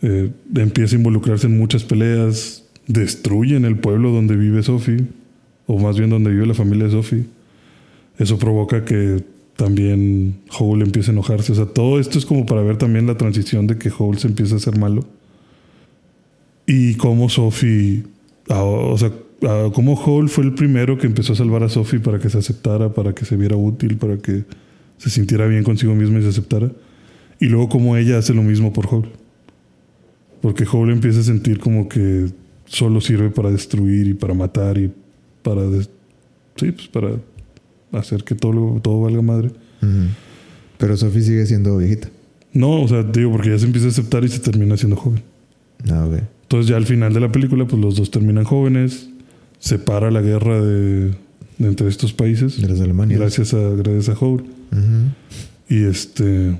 [0.02, 2.64] Eh, empieza a involucrarse en muchas peleas.
[2.86, 5.04] Destruyen el pueblo donde vive Sophie.
[5.66, 7.24] O más bien donde vive la familia de Sophie.
[8.18, 9.22] Eso provoca que
[9.56, 11.52] también Howl empiece a enojarse.
[11.52, 14.28] O sea, todo esto es como para ver también la transición de que Howl se
[14.28, 15.04] empieza a hacer malo.
[16.66, 18.04] Y cómo Sophie
[18.48, 22.00] a- o sea, a cómo Hall fue el primero que empezó a salvar a Sophie
[22.00, 24.44] para que se aceptara, para que se viera útil, para que
[24.98, 26.70] se sintiera bien consigo misma y se aceptara.
[27.38, 29.08] Y luego cómo ella hace lo mismo por Hall.
[30.40, 32.26] Porque Hall empieza a sentir como que
[32.64, 34.90] solo sirve para destruir y para matar y
[35.42, 35.62] para...
[36.56, 37.16] sí, pues para
[37.92, 39.50] hacer que todo, todo valga madre.
[40.78, 42.08] Pero Sophie sigue siendo viejita.
[42.52, 45.22] No, o sea, digo, porque ya se empieza a aceptar y se termina siendo joven.
[45.90, 46.22] Ah, ok.
[46.42, 49.08] Entonces ya al final de la película, pues los dos terminan jóvenes.
[49.58, 51.10] Se para la guerra de,
[51.58, 52.60] de entre estos países.
[52.60, 53.18] De las Alemania.
[53.18, 54.44] Gracias a, gracias a Hole.
[55.68, 56.58] Y este.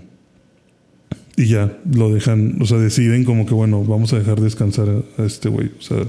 [1.40, 5.24] Y ya lo dejan, o sea, deciden como que, bueno, vamos a dejar descansar a,
[5.24, 5.70] este güey.
[5.78, 6.04] O sea,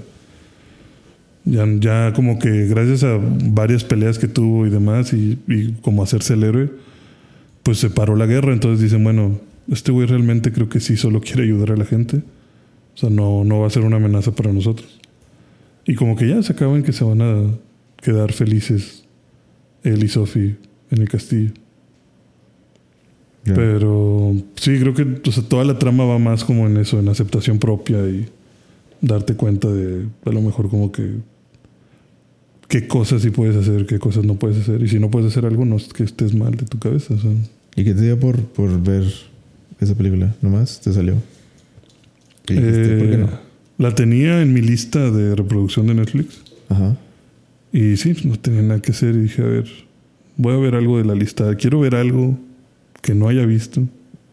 [1.45, 6.03] ya, ya como que gracias a varias peleas que tuvo y demás, y, y como
[6.03, 6.69] hacerse el héroe,
[7.63, 8.51] pues se paró la guerra.
[8.51, 9.39] Entonces dicen, bueno,
[9.71, 12.17] este güey realmente creo que sí solo quiere ayudar a la gente.
[12.93, 14.99] O sea, no, no va a ser una amenaza para nosotros.
[15.86, 17.57] Y como que ya se acaban que se van a
[18.01, 19.05] quedar felices
[19.84, 20.57] él y Sophie
[20.89, 21.51] en el castillo.
[23.44, 27.10] Pero sí, creo que o sea, toda la trama va más como en eso, en
[27.10, 28.28] aceptación propia y
[29.02, 31.16] darte cuenta de a lo mejor como que
[32.68, 34.82] qué cosas sí puedes hacer, qué cosas no puedes hacer.
[34.82, 37.16] Y si no puedes hacer algo, no es que estés mal de tu cabeza.
[37.16, 37.32] o sea.
[37.76, 39.04] ¿Y qué te dio por, por ver
[39.80, 40.36] esa película?
[40.42, 41.16] ¿Nomás te salió?
[42.48, 43.30] Dijiste, ¿por qué Eh, no?
[43.78, 46.42] La tenía en mi lista de reproducción de Netflix.
[46.70, 46.96] Ajá.
[47.74, 49.16] Y sí, no tenía nada que hacer.
[49.16, 49.66] Y dije, a ver,
[50.38, 51.56] voy a ver algo de la lista.
[51.56, 52.38] Quiero ver algo
[53.02, 53.88] que no haya visto.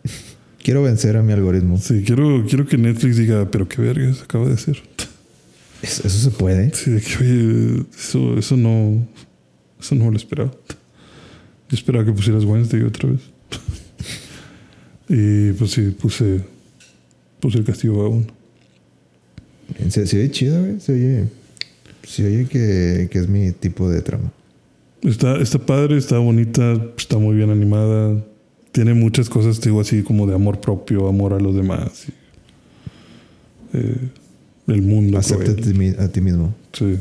[0.63, 1.79] Quiero vencer a mi algoritmo.
[1.79, 4.83] Sí, quiero, quiero que Netflix diga, pero qué vergas acaba de hacer.
[5.83, 6.75] ¿Eso, eso se puede?
[6.75, 9.07] Sí, de que, oye, eso, eso no,
[9.81, 10.51] eso no lo esperaba.
[11.71, 13.21] Yo esperaba que pusieras Wednesday otra vez.
[15.09, 16.41] y pues sí, puse,
[17.41, 18.35] puse el castigo vagabundo.
[19.89, 20.81] Se, se oye chido, güey.
[20.81, 21.29] Se oye,
[22.07, 24.33] se oye que, que es mi tipo de trama.
[25.03, 28.25] Está, está padre, está bonita, está muy bien animada.
[28.79, 32.07] Tiene muchas cosas, digo así, como de amor propio, amor a los demás.
[32.07, 33.97] y, eh,
[34.69, 35.19] el mundo.
[35.19, 36.55] Acepta a ti, mi- a ti mismo.
[36.73, 36.95] Sí.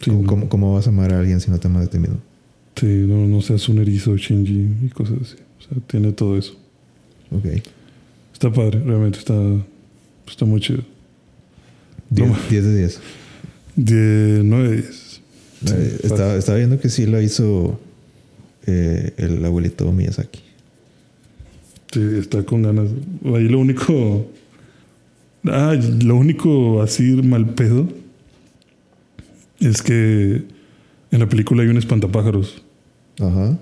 [0.00, 1.90] Sí, ¿Cómo, no, cómo- cómo vas a amar a alguien si no te amas a
[1.90, 2.18] ti mismo?
[2.76, 5.34] sí, no, no seas un erizo, Shinji y cosas así.
[5.58, 6.54] O sea, tiene todo eso.
[7.32, 7.46] Ok.
[8.32, 9.34] Está padre, realmente está,
[10.28, 10.84] está muy chido.
[12.10, 12.36] 10 No.
[12.48, 13.00] 10 de 10.
[13.74, 15.20] De 9 10.
[15.64, 17.80] Sí, Eh, estaba, estaba viendo que sí lo hizo
[18.66, 20.40] eh, el abuelito Miyazaki.
[21.92, 22.88] Sí, está con ganas.
[23.24, 24.26] Ahí lo único.
[25.44, 27.88] Ah, lo único así mal pedo
[29.60, 30.42] es que
[31.10, 32.62] en la película hay un espantapájaros.
[33.20, 33.58] Ajá.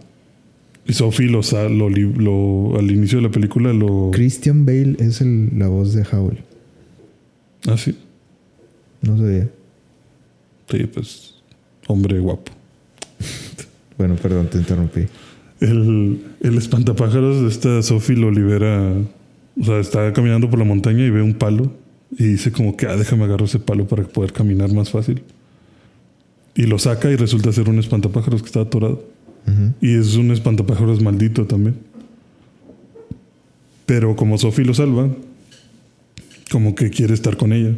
[0.87, 4.11] Y Sophie lo, lo, lo- al inicio de la película lo.
[4.13, 6.39] Christian Bale es el- la voz de Howl.
[7.67, 7.97] Ah, sí.
[9.03, 9.49] No sabía.
[10.71, 11.35] Sí, pues.
[11.89, 12.53] Hombre guapo.
[14.01, 15.01] Bueno, perdón, te interrumpí.
[15.61, 18.95] El, el espantapájaros, esta Sophie lo libera.
[19.61, 21.71] O sea, está caminando por la montaña y ve un palo.
[22.13, 25.23] Y dice como que, ah, déjame agarrar ese palo para poder caminar más fácil.
[26.55, 29.05] Y lo saca y resulta ser un espantapájaros que está atorado.
[29.47, 29.75] Ujú.
[29.83, 31.75] Y es un espantapájaros maldito también.
[33.85, 35.11] Pero como Sophie lo salva,
[36.51, 37.77] como que quiere estar con ella.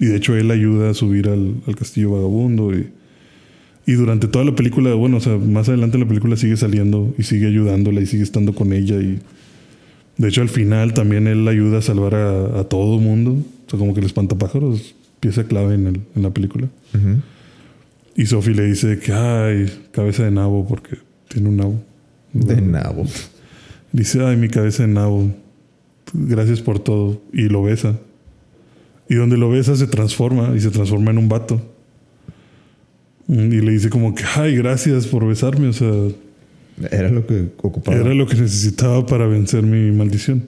[0.00, 2.76] Y de hecho él ayuda a subir al, al castillo vagabundo.
[2.76, 2.88] Y,
[3.86, 7.22] y durante toda la película, bueno, o sea, más adelante la película sigue saliendo y
[7.24, 8.96] sigue ayudándola y sigue estando con ella.
[8.96, 9.18] Y
[10.16, 13.32] de hecho al final también él ayuda a salvar a, a todo mundo.
[13.66, 16.68] O sea, como que el espantapájaros pieza clave en, el- en la película.
[18.16, 20.96] Y Sophie le dice que, ay, cabeza de nabo porque
[21.28, 21.82] tiene un nabo.
[22.32, 23.04] De nabo.
[23.92, 25.30] Dice, ay, mi cabeza de nabo.
[26.12, 27.20] Gracias por todo.
[27.32, 27.98] Y lo besa.
[29.08, 31.60] Y donde lo besa se transforma y se transforma en un vato.
[33.28, 35.68] Y le dice como que, ay, gracias por besarme.
[35.68, 35.90] O sea,
[36.90, 37.96] Era lo que ocupaba.
[37.96, 40.44] era lo que necesitaba para vencer mi maldición.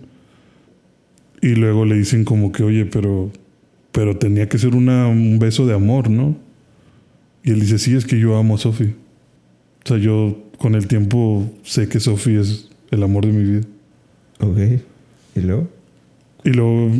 [1.41, 3.31] Y luego le dicen como que, oye, pero,
[3.93, 6.37] pero tenía que ser una, un beso de amor, ¿no?
[7.45, 8.95] Y él dice, sí, es que yo amo a Sophie.
[9.85, 13.67] O sea, yo con el tiempo sé que Sophie es el amor de mi vida.
[14.41, 14.59] Ok.
[15.37, 15.69] ¿Y luego?
[16.45, 16.91] Y luego,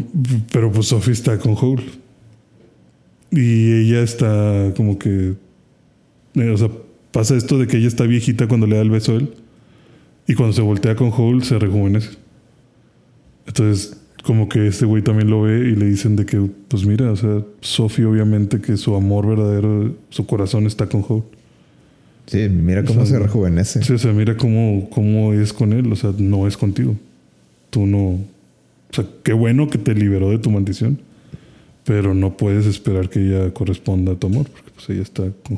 [0.53, 1.83] pero pues Sophie está con Howl.
[3.31, 5.35] Y ella está como que,
[6.37, 6.71] eh, o sea,
[7.13, 9.31] pasa esto de que ella está viejita cuando le da el beso a él.
[10.29, 12.11] Y cuando se voltea con Howl se rejuvenece.
[13.47, 17.13] Entonces, como que este güey también lo ve y le dicen de que, pues mira,
[17.13, 21.23] o sea, Sophie obviamente que su amor verdadero, su corazón está con Howl.
[22.27, 23.85] Sí, mira cómo O sea, se rejuvenece.
[23.85, 26.97] Sí, o sea, mira cómo, cómo es con él, o sea, no es contigo.
[27.71, 27.99] Tú no.
[28.01, 30.99] O sea, qué bueno que te liberó de tu maldición,
[31.85, 35.57] Pero no puedes esperar que ella corresponda a tu amor, porque pues ella está con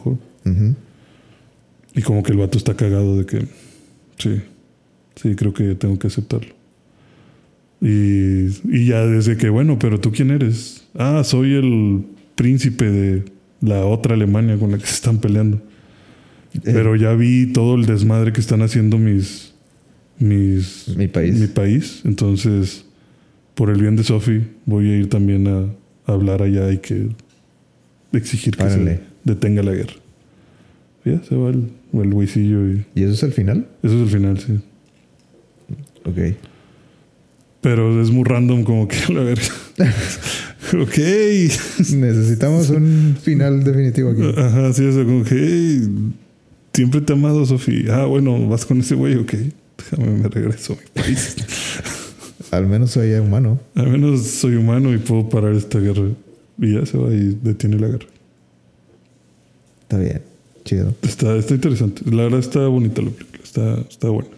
[1.94, 3.46] Y como que el vato está cagado de que,
[4.18, 4.40] sí,
[5.16, 6.54] sí, creo que tengo que aceptarlo.
[7.80, 10.84] Y, y ya desde que, bueno, pero tú quién eres?
[10.94, 13.24] Ah, soy el príncipe de
[13.60, 15.56] la otra Alemania con la que se están peleando.
[16.54, 19.52] Eh, Pero ya vi todo el desmadre que están haciendo mis,
[20.18, 21.38] mis, Mi país.
[21.38, 22.02] mi país.
[22.04, 22.84] Entonces,
[23.54, 25.60] por el bien de Sophie, voy a ir también a,
[26.06, 27.08] a hablar allá y que
[28.12, 29.94] exigir que se detenga la guerra.
[31.04, 33.66] Ya se va el, el güeycillo y ¿Y eso es el final?
[33.82, 34.60] eso es el final, sí.
[36.04, 36.36] Ok.
[37.60, 39.44] Pero es muy random como que la verga.
[40.80, 40.98] ok.
[41.96, 44.22] Necesitamos un final definitivo aquí.
[44.36, 46.12] Ajá, sí, eso como que hey,
[46.72, 48.02] siempre te he amado, Sofía.
[48.02, 49.34] Ah, bueno, vas con ese güey, ok.
[49.78, 51.36] Déjame, me regreso a mi país.
[52.50, 53.60] Al menos soy humano.
[53.74, 56.08] Al menos soy humano y puedo parar esta guerra.
[56.58, 58.06] Y ya se va y detiene la guerra.
[59.82, 60.22] Está bien.
[60.68, 60.94] Chido.
[61.00, 62.02] Está, está interesante.
[62.10, 63.42] La verdad está bonita la película.
[63.42, 64.28] Está, está buena.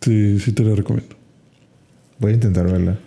[0.00, 1.14] Sí, sí te la recomiendo.
[2.18, 2.98] Voy a intentar verla.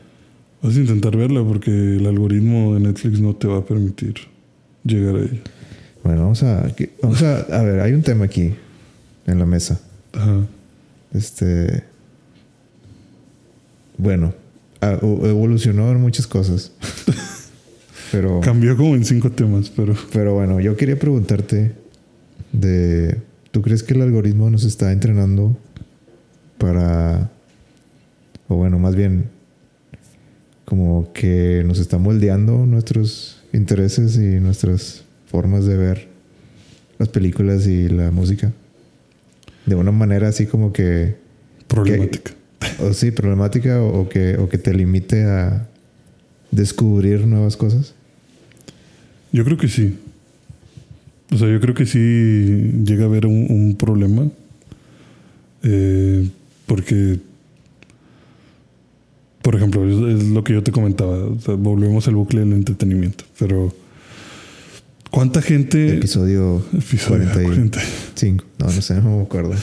[0.61, 4.13] Vas a intentar verla porque el algoritmo de Netflix no te va a permitir
[4.83, 5.41] llegar a ella.
[6.03, 6.71] Bueno, vamos a,
[7.01, 8.53] vamos a, a ver, hay un tema aquí
[9.25, 9.81] en la mesa.
[10.13, 10.45] Ajá.
[11.15, 11.83] Este,
[13.97, 14.35] bueno,
[14.81, 16.73] evolucionó en muchas cosas.
[18.11, 21.71] pero, Cambió como en cinco temas, pero pero bueno, yo quería preguntarte
[22.51, 23.17] de,
[23.51, 25.57] ¿tú crees que el algoritmo nos está entrenando
[26.57, 27.31] para,
[28.47, 29.25] o bueno, más bien,
[30.65, 36.07] como que nos está moldeando nuestros intereses y nuestras formas de ver
[36.97, 38.51] las películas y la música?
[39.65, 41.15] De una manera así como que
[41.67, 42.33] problemática.
[42.79, 45.67] o sí, problemática o, o que, o que te limite a
[46.51, 47.95] descubrir nuevas cosas.
[49.31, 49.97] Yo creo que sí.
[51.31, 54.27] O sea, yo creo que sí llega a haber un, un problema.
[55.63, 56.27] Eh,
[56.65, 57.19] porque,
[59.41, 61.17] por ejemplo, es, es lo que yo te comentaba.
[61.17, 63.23] o sea, volvemos al bucle del entretenimiento.
[63.39, 63.73] Pero,
[65.09, 65.95] ¿cuánta gente...
[65.95, 67.45] Episodio Episodio 45.
[67.47, 67.79] 40.
[68.59, 69.53] No, no sé, no me acuerdo.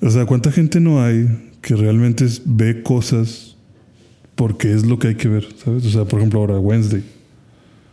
[0.00, 1.28] O sea, ¿cuánta gente no hay
[1.60, 3.56] que realmente ve cosas
[4.34, 5.46] porque es lo que hay que ver?
[5.64, 5.84] ¿Sabes?
[5.86, 7.04] O sea, por ejemplo, ahora Wednesday.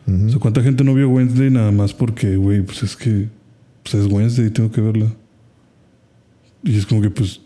[0.08, 0.28] Ujú.
[0.28, 3.28] O sea, ¿cuánta gente no vio Wednesday nada más porque, güey, pues es que
[3.84, 5.12] pues es Wednesday y tengo que verla?
[6.64, 7.42] Y es como que, pues,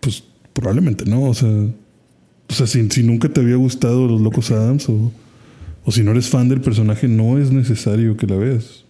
[0.00, 1.22] pues probablemente no.
[1.24, 5.12] O sea, o sea si, si nunca te había gustado Los Locos Adams o,
[5.84, 8.84] o si no eres fan del personaje, no es necesario que la veas.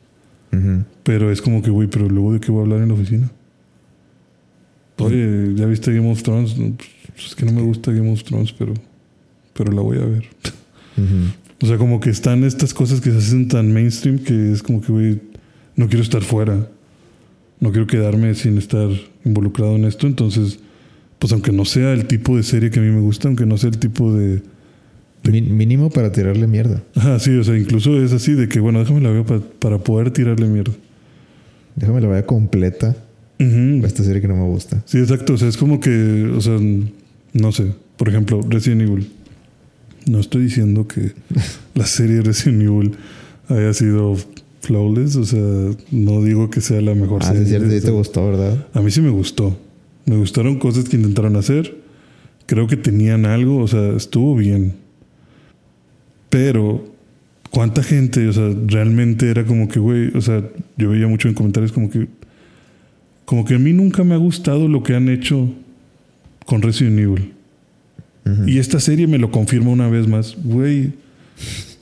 [0.52, 0.84] Ujú.
[1.02, 3.30] Pero es como que, güey, pero luego de qué voy a hablar en la oficina.
[4.98, 6.58] Oye, ¿ya viste Game of Thrones?
[6.58, 6.76] No,
[7.14, 8.74] pues, es que no me gusta Game of Thrones, pero,
[9.54, 10.28] pero la voy a ver.
[10.96, 11.32] Ujú.
[11.62, 14.80] O sea, como que están estas cosas que se hacen tan mainstream que es como
[14.80, 15.20] que, güey,
[15.76, 16.68] no quiero estar fuera.
[17.60, 18.88] No quiero quedarme sin estar
[19.24, 20.06] involucrado en esto.
[20.06, 20.58] Entonces,
[21.18, 23.58] pues aunque no sea el tipo de serie que a mí me gusta, aunque no
[23.58, 24.40] sea el tipo de...
[25.22, 26.82] Mínimo para tirarle mierda.
[26.94, 29.76] Ajá, sí, o sea, incluso es así de que, bueno, déjame la veo pa- para
[29.76, 30.72] poder tirarle mierda.
[31.76, 32.96] Déjame la vaya completa
[33.38, 33.84] Ujú.
[33.84, 34.82] a esta serie que no me gusta.
[34.86, 35.34] Sí, exacto.
[35.34, 36.58] O sea, es como que, o sea,
[37.34, 37.66] no sé.
[37.98, 39.10] Por ejemplo, Resident Evil.
[40.06, 41.12] No estoy diciendo que
[41.74, 42.92] la serie Resident Evil
[43.48, 44.16] haya sido
[44.60, 45.16] flawless.
[45.16, 45.40] O sea,
[45.90, 47.42] no digo que sea la mejor Ah, serie.
[47.42, 48.66] es cierto, sí te gustó, ¿verdad?
[48.74, 49.56] A mí sí me gustó.
[50.06, 51.76] Me gustaron cosas que intentaron hacer.
[52.46, 53.58] Creo que tenían algo.
[53.62, 54.74] O sea, estuvo bien.
[56.28, 56.84] Pero,
[57.50, 58.26] ¿cuánta gente?
[58.28, 60.42] O sea, realmente era como que, güey, o sea,
[60.76, 62.06] yo veía mucho en comentarios como que,
[63.24, 65.48] como que a mí nunca me ha gustado lo que han hecho
[66.46, 67.32] con Resident Evil.
[68.24, 68.48] Ujú.
[68.48, 70.36] Y esta serie me lo confirma una vez más.
[70.42, 70.92] Güey,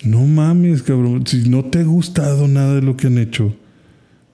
[0.04, 1.26] no mames, cabrón.
[1.26, 3.54] Si no te ha gustado nada de lo que han hecho,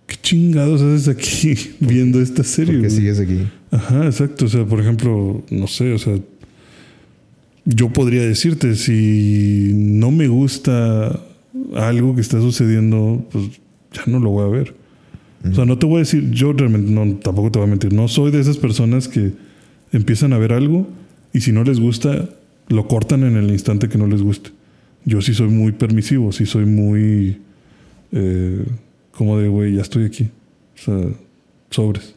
[0.07, 2.75] ¿qué chingados haces aquí viendo esta serie?
[2.75, 2.99] Porque güey?
[2.99, 3.41] sigues aquí.
[3.71, 4.45] Ajá, exacto.
[4.45, 6.19] O sea, por ejemplo, no sé, o sea,
[7.65, 11.21] yo podría decirte, si no me gusta
[11.75, 13.45] algo que está sucediendo, pues
[13.93, 14.75] ya no lo voy a ver.
[15.51, 17.93] O sea, no te voy a decir, yo realmente, no, tampoco te voy a mentir,
[17.93, 19.33] no soy de esas personas que
[19.93, 20.87] empiezan a ver algo
[21.35, 22.31] y si no les gusta,
[22.69, 24.51] lo cortan en el instante que no les guste.
[25.05, 27.43] Yo sí soy muy permisivo, sí soy muy,
[28.13, 28.65] eh,
[29.11, 30.31] como de, güey, ya estoy aquí.
[30.77, 31.09] O sea,
[31.69, 32.15] sobres.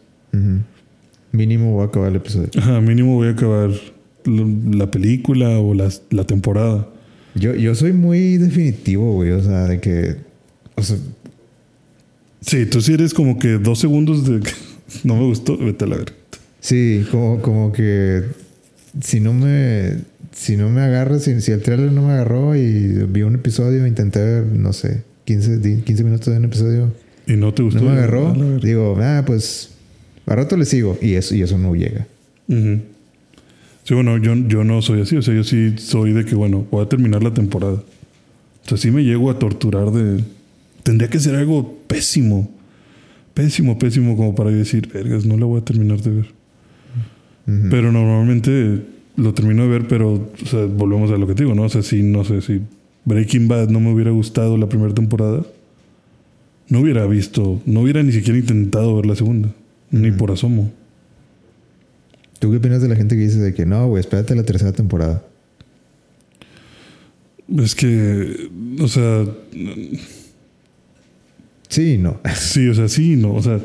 [1.34, 2.50] Mínimo voy a acabar el episodio.
[2.58, 3.72] Ajá, mínimo voy a acabar
[4.24, 6.88] la, la película o la, la temporada.
[7.36, 9.32] Yo, yo soy muy definitivo, güey.
[9.32, 10.16] O sea, de que.
[10.76, 10.98] O sea,
[12.42, 14.52] Sí, tú sí eres como que dos segundos de que
[15.04, 16.14] no me gustó, vete a la verga.
[16.60, 18.24] sí, como, como que.
[19.02, 19.96] Si no me.
[20.34, 23.86] si no me agarra, si, si el trailer no me agarró y vi un episodio,
[23.88, 26.94] intenté ver, no sé, 15, di- 15 minutos de un episodio,
[27.28, 27.82] ¿Y no te gustó?
[27.82, 29.72] no me agarró, digo, ah, pues
[30.26, 32.08] a rato le sigo y eso, y eso no llega.
[33.84, 35.16] Sí, bueno, yo, yo no soy así.
[35.16, 37.74] O sea, yo sí soy de que, bueno, voy a terminar la temporada.
[37.76, 40.24] O sea, sí me llego a torturar de...
[40.84, 42.52] Tendría que ser algo pésimo.
[43.34, 46.26] Pésimo, pésimo como para decir, vergas, no la voy a terminar de ver.
[47.70, 48.84] Pero normalmente
[49.16, 51.64] lo termino de ver, pero, o sea, volvemos a lo que te digo, ¿no?
[51.64, 52.60] O sea, si, no sé, si
[53.06, 55.46] Breaking Bad no me hubiera gustado la primera temporada,
[56.68, 59.50] no hubiera visto, no hubiera ni siquiera intentado ver la segunda.
[59.92, 60.74] Ni por asomo.
[62.40, 64.74] ¿Tú qué opinas de la gente que dice de que no, güey, espérate la tercera
[64.74, 65.24] temporada?
[67.48, 68.50] Es que,
[68.82, 69.24] o sea,
[71.70, 72.20] Sí y no.
[72.36, 73.60] sí, o sea, sí, no, o sea,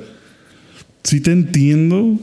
[1.03, 2.18] sí te entiendo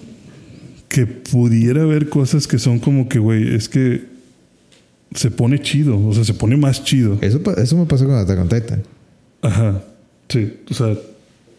[0.90, 4.04] que pudiera haber cosas que son como que, güey, es que
[5.14, 7.18] se pone chido, o sea, se pone más chido.
[7.22, 8.84] Eso, eso me pasó con Attack on Titan.
[9.42, 9.84] Ajá,
[10.28, 10.98] sí, o sea,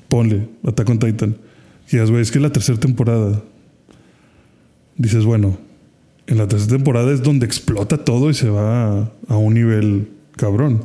[0.09, 1.37] ponle Attack on Titan.
[1.89, 3.41] Y digas, güey, es que la tercera temporada,
[4.97, 5.59] dices, bueno,
[6.27, 10.09] en la tercera temporada es donde explota todo y se va a, a un nivel
[10.37, 10.83] cabrón.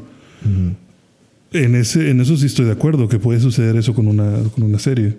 [1.52, 4.64] En, ese, en eso sí estoy de acuerdo, que puede suceder eso con una, con
[4.64, 5.18] una serie.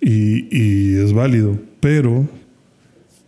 [0.00, 1.58] Y, y es válido.
[1.82, 2.28] Pero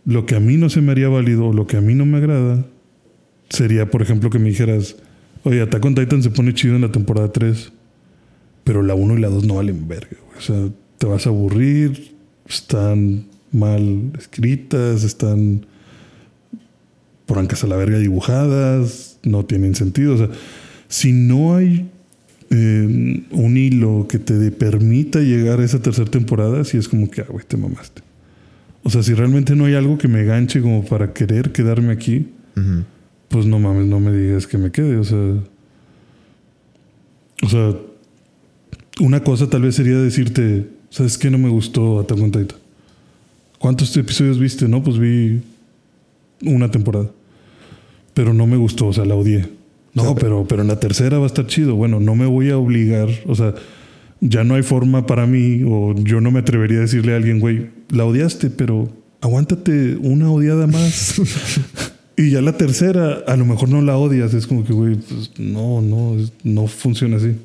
[0.05, 2.19] lo que a mí no se me haría válido, lo que a mí no me
[2.19, 2.65] agrada,
[3.49, 4.95] sería, por ejemplo, que me dijeras,
[5.43, 7.73] oye, Attack on Titan se pone chido en la temporada 3,
[8.63, 10.15] pero la 1 y la 2 no valen verga.
[10.37, 12.15] O sea, te vas a aburrir,
[12.47, 15.65] están mal escritas, están
[17.25, 20.13] porancas a la verga dibujadas, no tienen sentido.
[20.13, 20.29] O sea,
[20.87, 21.89] si no hay
[22.51, 27.19] eh, un hilo que te permita llegar a esa tercera temporada, sí es como que,
[27.19, 28.04] ah, güey, te mamaste.
[28.85, 32.27] O sea, si realmente no hay algo que me ganche como para querer quedarme aquí,
[33.29, 34.97] pues no mames, no me digas que me quede.
[34.97, 35.17] O sea,
[37.41, 37.73] o sea,
[39.01, 41.31] una cosa tal vez sería decirte, ¿sabes qué?
[41.31, 42.59] No me gustó Attack on Titan.
[43.57, 44.67] ¿Cuántos episodios viste?
[44.67, 45.41] No, pues vi
[46.43, 47.09] una temporada.
[48.13, 49.49] Pero no me gustó, o sea, la odié.
[49.95, 51.73] No, O sea, pero, pero en la tercera va a estar chido.
[51.73, 53.55] Bueno, no me voy a obligar, o sea,
[54.21, 57.39] ya no hay forma para mí, o yo no me atrevería a decirle a alguien,
[57.39, 58.89] güey, la odiaste, pero
[59.21, 61.21] aguántate una odiada más.
[62.17, 64.33] y ya la tercera, a lo mejor no la odias.
[64.33, 67.35] Es como que, güey, pues no, no, no funciona así.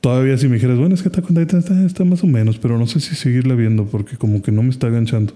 [0.00, 2.58] Todavía si me dijeras, bueno, es que Attack on Titan está, está más o menos,
[2.58, 5.32] pero no sé si seguirla viendo porque como que no me está enganchando.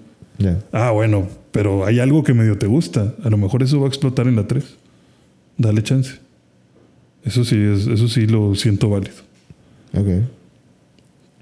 [0.72, 3.14] Ah, bueno, pero hay algo que medio te gusta.
[3.22, 4.64] A lo mejor eso va a explotar en la 3.
[5.58, 6.18] Dale chance.
[7.24, 9.14] Eso sí, es, eso sí lo siento válido.
[9.94, 10.08] Ok.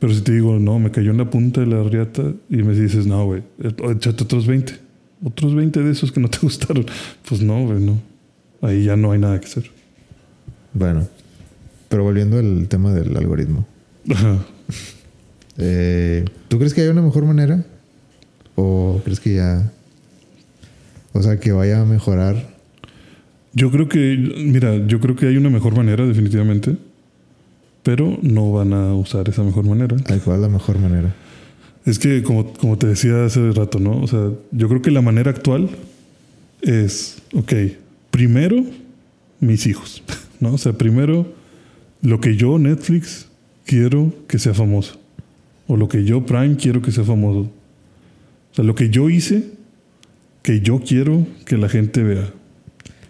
[0.01, 2.75] Pero si te digo, no, me cayó en la punta de la riata y me
[2.75, 4.73] dices, no, güey, échate otros 20.
[5.23, 6.87] Otros 20 de esos que no te gustaron.
[7.29, 8.01] Pues no, güey, no.
[8.63, 9.71] Ahí ya no hay nada que hacer.
[10.73, 11.07] Bueno.
[11.89, 13.67] Pero volviendo al tema del algoritmo.
[14.09, 14.39] Ajá.
[15.59, 17.65] Eh, ¿Tú crees que hay una mejor manera?
[18.55, 19.71] ¿O crees que ya...
[21.13, 22.49] O sea, que vaya a mejorar?
[23.53, 26.77] Yo creo que, mira, yo creo que hay una mejor manera, definitivamente.
[27.83, 29.97] Pero no van a usar esa mejor manera.
[30.25, 31.15] ¿Cuál es la mejor manera?
[31.87, 34.03] Es que, como, como te decía hace rato, ¿no?
[34.03, 35.71] O sea, yo creo que la manera actual
[36.61, 37.53] es, ok,
[38.11, 38.65] primero
[39.41, 40.03] mis hijos,
[40.41, 40.55] ¿no?
[40.55, 41.27] O sea, primero
[42.03, 43.27] lo que yo, Netflix,
[43.65, 44.99] quiero que sea famoso.
[45.67, 47.51] O lo que yo, Prime, quiero que sea famoso.
[48.53, 49.45] O sea, lo que yo hice,
[50.43, 52.33] que yo quiero que la gente vea.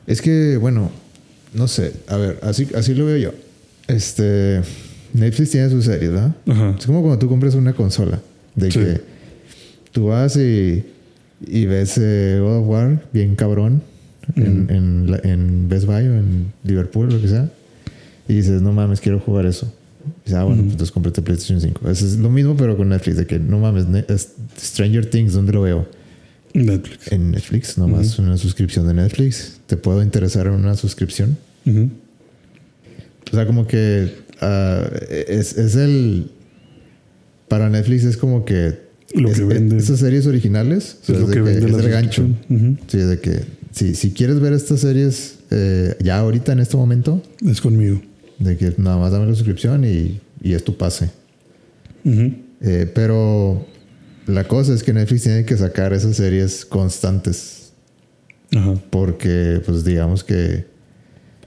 [0.07, 0.91] Es que, bueno,
[1.55, 1.95] no sé.
[2.09, 3.33] A ver, así, así lo veo yo.
[3.91, 4.61] Este...
[5.13, 6.37] Netflix tiene sus series, ¿verdad?
[6.47, 6.77] Ajá.
[6.79, 8.21] Es como cuando tú compras una consola.
[8.55, 8.79] De Sí.
[8.79, 9.01] que
[9.93, 10.85] tú vas y,
[11.47, 13.83] y ves eh, God of War bien cabrón
[14.37, 17.51] en, en, la- en Best Buy o en Liverpool lo que sea.
[18.29, 19.73] Y dices, no mames, quiero jugar eso.
[20.21, 21.91] Y dices, ah, bueno, pues entonces cómprate PlayStation 5.
[21.91, 23.17] Eso es lo mismo, pero con Netflix.
[23.17, 25.89] De que no mames, es- Stranger Things, ¿dónde lo veo?
[26.55, 27.11] Netflix.
[27.11, 29.59] En Netflix, nomás una suscripción de Netflix.
[29.67, 31.37] ¿Te puedo interesar en una suscripción?
[31.67, 31.91] Ujú.
[33.33, 36.31] O sea, como que ah, es, es el.
[37.49, 38.79] Para Netflix es como que.
[39.15, 39.77] Lo es- que vende.
[39.77, 40.99] Esas series originales.
[41.03, 42.27] Es lo de que vende es el gancho.
[42.89, 43.41] Sí, de que.
[43.73, 48.01] Si, si quieres ver estas series eh, ya ahorita en este momento, Es conmigo.
[48.41, 51.11] de que nada más dame la suscripción y, y es tu pase.
[52.05, 53.65] Eh, pero
[54.27, 57.73] la cosa es que Netflix tiene que sacar esas series constantes.
[58.55, 58.75] Ajá.
[58.91, 60.67] Porque, pues digamos que.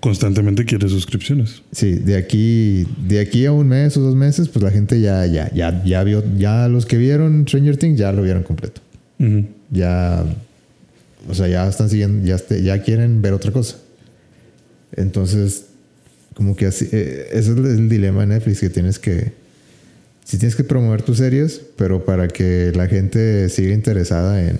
[0.03, 1.61] Constantemente quiere suscripciones.
[1.71, 5.25] Sí, de aquí, de aquí a un mes o dos meses, pues la gente ya,
[5.27, 8.81] ya, ya, ya vio, ya los que vieron Stranger Things ya lo vieron completo.
[9.71, 10.25] Ya,
[11.29, 13.77] o sea, ya están siguiendo, ya, este- ya quieren ver otra cosa.
[14.91, 15.67] Entonces,
[16.33, 19.31] como que así, eh, ese es el dilema de Netflix, que tienes que,
[20.25, 24.57] si tienes que promover tus series, pero para que la gente siga interesada en,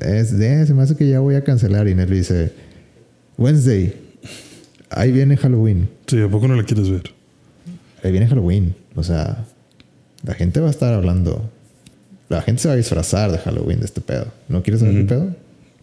[0.00, 2.52] es, de, se me hace que ya voy a cancelar y Netflix dice,
[3.36, 4.05] Wednesday,
[4.90, 7.02] ahí viene Halloween, Sí, ¿a poco no la quieres ver?
[8.02, 9.44] ahí viene Halloween, o sea,
[10.24, 11.50] la gente va a estar hablando,
[12.28, 15.04] la gente se va a disfrazar de Halloween de este pedo, ¿no quieres saber qué
[15.04, 15.36] pedo?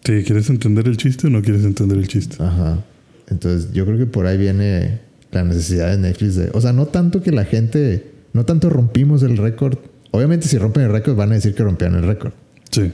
[0.04, 2.36] Sí, ¿quieres entender el chiste o no quieres entender el chiste?
[2.44, 2.84] Ajá.
[3.30, 5.00] Entonces yo creo que por ahí viene
[5.32, 6.50] la necesidad de Netflix de...
[6.54, 8.12] O sea, no tanto que la gente...
[8.34, 9.78] No tanto rompimos el récord.
[10.12, 12.34] Obviamente si rompen el récord van a decir que rompieron el récord.
[12.70, 12.92] Sí.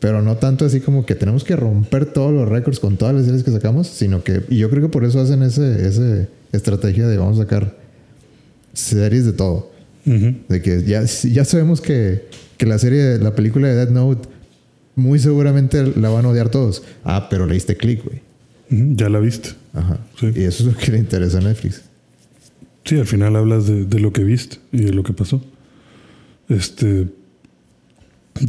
[0.00, 3.26] Pero no tanto así como que tenemos que romper todos los récords con todas las
[3.26, 4.42] series que sacamos, sino que...
[4.48, 7.76] Y yo creo que por eso hacen ese, ese estrategia de vamos a sacar
[8.72, 9.70] series de todo.
[10.04, 12.24] De que ya, ya sabemos que,
[12.56, 14.28] que la serie, la película de Dead Note,
[14.96, 16.82] muy seguramente la van a odiar todos.
[17.04, 18.22] Ah, pero le diste clic, güey.
[18.96, 19.50] Ya la viste.
[19.74, 19.98] Ajá.
[20.18, 20.32] Sí.
[20.34, 21.82] Y eso es lo que le interesa a Netflix.
[22.84, 25.44] Sí, al final hablas de, de lo que viste y de lo que pasó.
[26.48, 27.06] Este.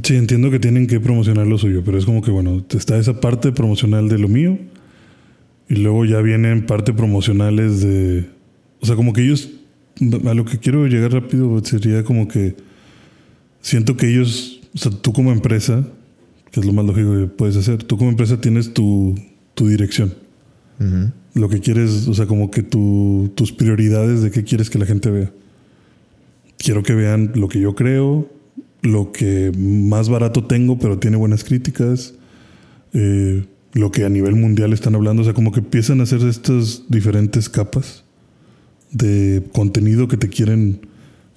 [0.03, 3.19] Sí, entiendo que tienen que promocionar lo suyo, pero es como que, bueno, está esa
[3.19, 4.57] parte promocional de lo mío
[5.67, 8.25] y luego ya vienen parte promocionales de.
[8.79, 9.49] O sea, como que ellos.
[10.25, 12.55] A lo que quiero llegar rápido sería como que.
[13.61, 14.61] Siento que ellos.
[14.73, 15.85] O sea, tú como empresa,
[16.51, 19.15] que es lo más lógico que puedes hacer, tú como empresa tienes tu,
[19.53, 20.13] tu dirección
[20.79, 21.11] Ujú.
[21.33, 24.85] lo que quieres, o sea, como que tu- tus prioridades de qué quieres que la
[24.85, 25.31] gente vea.
[26.57, 28.29] Quiero que vean lo que yo creo,
[28.82, 32.15] lo que más barato tengo, pero tiene buenas críticas,
[32.93, 36.21] eh, lo que a nivel mundial están hablando, o sea, como que empiezan a hacer
[36.21, 38.03] estas diferentes capas
[38.91, 40.88] de contenido que te quieren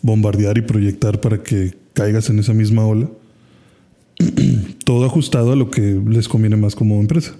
[0.03, 3.09] bombardear y proyectar para que caigas en esa misma ola.
[4.85, 7.35] Todo ajustado a lo que les conviene más como empresa.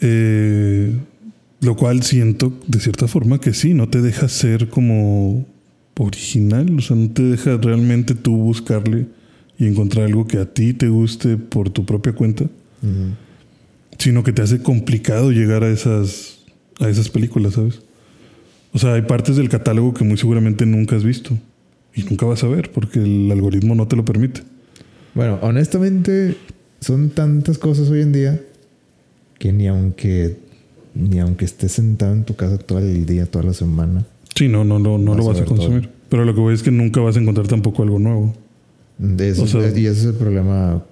[0.00, 0.92] Eh,
[1.60, 5.46] lo cual siento de cierta forma que sí, no te deja ser como
[5.98, 9.06] original, o sea, no te deja realmente tú buscarle
[9.58, 12.44] y encontrar algo que a ti te guste por tu propia cuenta,
[13.98, 16.40] sino que te hace complicado llegar a esas,
[16.78, 17.80] a esas películas, ¿sabes?
[18.72, 21.36] O sea, hay partes del catálogo que muy seguramente nunca has visto
[21.94, 24.42] y nunca vas a ver porque el algoritmo no te lo permite.
[25.14, 26.36] Bueno, honestamente,
[26.80, 28.40] son tantas cosas hoy en día
[29.38, 30.36] que ni aunque
[30.94, 34.06] ni aunque estés sentado en tu casa todo el día, toda la semana,
[34.36, 35.56] Sí, no, no, no, no Vas lo vas a todo.
[35.56, 35.88] consumir.
[36.08, 38.32] Pero lo que voy es que nunca vas a encontrar tampoco algo nuevo.
[39.18, 40.84] eso- O sea- y ese es el problema,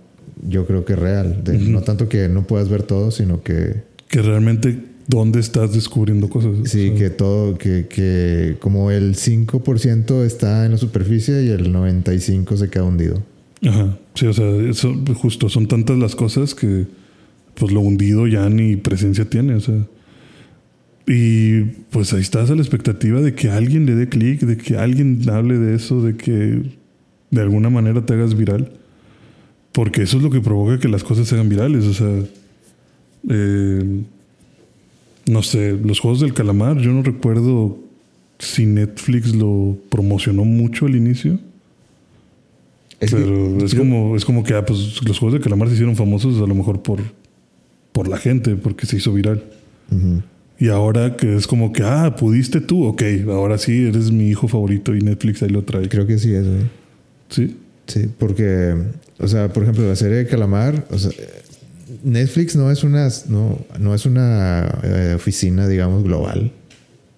[0.48, 1.42] yo creo que real.
[1.44, 4.78] de- No tanto que no puedas ver todo, sino que que realmente
[5.08, 6.52] dónde estás descubriendo cosas.
[6.64, 11.48] sí, O sea, que todo, que, que como el 5% está en la superficie y
[11.50, 13.22] el 95% se queda hundido.
[13.66, 13.96] Ajá.
[14.14, 16.86] Sí, o sea, eso justo son tantas las cosas que
[17.54, 19.86] pues lo hundido ya ni presencia tiene, o sea.
[21.06, 24.76] Y pues ahí estás a la expectativa de que alguien le dé clic, de que
[24.78, 26.62] alguien hable de eso, de que
[27.30, 28.70] de alguna manera te hagas viral.
[29.72, 31.84] Porque eso es lo que provoca que las cosas se hagan virales.
[31.84, 32.22] O sea,
[33.28, 34.02] eh,
[35.26, 37.78] no sé, los juegos del calamar, yo no recuerdo
[38.38, 41.38] si Netflix lo promocionó mucho al inicio.
[43.00, 45.68] Es que pero es yo- como, es como que ah, pues, los juegos de calamar
[45.68, 47.00] se hicieron famosos a lo mejor por,
[47.92, 49.42] por la gente, porque se hizo viral.
[49.90, 50.22] Ujú.
[50.58, 54.48] Y ahora que es como que, ah, pudiste tú, ok, ahora sí, eres mi hijo
[54.48, 55.88] favorito y Netflix ahí lo trae.
[55.88, 56.62] Creo que sí es, güey.
[57.28, 58.74] Sí, Sí, porque,
[59.18, 61.10] o sea, por ejemplo, la serie de Calamar, o sea,
[62.02, 66.52] Netflix no es una, no, no es una eh, oficina, digamos, global.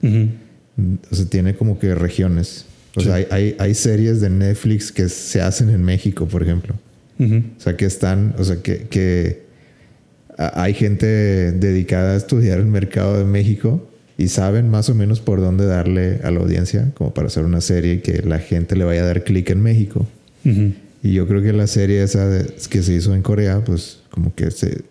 [0.02, 2.66] O sea, tiene como que regiones.
[2.96, 6.74] O sea, hay, hay, hay series de Netflix que se hacen en México, por ejemplo.
[7.18, 9.45] O sea, que están, o sea, que,
[10.38, 15.40] hay gente dedicada a estudiar el mercado de México y saben más o menos por
[15.40, 19.02] dónde darle a la audiencia, como para hacer una serie que la gente le vaya
[19.02, 20.06] a dar clic en México.
[21.02, 24.34] Y yo creo que la serie esa de- que se hizo en Corea, pues como
[24.34, 24.82] que se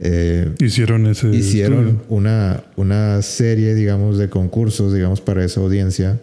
[0.00, 2.04] eh, hicieron ese hicieron estudio.
[2.08, 6.18] una, una serie, digamos, de concursos, digamos, para esa audiencia,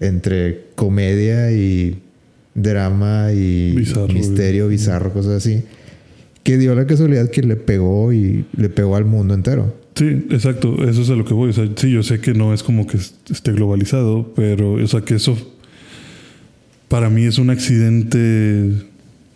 [0.00, 2.00] entre comedia y
[2.54, 5.62] drama y Bizarro, misterio, bizarro, cosas así,
[6.46, 9.74] que dio la casualidad que le pegó y le pegó al mundo entero.
[9.96, 11.50] Sí, exacto, eso es a lo que voy.
[11.50, 14.86] O sea, sí, yo sé que no es como que est- esté globalizado, pero o
[14.86, 15.36] sea que eso
[16.86, 18.70] para mí es un accidente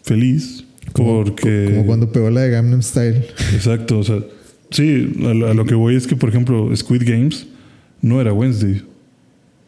[0.04, 0.64] feliz.
[0.92, 3.24] Como, porque como cuando pegó la de Gangnam Style.
[3.54, 4.20] Exacto, o sea,
[4.70, 7.46] sí, a, lo- a lo que voy es que, por ejemplo, Squid Games
[8.02, 8.82] no era Wednesday,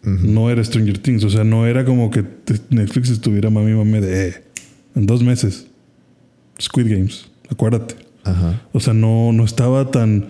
[0.04, 2.24] no era Stranger Things, o sea, no era como que
[2.70, 4.34] Netflix estuviera mami mami de eh,
[4.94, 5.66] en dos meses.
[6.60, 7.94] Squid Games, acuérdate.
[8.24, 8.62] Ajá.
[8.72, 10.26] O sea, no, no estaba tan,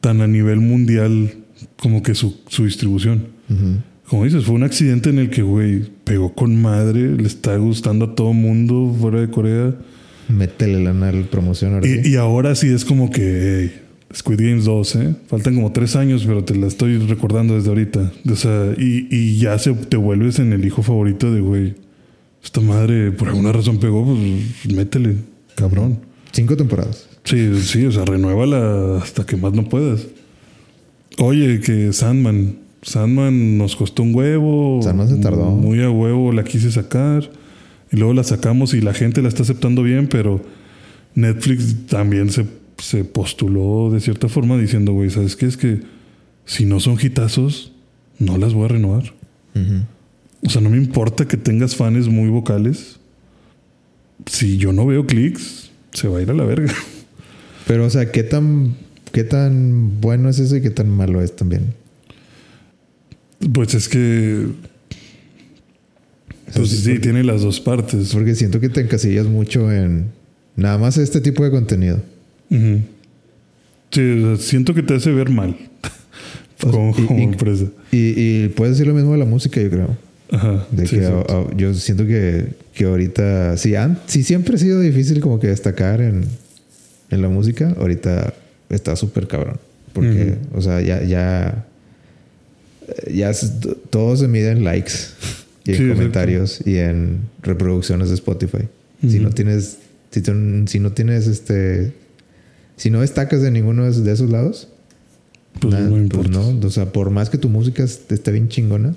[0.00, 1.32] tan a nivel mundial
[1.78, 3.34] como que su, su distribución.
[4.08, 8.06] Como dices, fue un accidente en el que, güey, pegó con madre, le está gustando
[8.06, 9.74] a todo mundo fuera de Corea.
[10.28, 12.10] Métele lana al promoción ahora Y, sí.
[12.12, 13.80] y ahora sí es como que, hey,
[14.14, 15.14] Squid Games 2, ¿eh?
[15.26, 18.12] Faltan como tres años, pero te la estoy recordando desde ahorita.
[18.30, 21.74] O sea, y, y ya se, te vuelves en el hijo favorito de, güey,
[22.42, 25.16] esta madre por alguna razón pegó, pues métele,
[25.54, 25.98] cabrón.
[26.34, 27.08] Cinco temporadas.
[27.22, 30.06] Sí, sí, o sea, renuévala hasta que más no puedas.
[31.18, 32.56] Oye, que Sandman.
[32.82, 34.80] Sandman nos costó un huevo.
[34.82, 35.52] Sandman se tardó.
[35.52, 37.30] Muy a huevo la quise sacar.
[37.92, 40.42] Y luego la sacamos y la gente la está aceptando bien, pero
[41.14, 42.44] Netflix también se,
[42.78, 45.46] se postuló de cierta forma diciendo, güey, ¿sabes qué?
[45.46, 45.82] Es que
[46.46, 47.72] si no son hitazos,
[48.18, 49.14] no las voy a renovar.
[50.44, 52.98] O sea, no me importa que tengas fans muy vocales.
[54.26, 56.72] Si yo no veo clics, se va a ir a la verga.
[57.66, 58.74] Pero, o sea, ¿qué tan,
[59.12, 61.72] ¿qué tan bueno es eso y qué tan malo es también?
[63.52, 64.46] Pues es que.
[66.54, 68.12] Pues sí, porque- tiene las dos partes.
[68.12, 70.06] Porque siento que te encasillas mucho en
[70.56, 72.00] nada más este tipo de contenido.
[72.50, 75.56] Sí, o sea, siento que te hace ver mal.
[76.60, 77.64] Como y- como y- empresa.
[77.92, 78.14] Y,
[78.44, 79.96] y puedes decir lo mismo de la música, yo creo.
[80.30, 80.66] Ajá.
[80.70, 81.12] De sí, que sí.
[81.12, 85.38] a- a- yo siento que, que ahorita, sí, an- sí siempre ha sido difícil como
[85.38, 86.24] que destacar en,
[87.10, 88.32] en la música, ahorita
[88.70, 89.58] está súper cabrón.
[89.92, 91.66] Porque, o sea, ya, ya,
[93.12, 93.30] ya
[93.90, 94.92] todo se mide en likes
[95.64, 98.68] y en Sí, comentarios y en reproducciones de Spotify.
[99.08, 99.78] Si no tienes,
[100.10, 101.92] si, tú- si no tienes este,
[102.76, 104.68] si no destacas de ninguno de esos lados,
[105.60, 108.96] Pues nada, no pues no, o sea, por más que tu música esté bien chingona,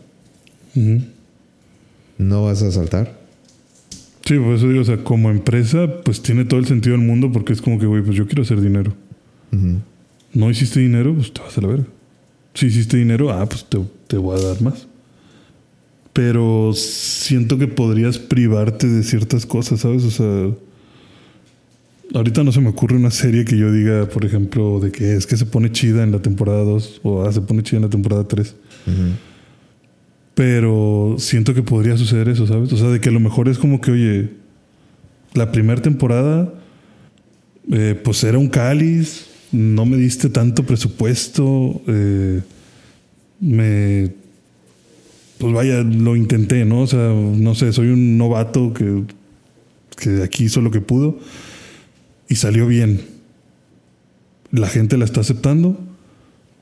[0.75, 1.01] Ujú.
[2.17, 3.19] No vas a saltar.
[4.25, 7.31] Sí, por eso digo, o sea, como empresa, pues tiene todo el sentido del mundo
[7.31, 8.93] porque es como que, güey, pues yo quiero hacer dinero.
[10.33, 11.85] No hiciste dinero, pues te vas a la verga.
[12.53, 14.87] Si hiciste dinero, ah, pues te, te voy a dar más.
[16.11, 20.03] Pero siento que podrías privarte de ciertas cosas, ¿sabes?
[20.03, 20.51] O sea,
[22.13, 25.25] ahorita no se me ocurre una serie que yo diga, por ejemplo, de que es
[25.25, 27.89] que se pone chida en la temporada 2 o ah, se pone chida en la
[27.89, 28.55] temporada 3.
[28.87, 28.93] Ujú.
[30.37, 32.71] Pero siento que podría suceder eso, ¿sabes?
[32.71, 34.29] O sea, de que a lo mejor es como que, oye,
[35.33, 36.53] la primera temporada,
[37.71, 42.41] eh, pues era un cáliz, no me diste tanto presupuesto, eh,
[43.39, 44.11] me.
[45.39, 46.81] Pues vaya, lo intenté, ¿no?
[46.81, 49.05] O sea, no sé, soy un novato que,
[49.99, 51.17] que aquí hizo lo que pudo
[52.29, 53.01] y salió bien.
[54.51, 55.79] La gente la está aceptando,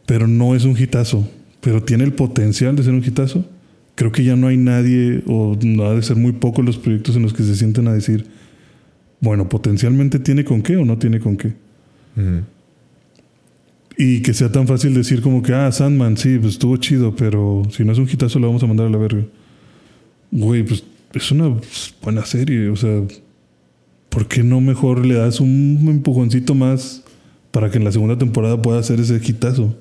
[0.06, 1.28] pero no es un hitazo.
[1.60, 3.46] Pero tiene el potencial de ser un hitazo.
[3.96, 7.16] Creo que ya no hay nadie, o no ha de ser muy pocos los proyectos
[7.16, 8.26] en los que se sienten a decir,
[9.22, 11.54] bueno, potencialmente tiene con qué o no tiene con qué.
[13.98, 17.64] Y que sea tan fácil decir como que, ah, Sandman, sí, pues estuvo chido, pero
[17.72, 19.24] si no es un hitazo lo vamos a mandar a la verga.
[20.32, 20.84] Güey, pues
[21.14, 21.56] es una
[22.02, 23.02] buena serie, o sea,
[24.10, 27.04] ¿por qué no mejor le das un empujoncito más
[27.52, 29.76] para que en la segunda temporada pueda hacer ese hitazo?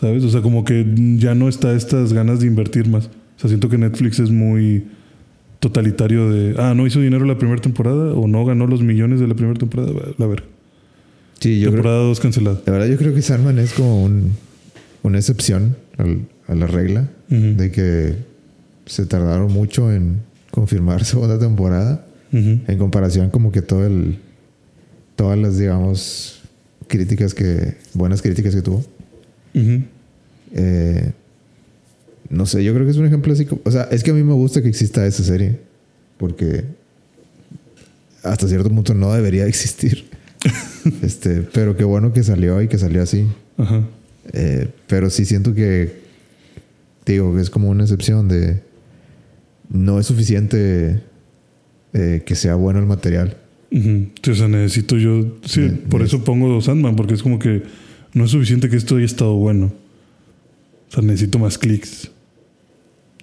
[0.00, 0.24] ¿Sabes?
[0.24, 0.84] O sea, como que
[1.18, 3.06] ya no está estas ganas de invertir más.
[3.06, 4.84] O sea, siento que Netflix es muy
[5.60, 9.26] totalitario de, ah, no hizo dinero la primera temporada o no ganó los millones de
[9.28, 10.46] la primera temporada, la verga.
[11.40, 12.60] Sí, yo Temporada 2 cancelada.
[12.66, 14.32] la verdad yo creo que Sandman es como un,
[15.02, 18.14] una excepción al- a la regla de que
[18.86, 20.20] se tardaron mucho en
[20.50, 24.18] confirmar segunda temporada en comparación como que todo el
[25.16, 26.42] todas las digamos
[26.88, 28.84] críticas que buenas críticas que tuvo.
[29.54, 31.12] Eh,
[32.30, 34.14] no sé, yo creo que es un ejemplo así como, o sea, es que a
[34.14, 35.58] mí me gusta que exista esa serie
[36.18, 36.64] porque
[38.22, 40.04] hasta cierto punto no debería existir.
[41.02, 43.26] este, pero qué bueno que salió y que salió así.
[43.56, 43.82] Ajá.
[44.32, 45.92] Eh, pero sí siento que,
[47.06, 48.62] digo, que es como una excepción de
[49.68, 51.00] no es suficiente
[51.92, 53.36] eh, que sea bueno el material.
[53.70, 55.36] O sea, necesito yo.
[55.44, 57.62] Sí, Ne- por eso pongo Sandman, porque es como que
[58.14, 59.72] no es suficiente que esto haya estado bueno.
[60.88, 62.10] O sea, necesito más clics.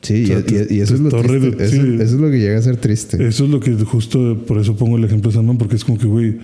[0.01, 1.63] Sí, O sea, y, te- y- y eso, es lo triste.
[1.63, 1.93] Eso, sí.
[1.95, 3.27] eso es lo que llega a ser triste.
[3.27, 5.97] Eso es lo que justo por eso pongo el ejemplo de Sandman, porque es como
[5.99, 6.39] que, güey,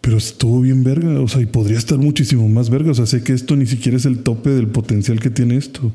[0.00, 1.20] pero estuvo bien verga.
[1.20, 2.90] O sea, y podría estar muchísimo más verga.
[2.90, 5.92] O sea, sé que esto ni siquiera es el tope del potencial que tiene esto.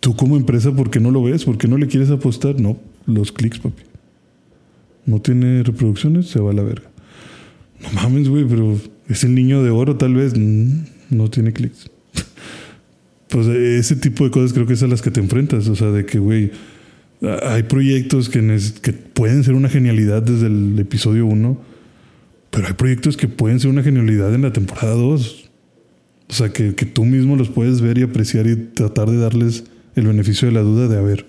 [0.00, 1.44] Tú como empresa, ¿por qué no lo ves?
[1.44, 2.58] ¿Por qué no le quieres apostar?
[2.60, 3.82] No, los clics, papi.
[5.04, 6.88] No tiene reproducciones, se va a la verga.
[7.82, 8.78] No mames, güey, pero
[9.12, 10.34] es el niño de oro, tal vez.
[10.36, 11.90] Mm, no tiene clics.
[13.28, 15.68] pues ese tipo de cosas creo que es a las que te enfrentas.
[15.68, 16.50] O sea, de que, güey,
[17.42, 21.60] hay proyectos que, que pueden ser una genialidad desde el episodio 1
[22.50, 25.50] Pero hay proyectos que pueden ser una genialidad en la temporada 2.
[26.28, 29.64] O sea, que, que tú mismo los puedes ver y apreciar y tratar de darles
[29.94, 31.26] el beneficio de la duda de, a ver,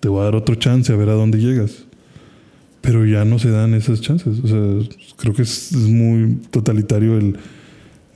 [0.00, 1.87] te voy a dar otro chance a ver a dónde llegas.
[2.80, 4.38] Pero ya no se dan esas chances.
[4.42, 7.36] O sea, creo que es, es muy totalitario el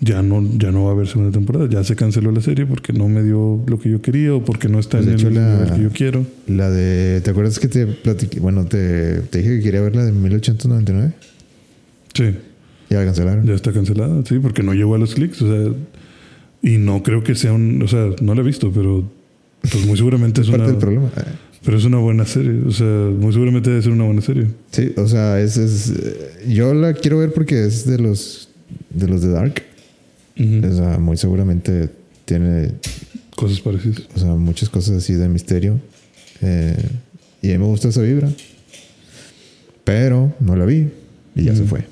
[0.00, 1.68] ya no, ya no va a haber segunda temporada.
[1.70, 4.68] Ya se canceló la serie porque no me dio lo que yo quería o porque
[4.68, 6.26] no está Pues, en hecho, el la- nivel que yo quiero.
[6.48, 7.20] La de.
[7.20, 8.40] ¿Te acuerdas que te platiqué?
[8.40, 11.12] Bueno, te, te dije que quería ver la de 1899.
[12.14, 12.24] Sí,
[12.90, 13.46] Ya la cancelaron.
[13.46, 15.40] ya está cancelada, sí, porque no llegó a los clics.
[15.42, 15.72] O sea,
[16.62, 17.80] y no creo que sea un.
[17.82, 19.04] O sea, no la he visto, pero
[19.62, 20.72] pues muy seguramente es, Es parte una.
[20.72, 21.10] del problema.
[21.64, 22.60] Pero es una buena serie.
[22.66, 24.48] O sea, muy seguramente debe ser una buena serie.
[24.72, 28.48] Sí, o sea, es, es, eh, yo la quiero ver porque es de los
[28.90, 29.62] de los de Dark.
[30.38, 31.88] O sea, muy seguramente
[32.24, 32.72] tiene
[33.36, 34.02] Cosas parecidas.
[34.14, 35.80] o sea, muchas cosas así de misterio.
[36.40, 36.76] Eh,
[37.40, 38.28] y a mí me gusta esa vibra.
[39.84, 40.88] Pero no la vi
[41.34, 41.84] y ya se fue.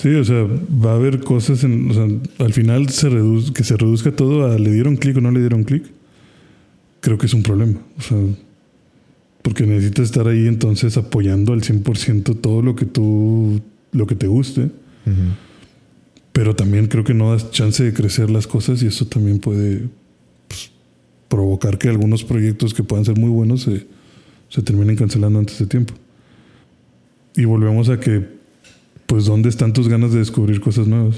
[0.00, 1.90] Sí, o sea, va a haber cosas en.
[1.90, 2.06] O sea,
[2.38, 5.40] al final se reduce, que se reduzca todo a le dieron clic o no le
[5.40, 5.84] dieron clic.
[7.04, 7.78] Creo que es un problema.
[7.98, 8.16] O sea,
[9.42, 13.60] porque necesitas estar ahí entonces apoyando al 100% todo lo que tú.
[13.92, 14.62] lo que te guste.
[14.62, 15.34] Ujú.
[16.32, 19.86] Pero también creo que no das chance de crecer las cosas y eso también puede
[20.48, 20.70] pues,
[21.28, 23.86] provocar que algunos proyectos que puedan ser muy buenos se,
[24.48, 25.92] se terminen cancelando antes de tiempo.
[27.36, 28.26] Y volvemos a que,
[29.04, 31.16] pues, ¿dónde están tus ganas de descubrir cosas nuevas?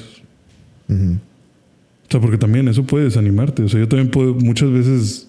[0.89, 1.12] Ujú.
[1.12, 3.62] O sea, porque también eso puede desanimarte.
[3.62, 5.26] O sea, yo también puedo, muchas veces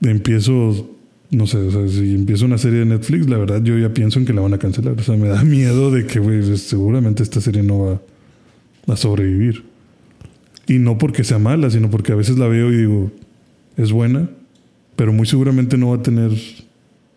[0.00, 0.90] empiezo,
[1.30, 4.18] no sé, o sea, si empiezo una serie de Netflix, la verdad yo ya pienso
[4.18, 4.98] en que la van a cancelar.
[4.98, 8.00] O sea, me da miedo de que, güey, seguramente esta serie no
[8.88, 9.64] va a sobrevivir.
[10.66, 13.10] Y no porque sea mala, sino porque a veces la veo y digo,
[13.76, 14.28] es buena,
[14.96, 16.32] pero muy seguramente no va a tener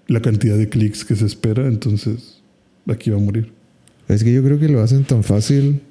[0.07, 2.41] la cantidad de clics que se espera, entonces
[2.87, 3.51] aquí va a morir.
[4.07, 5.81] Es que yo creo que lo hacen tan fácil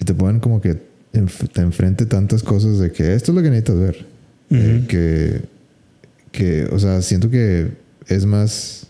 [0.00, 0.76] y te ponen como que
[1.12, 4.06] te enfrente tantas cosas de que esto es lo que necesitas ver.
[4.50, 4.86] Eh, Ujú.
[4.88, 5.40] que,
[6.32, 7.68] que, o sea, siento que
[8.06, 8.86] es más.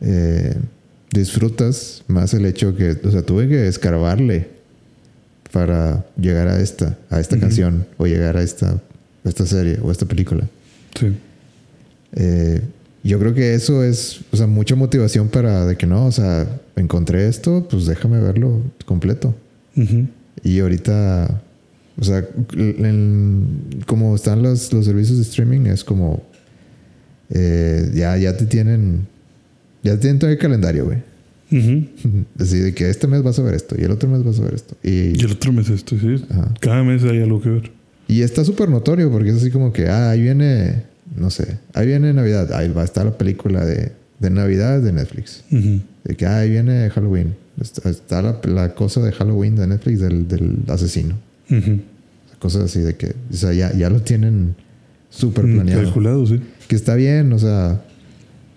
[0.00, 0.54] eh,
[1.12, 4.48] disfrutas más el hecho que, o sea, tuve que escarbarle
[5.52, 9.90] para llegar a esta, a esta canción o llegar a esta, a esta serie o
[9.90, 10.44] a esta película.
[10.98, 11.14] Sí.
[12.16, 12.60] Eh,
[13.04, 16.48] yo creo que eso es, o sea, mucha motivación para de que no, o sea,
[16.74, 19.34] encontré esto, pues déjame verlo completo.
[20.42, 21.42] Y ahorita,
[21.98, 22.26] o sea,
[23.86, 26.22] como están los, los servicios de streaming, es como,
[27.30, 29.06] eh, ya, ya te tienen,
[29.82, 30.98] ya te tienen todo el calendario, güey.
[31.52, 31.86] Ujú.
[32.38, 34.42] Así de que este mes vas a ver esto y el otro mes vas a
[34.42, 34.76] ver esto.
[34.82, 36.24] Y, Y el otro mes esto, sí.
[36.30, 36.52] Ajá.
[36.60, 37.70] Cada mes hay algo que ver.
[38.08, 40.82] y está súper notorio porque es así como que, ah, ahí viene,
[41.16, 44.92] no sé, ahí viene Navidad, ahí va a estar la película de, de Navidad de
[44.92, 45.44] Netflix.
[45.50, 47.36] De que ah, ahí viene Halloween.
[47.60, 51.14] Está, está la, la cosa de Halloween de Netflix del, del asesino.
[52.38, 54.54] Cosas así de que, o sea, ya, ya lo tienen
[55.10, 55.82] súper Mm, planeado.
[55.84, 56.40] Calculado, sí.
[56.68, 57.82] Que está bien, o sea,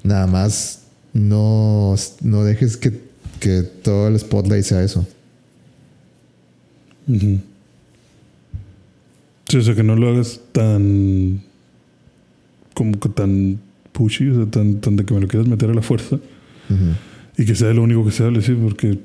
[0.04, 0.84] nada más
[1.14, 3.00] no, no dejes que,
[3.40, 5.08] que todo el spotlight sea eso.
[7.08, 7.40] Ujú.
[9.50, 11.42] Sí, o sea, que no lo hagas tan.
[12.74, 13.60] como que tan
[13.94, 16.20] pushy, o sea, tan, tan de que me lo quieras meter a la fuerza
[17.38, 19.00] y que sea lo único que se hable, sí, porque.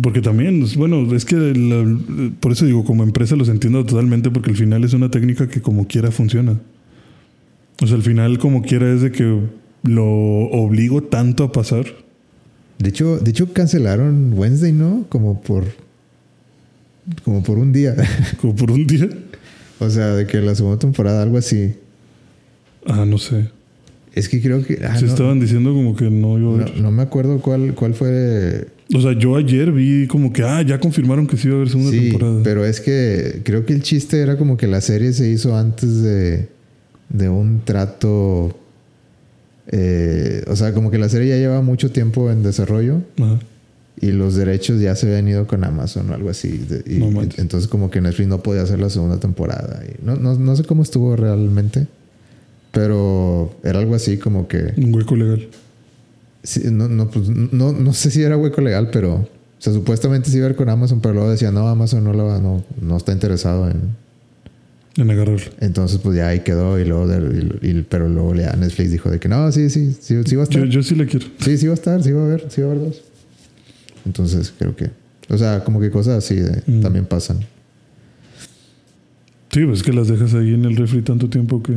[0.00, 1.98] Porque también, bueno, es que la-
[2.40, 5.60] por eso digo, como empresa los entiendo totalmente, porque al final es una técnica que
[5.60, 6.58] como quiera funciona.
[7.82, 9.40] O sea, al final como quiera es de que
[9.82, 11.84] lo obligo tanto a pasar.
[12.78, 15.04] De hecho, de hecho cancelaron Wednesday, ¿no?
[15.08, 15.64] Como por
[17.24, 17.94] como por un día.
[18.40, 19.08] Como por un día.
[19.80, 21.74] o sea, de que la segunda temporada, algo así.
[22.86, 23.48] Ah, no sé.
[24.14, 24.78] Es que creo que.
[24.84, 26.80] ah, Se no, estaban diciendo como que no iba a haber.
[26.80, 30.78] no me acuerdo cuál, cuál fue O sea, yo ayer vi como que, ah, ya
[30.78, 32.40] confirmaron que sí iba a haber segunda sí, temporada.
[32.44, 36.02] pero es que creo que el chiste era como que la serie se hizo antes
[36.02, 36.48] de,
[37.08, 38.54] de un trato.
[39.68, 43.38] eh, o sea, como que la serie ya lleva mucho tiempo en desarrollo Ajá.
[44.00, 46.58] y los derechos ya se habían ido con Amazon o algo así.
[46.58, 49.82] de- y- No entonces, como que Netflix no podía hacer la segunda temporada.
[49.88, 51.86] Y no, no, no sé cómo estuvo realmente,
[52.72, 54.72] pero era algo así como que.
[54.76, 55.48] Un hueco legal.
[56.42, 59.28] Sí, no, no, pues, no, no sé si era hueco legal, pero o
[59.58, 62.24] sea, supuestamente sí iba a ver con Amazon, pero luego decía, no, Amazon no, lo
[62.26, 64.02] va- no, no está interesado en...
[64.96, 65.52] En agarrarlo.
[65.60, 69.08] Entonces, pues ya ahí quedó y luego, de- y- y- pero luego ya Netflix dijo
[69.10, 70.60] de que no, sí, sí, sí, sí va a estar.
[70.64, 71.26] Yo, yo sí la quiero.
[71.38, 73.02] Sí, sí va a estar, sí va a haber, sí va a haber dos.
[74.04, 74.90] Entonces, creo que...
[75.28, 76.80] O sea, como que cosas así de- Mm.
[76.82, 77.38] también pasan.
[79.52, 81.74] Sí, pues es que las dejas ahí en el refri tanto tiempo que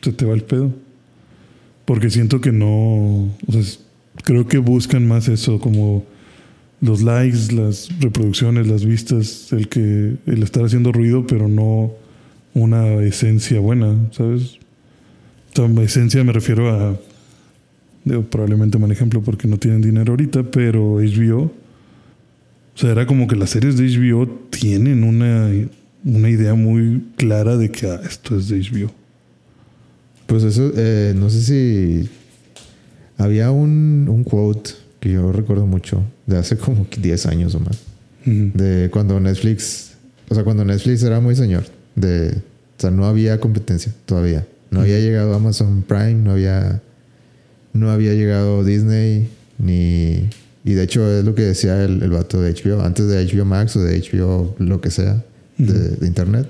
[0.00, 0.72] se te va el pedo.
[1.84, 2.66] Porque siento que no.
[2.66, 3.62] O sea,
[4.24, 6.04] creo que buscan más eso, como
[6.80, 11.92] los likes, las reproducciones, las vistas, el que el estar haciendo ruido, pero no
[12.54, 14.58] una esencia buena, ¿sabes?
[15.58, 16.98] O esencia me refiero a
[18.04, 21.50] digo, probablemente mal ejemplo porque no tienen dinero ahorita, pero HBO
[22.76, 25.50] o sea, era como que las series de HBO tienen una,
[26.04, 28.90] una idea muy clara de que ah, esto es de HBO.
[30.26, 32.08] Pues eso, eh, no sé si
[33.16, 34.70] había un, un quote
[35.00, 37.78] que yo recuerdo mucho de hace como 10 años o más.
[38.24, 39.92] De cuando Netflix,
[40.28, 41.62] o sea, cuando Netflix era muy señor.
[41.94, 44.44] De, o sea, no había competencia todavía.
[44.70, 46.82] No había llegado Amazon Prime, no había,
[47.72, 49.28] no había llegado Disney,
[49.58, 50.28] ni...
[50.64, 53.44] Y de hecho es lo que decía el, el vato de HBO, antes de HBO
[53.44, 55.22] Max o de HBO lo que sea,
[55.56, 56.48] de, de Internet.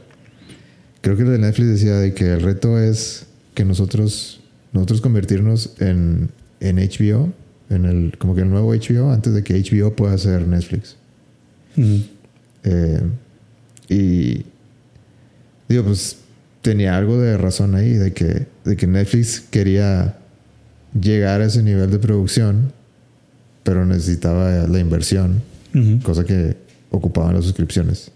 [1.02, 3.25] Creo que el de Netflix decía de que el reto es
[3.56, 4.40] que nosotros,
[4.72, 6.28] nosotros convertirnos en,
[6.60, 7.32] en HBO
[7.70, 10.96] en el, como que el nuevo HBO antes de que HBO pueda ser Netflix.
[12.64, 13.00] Eh,
[13.88, 14.44] y
[15.68, 16.18] digo, pues
[16.62, 20.18] tenía algo de razón ahí, de que, de que Netflix quería
[21.00, 22.72] llegar a ese nivel de producción,
[23.62, 25.42] pero necesitaba la inversión,
[26.02, 26.56] cosa que
[26.90, 28.10] ocupaban las suscripciones.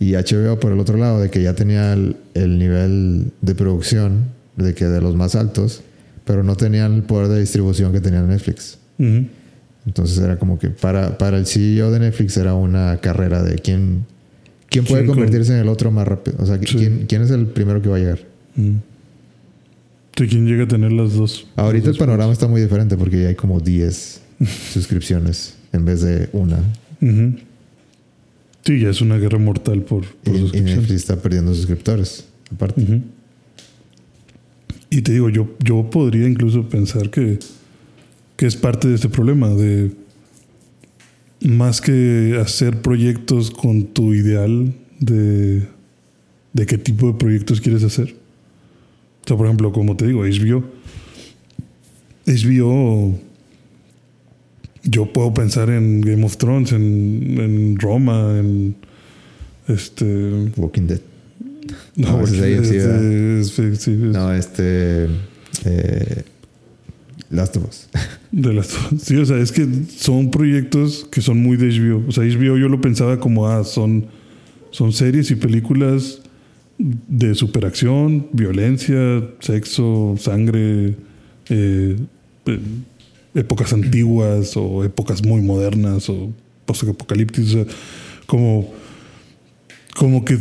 [0.00, 4.26] Y HBO por el otro lado, de que ya tenía el, el nivel de producción,
[4.58, 5.82] de que de los más altos,
[6.24, 8.78] pero no tenían el poder de distribución que tenía Netflix.
[9.86, 14.04] Entonces era como que para, para el CEO de Netflix era una carrera de quién,
[14.68, 16.36] quién puede convertirse en el otro más rápido.
[16.40, 18.18] O sea, ¿quién, quién es el primero que va a llegar.
[20.14, 21.46] ¿Quién llega a tener las dos?
[21.56, 24.20] Ahorita el panorama está muy diferente porque ya hay como 10
[24.72, 26.58] suscripciones en vez de una.
[28.64, 33.00] Sí, ya es una guerra mortal por, por y, y Netflix está perdiendo suscriptores, aparte.
[34.90, 37.38] Y te digo, yo, yo podría incluso pensar que,
[38.36, 39.90] que es parte de este problema, de
[41.40, 45.62] más que hacer proyectos con tu ideal de,
[46.52, 48.16] de qué tipo de proyectos quieres hacer.
[49.24, 50.64] O sea, por ejemplo, como te digo, HBO.
[52.26, 53.18] HBO.
[54.84, 58.74] Yo puedo pensar en Game of Thrones, en, en Roma, en
[59.66, 60.50] este.
[60.56, 61.00] Walking Dead.
[61.96, 65.08] No, No, ese es sí, es No, este.
[65.64, 66.22] Eh,
[67.30, 67.88] Last of Us.
[68.32, 69.66] de las sí, o sea, es que
[69.96, 72.04] son proyectos que son muy de HBO.
[72.08, 74.06] O sea, HBO yo lo pensaba como, ah, son,
[74.70, 76.22] son series y películas
[76.78, 80.94] de superacción, violencia, sexo, sangre,
[81.50, 81.96] eh,
[82.46, 82.60] eh,
[83.34, 86.32] épocas antiguas o épocas muy modernas o
[86.64, 87.50] post-apocalípticas.
[87.50, 87.66] O sea,
[88.26, 88.72] como,
[89.96, 90.36] como que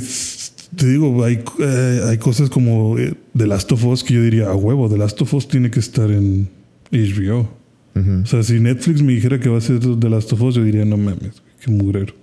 [0.78, 4.48] te digo, hay, eh, hay cosas como eh, The Last of Us que yo diría,
[4.48, 6.48] a huevo, The Last of Us tiene que estar en
[6.92, 7.50] HBO.
[7.96, 10.64] O sea, si Netflix me dijera que va a ser The Last of Us, yo
[10.64, 12.14] diría, no mames, qué mugrero.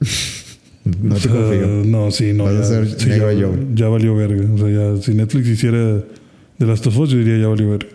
[0.84, 1.66] No O te sea, confío.
[1.86, 2.52] No, sí, no.
[2.52, 3.54] Ya, ser sí, negro ya, yo.
[3.72, 4.52] ya valió verga.
[4.52, 6.02] O sea, ya, si Netflix hiciera
[6.58, 7.86] The Last of Us, yo diría, ya valió verga.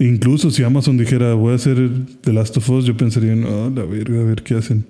[0.00, 1.78] Incluso si Amazon dijera, voy a hacer
[2.22, 4.84] The Last of Us, yo pensaría, no, la verga, a ver qué hacen.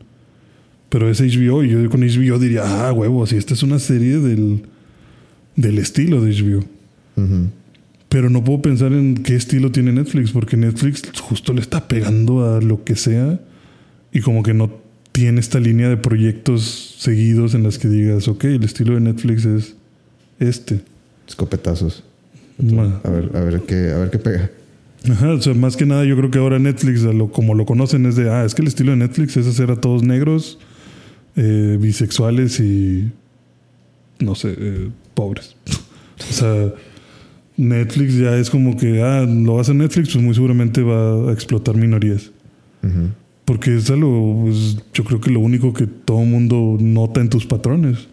[0.90, 4.18] Pero es HBO y yo con HBO diría, ah, huevo, si esta es una serie
[4.18, 4.62] del,
[5.56, 6.64] del estilo de HBO.
[8.08, 12.44] Pero no puedo pensar en qué estilo tiene Netflix, porque Netflix justo le está pegando
[12.44, 13.40] a lo que sea
[14.12, 14.70] y como que no
[15.12, 19.44] tiene esta línea de proyectos seguidos en las que digas, ok, el estilo de Netflix
[19.44, 19.76] es
[20.38, 20.80] este.
[21.28, 22.04] Escopetazos.
[23.04, 24.50] A ver, a ver qué, a ver qué pega.
[25.08, 28.16] Ajá, o sea, más que nada yo creo que ahora Netflix, como lo conocen, es
[28.16, 30.58] de, ah, es que el estilo de Netflix es hacer a todos negros,
[31.36, 33.10] eh, bisexuales y,
[34.18, 35.56] no sé, eh, pobres.
[36.30, 36.72] o sea,
[37.56, 41.30] Netflix ya es como que, ah, lo va a hacer Netflix, pues muy seguramente va
[41.30, 42.30] a explotar minorías.
[43.44, 47.46] Porque es algo, pues, yo creo que lo único que todo mundo nota en tus
[47.46, 48.08] patrones.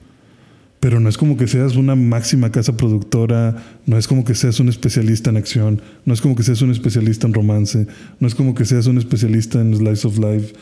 [0.79, 4.59] Pero no es como que seas una máxima casa productora, no es como que seas
[4.59, 7.87] un especialista en acción, no es como que seas un especialista en romance,
[8.19, 10.53] no es como que seas un especialista en slice of life,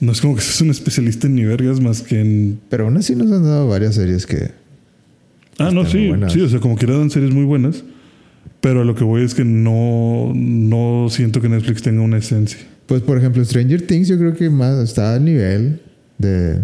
[0.00, 2.60] no es como que seas un especialista en ni vergas más que en...
[2.68, 4.50] Pero aún así nos han dado varias series que.
[5.58, 7.84] Ah, no, sí, sí, o sea, como quiera dan series muy buenas,
[8.62, 12.58] pero a lo que voy es que no, no siento que Netflix tenga una esencia.
[12.86, 15.80] Pues por ejemplo, Stranger Things, yo creo que más está al nivel
[16.16, 16.62] de.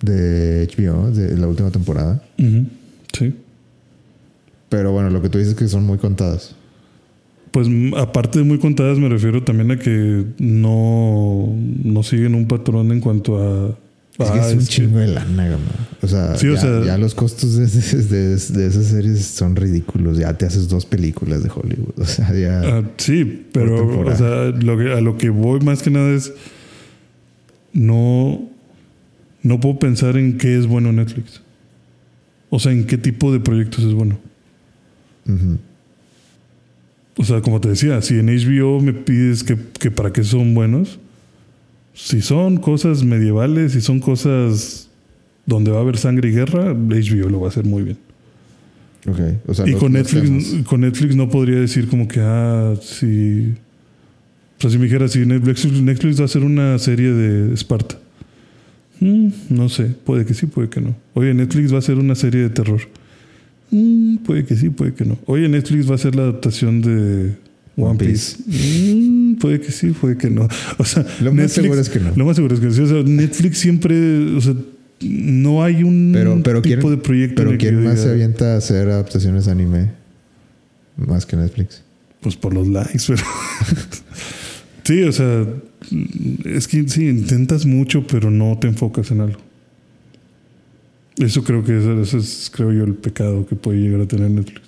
[0.00, 2.22] de HBO, de la última temporada.
[2.38, 3.34] Sí.
[4.68, 6.54] Pero bueno, lo que tú dices es que son muy contadas.
[7.52, 11.54] Pues aparte de muy contadas, me refiero también a que no,
[11.84, 13.68] no siguen un patrón en cuanto a
[14.18, 15.58] Es que Ah, es un es que- chingo de lana.
[16.02, 19.54] O sea, Sí, o ya, sea- ya los costos de, de- de esas series son
[19.56, 20.18] ridículos.
[20.18, 21.92] Ya te haces dos películas de Hollywood.
[21.98, 22.60] O sea, ya.
[22.78, 24.14] Ah, sí, pero temporada.
[24.14, 24.18] o
[24.52, 26.32] sea, lo que, a lo que voy más que nada es
[27.72, 28.48] no,
[29.42, 31.40] no puedo pensar en qué es bueno Netflix.
[32.50, 34.18] O sea, en qué tipo de proyectos es bueno.
[37.16, 40.54] O sea, como te decía, si en HBO me pides que, que para qué son
[40.54, 40.98] buenos,
[41.94, 44.88] si son cosas medievales, si son cosas
[45.44, 47.98] donde va a haber sangre y guerra, HBO lo va a hacer muy bien.
[49.06, 49.18] Ok.
[49.48, 50.66] O sea, y los- con los Netflix, temas.
[50.66, 53.52] con Netflix no podría decir como que, ah, si.
[54.58, 57.98] O sea, si me dijera, si Netflix, Netflix va a hacer una serie de Esparta.
[59.00, 60.94] Mm, no sé, puede que sí, puede que no.
[61.14, 62.80] Oye, Netflix va a hacer una serie de terror.
[63.72, 65.18] Mm, puede que sí, puede que no.
[65.26, 67.32] Oye, Netflix va a hacer la adaptación de
[67.76, 68.36] One One Piece.
[68.46, 70.46] Mm, puede que sí, puede que no.
[70.78, 72.12] O sea, Lo más seguro es que no.
[72.14, 72.82] Lo más seguro es que sí.
[72.82, 74.54] O sea, Netflix siempre, o sea,
[75.00, 77.42] no hay un Pero, pero tipo ¿quién, de proyecto.
[77.42, 79.90] en pero el que ¿quién yo más se avienta a hacer adaptaciones anime?
[80.96, 81.82] Más que Netflix.
[82.20, 83.22] Pues por los likes, pero.
[84.84, 85.46] sí, o sea,
[86.44, 89.40] es que sí, intentas mucho, pero no te enfocas en algo.
[91.22, 94.60] Eso creo que es, es, creo yo, el pecado que puede llegar a tener Netflix.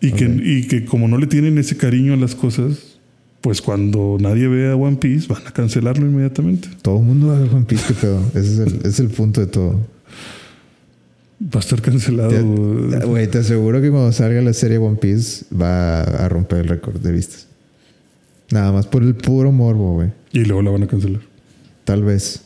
[0.00, 2.98] Y, que, y que como no le tienen ese cariño a las cosas,
[3.40, 6.68] pues cuando nadie vea One Piece van a cancelarlo inmediatamente.
[6.82, 8.20] Todo el mundo va a ver One Piece, qué pedo.
[8.34, 9.80] Ese es el, es el punto de todo.
[11.42, 12.30] Va a estar cancelado.
[13.06, 17.00] Güey, te aseguro que cuando salga la serie One Piece va a romper el récord
[17.00, 17.46] de vistas.
[18.50, 20.10] Nada más por el puro morbo, güey.
[20.32, 21.22] y luego la van a cancelar.
[21.84, 22.42] Tal vez.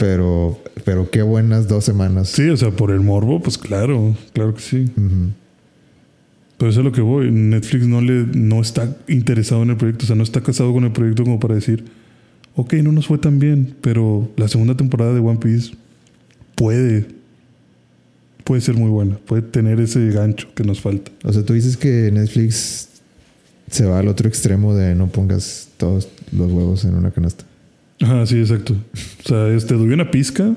[0.00, 2.30] Pero, pero qué buenas dos semanas.
[2.30, 4.86] Sí, o sea, por el morbo, pues claro, claro que sí.
[6.56, 7.30] Pero eso es lo que voy.
[7.30, 10.84] Netflix no le no está interesado en el proyecto, o sea, no está casado con
[10.84, 11.84] el proyecto como para decir,
[12.56, 15.72] ok, no nos fue tan bien, pero la segunda temporada de One Piece
[16.54, 17.06] puede,
[18.44, 21.12] puede ser muy buena, puede tener ese gancho que nos falta.
[21.24, 22.88] O sea, tú dices que Netflix
[23.70, 27.44] se va al otro extremo de no pongas todos los huevos en una canasta.
[28.00, 28.74] Ajá, sí, exacto.
[29.24, 30.54] O sea, es, te doy una pizca,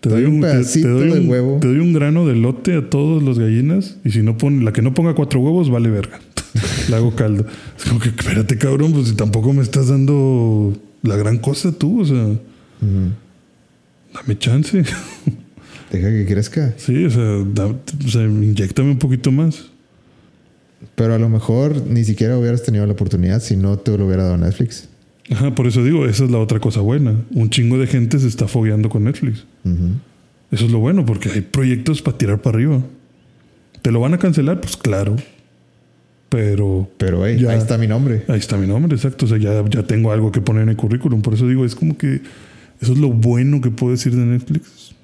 [0.00, 1.58] te doy un, te- te pedacito doy de un- huevo.
[1.60, 4.72] te doy un grano de lote a todos los gallinas y si no pone, la
[4.72, 6.18] que no ponga cuatro huevos vale verga.
[6.88, 7.46] La hago caldo.
[7.76, 10.72] Es como que espérate, cabrón, pues si tampoco me estás dando
[11.02, 12.26] la gran cosa tú, o sea,
[14.14, 14.82] dame chance.
[15.92, 16.74] Deja que crezca.
[16.76, 17.22] Sí, o sea,
[17.54, 19.66] da- o sea, inyectame un poquito más.
[20.94, 24.24] Pero a lo mejor ni siquiera hubieras tenido la oportunidad si no te lo hubiera
[24.24, 24.88] dado Netflix.
[25.30, 27.14] Ajá, por eso digo, esa es la otra cosa buena.
[27.32, 29.44] Un chingo de gente se está fogueando con Netflix.
[30.52, 32.80] Eso es lo bueno, porque hay proyectos para tirar para arriba.
[33.82, 34.60] ¿Te lo van a cancelar?
[34.60, 35.16] Pues claro.
[36.28, 37.50] Pero Pero hey, Ya.
[37.50, 38.24] ahí está mi nombre.
[38.28, 39.26] ahí está mi nombre, exacto.
[39.26, 41.22] O sea, ya, ya tengo algo que poner en el currículum.
[41.22, 42.20] Por eso digo, es como que
[42.80, 44.94] eso es lo bueno que puedo decir de Netflix.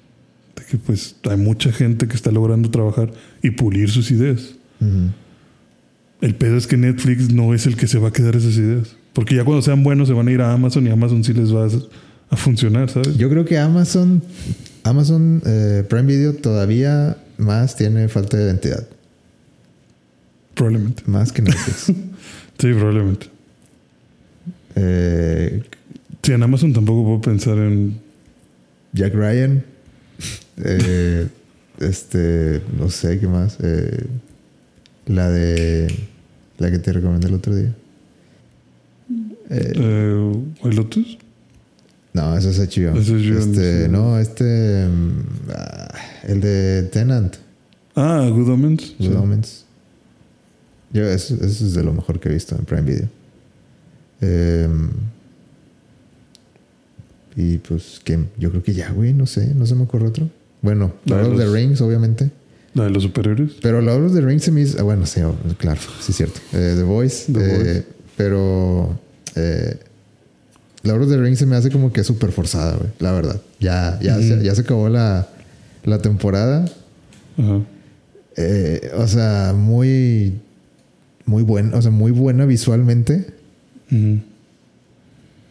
[0.55, 4.55] De que pues hay mucha gente que está logrando trabajar y pulir sus ideas.
[6.21, 8.95] El pedo es que Netflix no es el que se va a quedar esas ideas.
[9.13, 11.53] Porque ya cuando sean buenos se van a ir a Amazon y Amazon sí les
[11.53, 11.67] va
[12.29, 13.15] a, funcionar, ¿sabes?
[13.15, 14.23] Yo creo que Amazon,
[14.83, 18.87] Amazon eh, Prime Video todavía más tiene falta de identidad.
[20.55, 21.03] Probablemente.
[21.05, 21.93] Más que Netflix.
[22.59, 23.27] Sí, probablemente.
[24.75, 25.63] Eh,
[26.23, 27.99] Sí, en Amazon tampoco puedo pensar en
[28.93, 29.61] Jack Ryan.
[30.63, 31.27] Eh,
[31.79, 33.57] este, no sé qué más.
[33.61, 34.05] Eh,
[35.05, 35.93] la de.
[36.59, 37.75] La que te recomendé el otro día.
[39.49, 40.31] Eh, eh,
[40.63, 41.17] White Lotus.
[42.13, 42.97] no, eso es HBO.
[42.97, 44.87] Ese es HBO, este, no, este.
[44.87, 45.93] mm, ah,
[46.23, 47.35] el de Tenant.
[47.95, 48.95] Ah, Good Omens.
[48.99, 49.13] Good Sí.
[49.15, 49.65] Omens.
[50.91, 53.09] Yo, eso, eso es de lo mejor que he visto en Prime Video.
[54.21, 54.89] Em,
[57.35, 60.29] y pues, que yo creo que ya, güey, no sé, no se me ocurre otro.
[60.61, 62.29] Bueno, Lord of the Rings, obviamente.
[62.75, 63.53] La de los superhéroes.
[63.61, 64.79] Pero Lord of the Rings se me hizo.
[64.79, 66.39] ah, Bueno, sí, oh, claro, sí es cierto.
[66.53, 67.31] Eh, The Voice.
[67.33, 67.85] The eh, Voice.
[68.17, 68.99] Pero.
[69.35, 69.77] Eh,
[70.83, 72.89] Lord of the Rings se me hace como que súper forzada, güey.
[72.99, 73.41] La verdad.
[73.59, 75.27] Ya, ya, se, ya se acabó la,
[75.85, 76.65] la temporada.
[78.35, 80.39] Eh, o sea, muy.
[81.25, 81.77] Muy buena.
[81.77, 83.27] O sea, muy buena visualmente.
[83.91, 84.19] Ujú.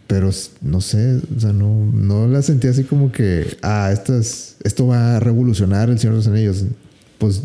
[0.06, 0.30] Pero
[0.60, 1.20] no sé.
[1.34, 3.56] O sea, no, no la sentí así como que.
[3.62, 6.64] Ah, esto, es, esto va a revolucionar el Señor de los Anillos.
[7.16, 7.42] Pues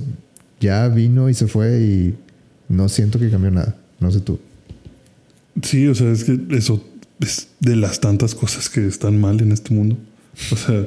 [0.60, 2.16] ya vino y se fue y
[2.68, 3.76] no siento que cambió nada.
[4.02, 4.40] No sé tú.
[5.62, 6.84] Sí, o sea, es que eso
[7.20, 9.98] es de las tantas cosas que están mal en este mundo.
[10.52, 10.86] O sea,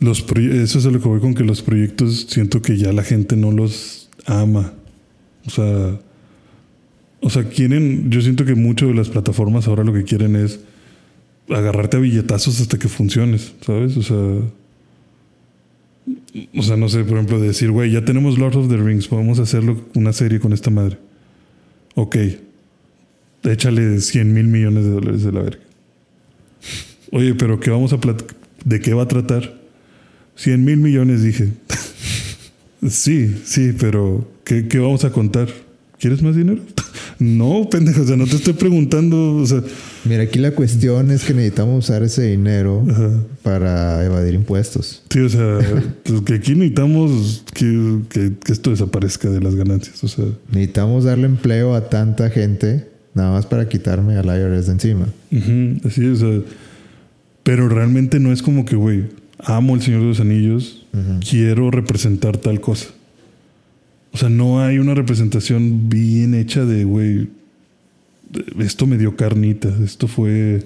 [0.00, 3.36] los eso es lo que voy con que los proyectos siento que ya la gente
[3.36, 4.74] no los ama.
[5.46, 5.98] O sea,
[7.20, 10.60] o sea, quieren, yo siento que mucho de las plataformas ahora lo que quieren es
[11.48, 13.96] agarrarte a billetazos hasta que funciones, ¿sabes?
[13.96, 14.16] O sea,
[16.54, 19.38] o sea, no sé, por ejemplo, decir, güey, ya tenemos Lord of the Rings, podemos
[19.38, 20.98] hacerlo una serie con esta madre.
[21.94, 22.16] Ok,
[23.44, 25.62] échale 100 mil millones de dólares de la verga.
[27.10, 27.98] Oye, pero ¿qué vamos a
[28.64, 29.60] ¿de qué va a tratar?
[30.36, 31.48] 100 mil millones, dije.
[32.88, 35.48] sí, sí, pero ¿qué, ¿qué vamos a contar?
[35.98, 36.62] ¿Quieres más dinero?
[37.18, 39.62] No, pendejo, o sea, no te estoy preguntando, o sea...
[40.04, 42.84] Mira, aquí la cuestión es que necesitamos usar ese dinero
[43.44, 45.04] para evadir impuestos.
[45.08, 45.58] Sí, o sea,
[46.02, 50.24] pues que aquí necesitamos que, esto desaparezca de las ganancias, o sea...
[50.50, 55.06] Necesitamos darle empleo a tanta gente nada más para quitarme al IRS de encima.
[55.84, 56.40] así, o sea...
[57.42, 59.04] Pero realmente no es como que, güey,
[59.38, 60.86] amo el Señor de los Anillos,
[61.28, 62.88] quiero representar tal cosa.
[64.12, 67.28] O sea, no hay una representación bien hecha de, güey,
[68.60, 70.64] esto me dio carnita, esto fue,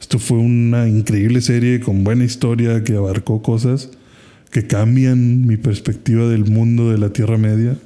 [0.00, 3.90] esto fue una increíble serie con buena historia que abarcó cosas
[4.50, 7.76] que cambian mi perspectiva del mundo de la Tierra Media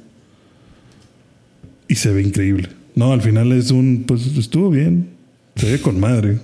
[1.89, 2.69] y se ve increíble.
[2.95, 5.09] No, al final es un, pues estuvo bien,
[5.55, 6.39] se ve con madre.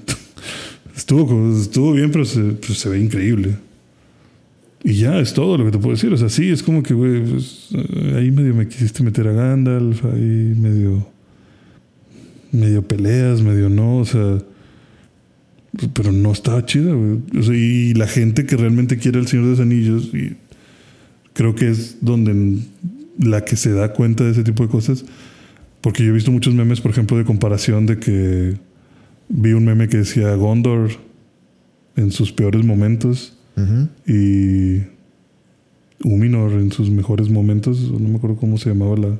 [0.95, 3.55] estuvo, estuvo bien, pero se, pues, se ve increíble.
[4.83, 6.11] Y ya es todo lo que te puedo decir.
[6.13, 9.33] O sea, sí, es como que, güey, pues, eh, ahí medio me quisiste meter a
[9.33, 11.07] Gandalf, ahí medio.
[12.51, 14.39] medio peleas, medio no, o sea.
[15.93, 17.19] Pero no estaba chida, güey.
[17.37, 20.35] O sea, y la gente que realmente quiere el Señor de los Anillos, y
[21.33, 22.59] creo que es donde
[23.19, 25.05] la que se da cuenta de ese tipo de cosas.
[25.81, 28.57] Porque yo he visto muchos memes, por ejemplo, de comparación de que
[29.29, 30.89] vi un meme que decía Gondor
[31.95, 33.35] en sus peores momentos
[34.07, 34.83] y
[36.01, 39.19] Uminor en sus mejores momentos, no me acuerdo cómo se llamaba la,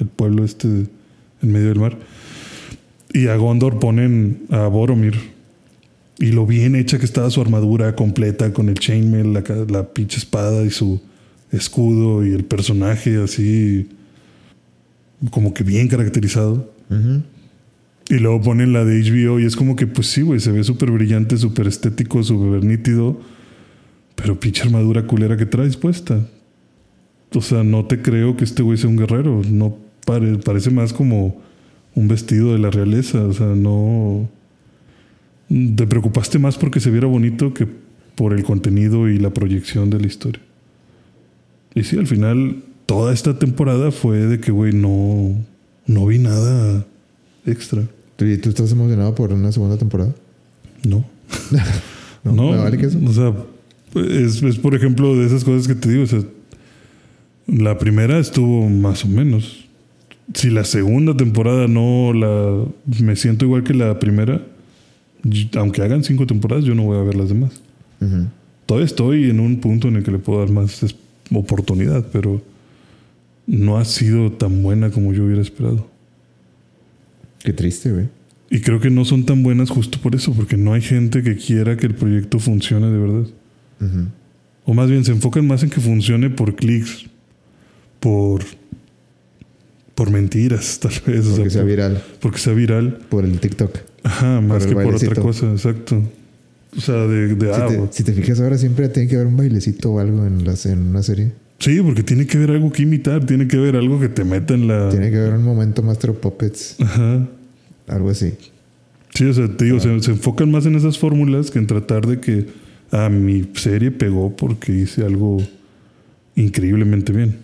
[0.00, 1.96] el pueblo este en medio del mar.
[3.12, 5.14] Y a Gondor ponen a Boromir.
[6.18, 10.18] Y lo bien hecha que estaba su armadura completa con el chainmail, la, la pinche
[10.18, 11.00] espada y su
[11.52, 13.88] escudo y el personaje así
[15.30, 16.72] como que bien caracterizado.
[18.08, 20.64] Y luego ponen la de HBO y es como que pues sí, güey, se ve
[20.64, 23.20] súper brillante, súper estético, súper nítido
[24.20, 26.28] pero pinche armadura culera que traes puesta.
[27.32, 29.42] O sea, no te creo que este güey sea un guerrero.
[29.48, 31.40] No parece más como
[31.94, 33.24] un vestido de la realeza.
[33.24, 34.28] O sea, no.
[35.48, 37.68] Te preocupaste más porque se viera bonito que
[38.16, 40.42] por el contenido y la proyección de la historia.
[41.74, 45.36] Y sí, al final, toda esta temporada fue de que, güey, no,
[45.86, 46.86] no vi nada
[47.44, 47.82] extra.
[48.18, 50.14] ¿Y tú estás emocionado por una segunda temporada?
[50.84, 51.04] No.
[52.24, 52.98] no, no vale que eso?
[53.04, 53.34] O sea,
[53.94, 56.04] es, es, por ejemplo, de esas cosas que te digo.
[56.04, 56.22] O sea,
[57.46, 59.66] la primera estuvo más o menos.
[60.32, 62.64] Si la segunda temporada no la.
[63.02, 64.40] Me siento igual que la primera.
[65.56, 67.60] Aunque hagan cinco temporadas, yo no voy a ver las demás.
[68.64, 70.80] Todavía estoy en un punto en el que le puedo dar más
[71.30, 72.40] oportunidad, pero
[73.48, 75.88] no ha sido tan buena como yo hubiera esperado.
[77.40, 78.08] Qué triste, güey.
[78.50, 81.36] Y creo que no son tan buenas justo por eso, porque no hay gente que
[81.36, 83.26] quiera que el proyecto funcione de verdad.
[84.64, 87.06] O más bien se enfocan más en que funcione por clics,
[88.00, 88.42] por,
[89.94, 91.26] por mentiras, tal vez.
[91.26, 92.02] Porque sea viral.
[92.20, 92.98] Porque sea viral.
[93.08, 93.78] Por el TikTok.
[94.02, 96.02] Ajá, más que por otra cosa, exacto.
[96.76, 99.38] O sea, de, de si, te, si, te, fijas ahora siempre tiene que haber un
[99.38, 101.32] bailecito o algo en, las, en una serie.
[101.58, 104.54] Sí, porque tiene que haber algo que imitar, tiene que haber algo que te meta
[104.54, 104.90] en la...
[104.90, 106.76] Tiene que haber un momento Master Puppets.
[106.80, 107.26] Ajá.
[107.88, 108.34] Algo así.
[109.14, 112.06] Sí, o sea, te digo, se, se, enfocan más en esas fórmulas que en tratar
[112.06, 112.46] de que
[112.90, 115.38] a mi serie pegó porque hice algo
[116.36, 117.36] increíblemente bien.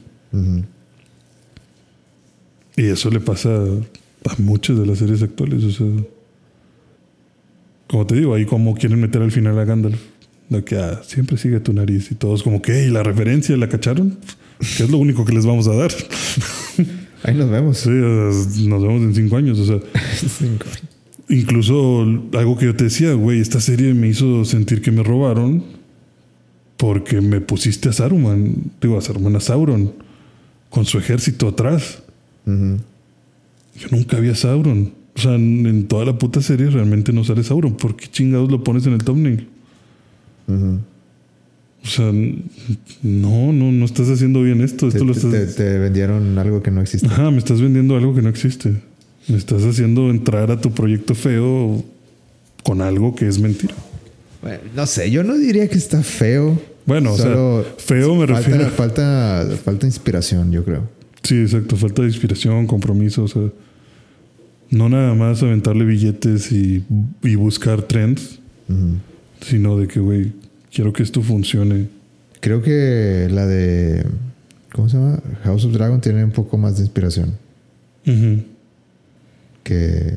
[2.76, 5.64] Y eso le pasa a muchas de las series actuales.
[5.64, 5.86] O sea,
[7.88, 10.00] como te digo, ahí como quieren meter al final a Gandalf.
[10.48, 13.68] De que ah, siempre sigue tu nariz y todos como que, ¿y la referencia la
[13.68, 14.18] cacharon?
[14.76, 15.90] Que es lo único que les vamos a dar.
[17.24, 17.78] Ahí nos vemos.
[17.78, 19.58] Sí, nos vemos en cinco años.
[19.58, 19.78] O sea,
[20.38, 20.66] cinco.
[21.28, 22.02] Incluso
[22.34, 25.64] algo que yo te decía, güey, esta serie me hizo sentir que me robaron
[26.76, 29.94] porque me pusiste a Saruman, digo, a Saruman, a Sauron,
[30.68, 32.02] con su ejército atrás.
[32.44, 34.92] Yo nunca vi a Sauron.
[35.16, 37.74] O sea, en, toda la puta serie realmente no sale Sauron.
[37.74, 39.48] ¿Por qué chingados lo pones en el thumbnail?
[40.48, 42.12] O sea,
[43.02, 44.88] no, no, no estás haciendo bien esto.
[44.88, 45.04] esto
[45.56, 47.06] te, vendieron algo que no existe.
[47.06, 48.74] Ajá, me estás vendiendo algo que no existe.
[49.28, 51.84] Me estás haciendo entrar a tu proyecto feo
[52.62, 53.74] con algo que es mentira.
[54.40, 56.60] Bueno, no sé, yo no diría que está feo.
[56.86, 58.68] Bueno, o sea, feo me refiero.
[58.70, 60.88] Falta, falta inspiración, yo creo.
[61.22, 61.76] Sí, exacto.
[61.76, 63.24] Falta de inspiración, compromiso.
[63.24, 63.42] O sea,
[64.70, 66.84] no nada más aventarle billetes y,
[67.36, 68.98] buscar trends, Ujú.
[69.40, 70.32] Sino de que, güey,
[70.72, 71.88] quiero que esto funcione.
[72.40, 74.04] Creo que la de.
[74.72, 75.20] ¿Cómo se llama?
[75.44, 77.34] House of Dragon tiene un poco más de inspiración
[78.06, 78.42] Ujú.
[79.62, 80.16] que,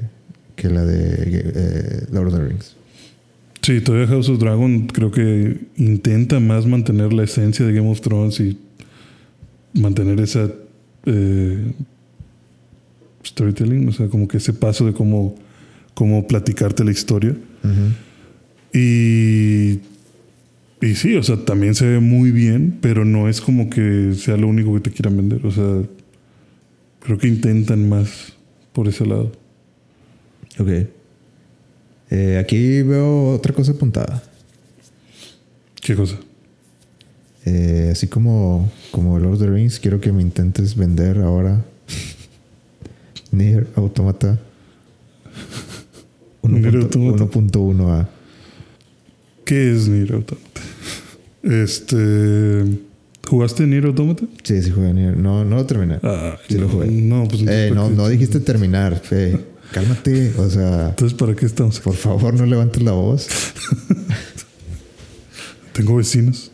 [0.55, 1.15] que la de
[1.55, 2.75] eh, Lord of the Rings.
[3.61, 8.01] Sí, todavía House of Dragon creo que intenta más mantener la esencia de Game of
[8.01, 8.57] Thrones y
[9.73, 10.49] mantener esa
[11.05, 11.71] eh,
[13.23, 15.35] storytelling, o sea, como que ese paso de cómo,
[15.93, 17.31] cómo platicarte la historia.
[17.63, 17.93] Ujú.
[18.73, 19.79] Y,
[20.81, 24.37] y sí, o sea, también se ve muy bien, pero no es como que sea
[24.37, 25.45] lo único que te quieran vender.
[25.45, 25.83] O sea,
[26.99, 28.33] creo que intentan más
[28.73, 29.31] por ese lado.
[30.59, 30.69] Ok.
[32.09, 34.23] Eh, aquí veo otra cosa apuntada.
[35.81, 36.17] ¿Qué cosa?
[37.45, 41.63] Eh, así como, como Lord of the Rings, quiero que me intentes vender ahora
[43.31, 44.37] Nier Automata
[46.43, 47.25] Nier Automata.
[47.25, 48.07] 1.1a.
[49.47, 50.61] ¿Qué es Nier Automata?
[51.41, 52.65] Este.
[53.27, 54.25] ¿Jugaste Nier Automata?
[54.43, 55.17] Sí, sí jugué Nier.
[55.17, 55.99] No, no lo terminé.
[56.03, 56.87] Ah, Sí lo jugué.
[56.87, 59.39] No, pues Eh, no, ¿para qué- no dijiste terminar, Fe.
[59.71, 60.33] Cálmate.
[60.37, 61.77] O sea, Entonces, ¿para qué estamos?
[61.77, 61.83] aquí?
[61.85, 63.27] por favor, no levantes la voz.
[65.73, 66.51] Tengo vecinos.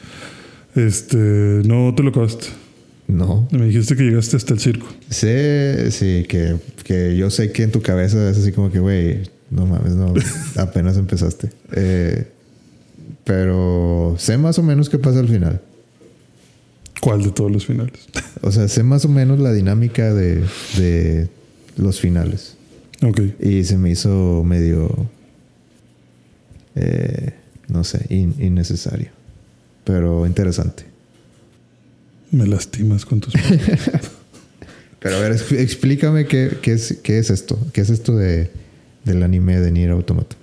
[0.74, 1.16] este.
[1.16, 2.46] No te lo acabaste.
[3.08, 3.48] No.
[3.50, 4.86] Me dijiste que llegaste hasta el circo.
[5.10, 9.18] Sé, sí, que, que yo sé que en tu cabeza es así como que, güey,
[9.52, 10.12] no mames, no,
[10.56, 11.50] apenas empezaste.
[11.72, 12.26] Eh,
[13.24, 15.60] pero sé más o menos qué pasa al final.
[17.00, 17.92] ¿Cuál de todos los finales?
[18.42, 20.42] O sea, sé más o menos la dinámica de,
[20.76, 21.28] de
[21.76, 22.56] los finales.
[23.02, 23.20] ok.
[23.40, 25.08] Y se me hizo medio,
[26.74, 27.32] eh,
[27.68, 29.08] no sé, in- innecesario.
[29.84, 30.84] Pero interesante.
[32.30, 33.34] Me lastimas con tus.
[35.00, 37.58] Pero a ver, ex- explícame qué, qué, es, qué es esto.
[37.72, 38.50] ¿Qué es esto de,
[39.04, 40.36] del anime de Nier Automata?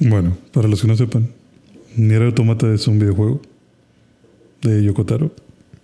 [0.00, 1.28] Bueno, para los que no sepan,
[1.96, 3.40] Nier Automata es un videojuego
[4.62, 5.32] de Yokotaro,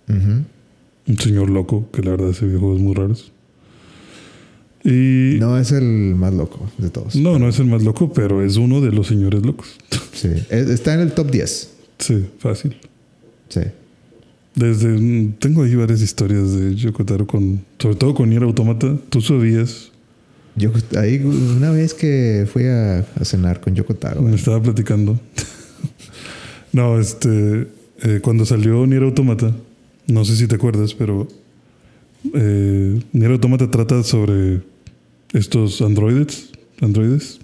[0.07, 3.31] un señor loco que la verdad hace videojuegos muy raros.
[4.83, 7.15] Y no, No es el más loco de todos.
[7.15, 9.75] no, es el más loco, pero es uno de los señores locos.
[10.13, 10.27] Sí.
[10.49, 11.71] Es- Está en el top 10.
[11.99, 12.75] sí, fácil.
[13.47, 13.61] Sí.
[14.53, 18.97] Desde mm, tengo ahí varias historias de Yokotaro con, sobre todo con Nier Automata.
[19.09, 19.91] Tú sabías,
[20.55, 24.21] Yo ahí una vez que fui a, a cenar con Yoko Taro.
[24.21, 25.19] me estaba platicando.
[26.73, 27.67] no, este,
[28.01, 29.55] eh, cuando salió Nier Automata,
[30.07, 31.27] no sé si te acuerdas, pero
[32.33, 34.61] eh, Nier Automata trata sobre
[35.33, 36.49] estos androides,
[36.81, 37.39] androides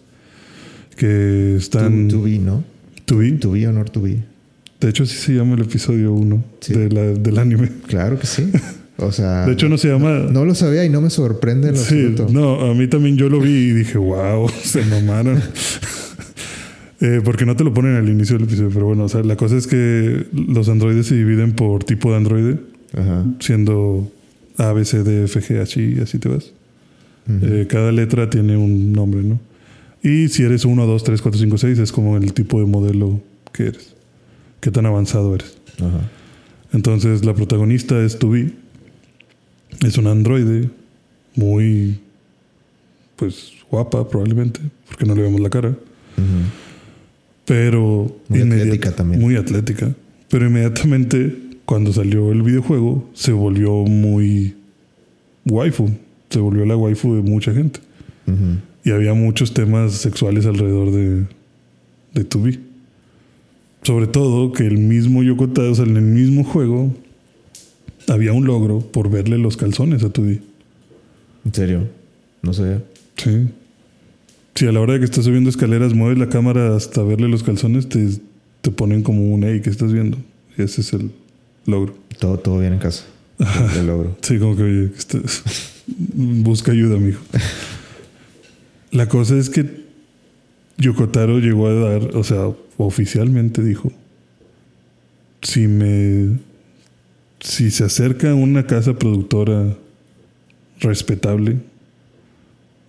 [0.97, 2.63] que están To, to be, ¿no?
[3.05, 3.31] to be.
[3.33, 4.23] To be or not to be.
[4.79, 6.73] De hecho, así se llama el episodio 1 Sí.
[6.73, 7.69] de del anime.
[7.87, 8.49] Claro que sí.
[8.97, 10.19] O sea, De hecho, no se llama.
[10.31, 12.27] no lo sabía y no me sorprende en Sí, absoluto.
[12.31, 15.41] no, a mí también yo lo vi y dije, wow, se mamaron.
[17.01, 19.35] Eh, porque no te lo ponen al inicio del episodio, pero bueno, o sea, la
[19.35, 22.59] cosa es que los androides se dividen por tipo de androide,
[22.93, 23.25] Ajá.
[23.41, 24.09] siendo
[24.57, 26.53] A, B, C, D, F, G, H, I, así te vas.
[27.27, 27.45] Ujú.
[27.47, 29.39] Eh, cada letra tiene un nombre, ¿no?
[30.03, 33.19] Y si eres 1, 2, 3, 4, 5, 6, es como el tipo de modelo
[33.51, 33.93] que eres.
[34.61, 35.57] Qué tan avanzado eres.
[35.79, 36.09] Ajá.
[36.71, 38.53] Entonces la protagonista es Tubi.
[39.83, 40.69] Es un androide
[41.35, 41.99] muy,
[43.15, 45.75] pues, guapa probablemente, porque no le vemos la cara.
[47.45, 48.17] Pero...
[48.29, 49.21] Muy atlética también.
[49.21, 49.93] Muy atlética.
[50.29, 54.55] Pero inmediatamente, cuando salió el videojuego, se volvió muy
[55.45, 55.89] waifu.
[56.29, 57.79] Se volvió la waifu de mucha gente.
[58.83, 61.25] Y había muchos temas sexuales alrededor de,
[62.13, 62.59] de Tubi.
[63.83, 66.91] Sobre todo que el mismo Yokota, o sea, en el mismo juego,
[68.07, 70.41] había un logro por verle los calzones a Tubi.
[71.45, 71.87] ¿En serio?
[72.41, 72.79] No sé.
[73.17, 73.47] Sí.
[74.55, 77.43] Si a la hora de que estás subiendo escaleras mueves la cámara hasta verle los
[77.43, 78.07] calzones, te,
[78.61, 80.17] te ponen como un hey, ¿qué estás viendo?
[80.57, 81.11] Y ese es el
[81.65, 81.95] logro.
[82.19, 83.03] Todo, todo bien en casa.
[83.77, 84.15] El logro.
[84.21, 85.43] Sí, como que oye, estás-
[85.87, 87.19] busca ayuda, amigo.
[88.91, 89.83] La cosa es que
[90.77, 93.91] Yokotaro llegó a dar, o sea, oficialmente dijo:
[95.41, 96.37] si me.
[97.39, 99.75] Si se acerca una casa productora
[100.79, 101.57] respetable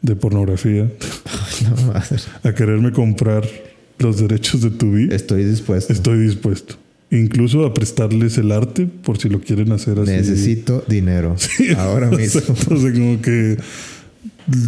[0.02, 0.90] de pornografía
[1.62, 1.92] No,
[2.50, 3.46] a quererme comprar
[3.98, 5.92] los derechos de tu vida, Estoy dispuesto.
[5.92, 6.74] estoy dispuesto.
[7.10, 10.10] Incluso a prestarles el arte por si lo quieren hacer así.
[10.10, 11.36] Necesito dinero.
[11.78, 12.40] Ahora mismo.
[12.40, 13.56] Sea, como que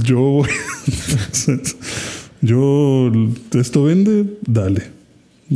[0.04, 0.48] yo voy-
[2.40, 3.12] yo
[3.54, 4.82] esto vende, dale.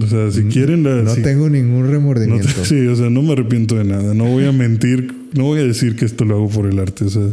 [0.00, 2.48] O sea, si quieren la Mm, No si- tengo ningún no te- remordimiento.
[2.64, 4.14] sí, o sea, no me arrepiento de nada.
[4.14, 7.04] No voy a mentir, no voy a decir que esto lo hago por el arte.
[7.04, 7.28] O sea,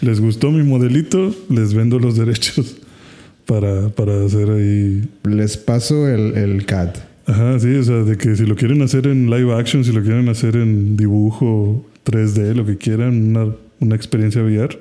[0.00, 2.76] les gustó mi modelito, les vendo los derechos
[3.46, 5.08] para, para hacer ahí.
[5.24, 6.90] Les paso el, el CAD.
[7.26, 10.02] Ajá, sí, o sea, de que si lo quieren hacer en live action, si lo
[10.02, 14.76] quieren hacer en dibujo 3D, lo que quieran, una, una experiencia VR,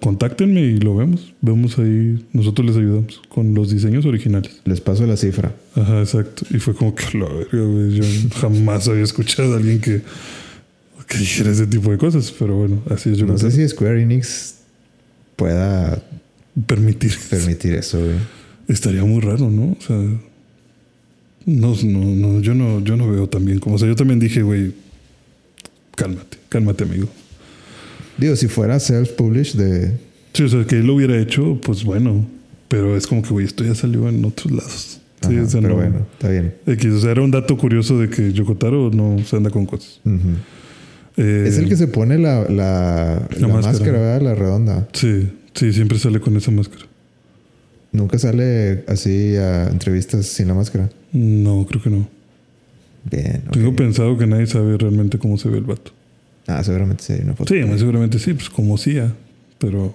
[0.00, 1.32] contáctenme y lo vemos.
[1.40, 4.60] Vemos ahí, nosotros les ayudamos con los diseños originales.
[4.64, 5.54] Les paso la cifra.
[5.74, 6.44] Ajá, exacto.
[6.50, 7.94] Y fue como que la verga, güey.
[7.94, 8.04] Yo
[8.36, 10.02] jamás había escuchado a alguien que,
[11.06, 14.02] que dijera ese tipo de cosas, pero bueno, así es yo No sé si Square
[14.02, 14.56] Enix
[15.36, 16.02] pueda
[16.66, 17.12] permitir.
[17.28, 18.16] permitir eso, güey.
[18.68, 19.76] Estaría muy raro, ¿no?
[19.78, 19.96] O sea,
[21.46, 24.20] no, no, no, yo no, yo no veo tan bien como, o sea, yo también
[24.20, 24.72] dije, güey,
[25.96, 27.08] cálmate, cálmate, amigo.
[28.20, 29.92] Digo, si fuera self-published de...
[30.34, 32.26] Sí, o sea, que él lo hubiera hecho, pues bueno,
[32.68, 35.00] pero es como que, güey, esto ya salió en otros lados.
[35.22, 36.54] Sí, Ajá, o sea, pero no- bueno, está bien.
[36.66, 40.00] X, o sea, era un dato curioso de que Yokotaro no se anda con cosas.
[41.16, 43.72] Eh, Es el que se pone la, la, la máscara.
[43.72, 44.22] máscara, ¿verdad?
[44.22, 44.88] La redonda.
[44.92, 46.84] Sí, sí, siempre sale con esa máscara.
[47.92, 50.88] Nunca sale así a entrevistas sin la máscara.
[51.12, 52.08] No, creo que no.
[53.10, 53.52] Bien, ok.
[53.54, 55.90] Tengo pensado que nadie sabe realmente cómo se ve el vato.
[56.46, 57.54] Ah, seguramente sí hay una foto.
[57.54, 59.14] Sí, muy seguramente sí, pues como CIA,
[59.58, 59.94] pero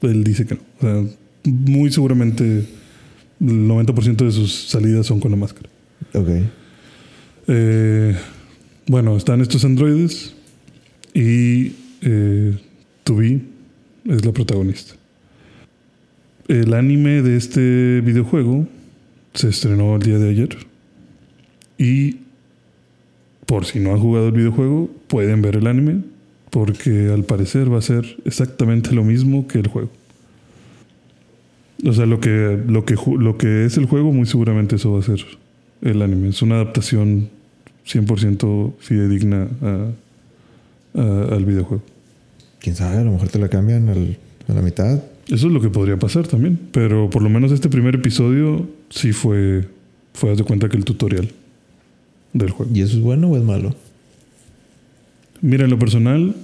[0.00, 0.60] pues, él dice que no.
[0.78, 2.44] O sea, muy seguramente
[3.40, 5.68] el 90% de sus salidas son con la máscara.
[6.14, 6.28] Ok.
[7.48, 8.16] Eh,
[8.86, 10.34] bueno, están estos androides
[11.14, 11.72] y
[12.02, 12.56] eh,
[13.04, 13.42] Tubi
[14.06, 14.94] es la protagonista.
[16.46, 18.66] El anime de este videojuego
[19.34, 20.56] se estrenó el día de ayer
[21.76, 22.16] y
[23.48, 26.02] por si no han jugado el videojuego pueden ver el anime
[26.50, 29.88] porque al parecer va a ser exactamente lo mismo que el juego.
[31.86, 34.98] O sea, lo que, lo que, lo que es el juego muy seguramente eso va
[35.00, 35.24] a ser
[35.80, 36.28] el anime.
[36.28, 37.30] Es una adaptación
[37.86, 39.88] 100% fidedigna a-
[41.00, 41.82] a- al videojuego.
[42.58, 44.18] Quién sabe, a lo mejor te la cambian al-
[44.48, 45.02] a la mitad.
[45.28, 46.58] Eso es lo que podría pasar también.
[46.72, 49.64] Pero por lo menos este primer episodio sí fue,
[50.12, 51.30] fue haz de cuenta que el tutorial
[52.32, 52.70] del juego.
[52.74, 53.74] ¿Y eso es bueno o es malo?
[55.40, 56.34] Mira, en lo personal,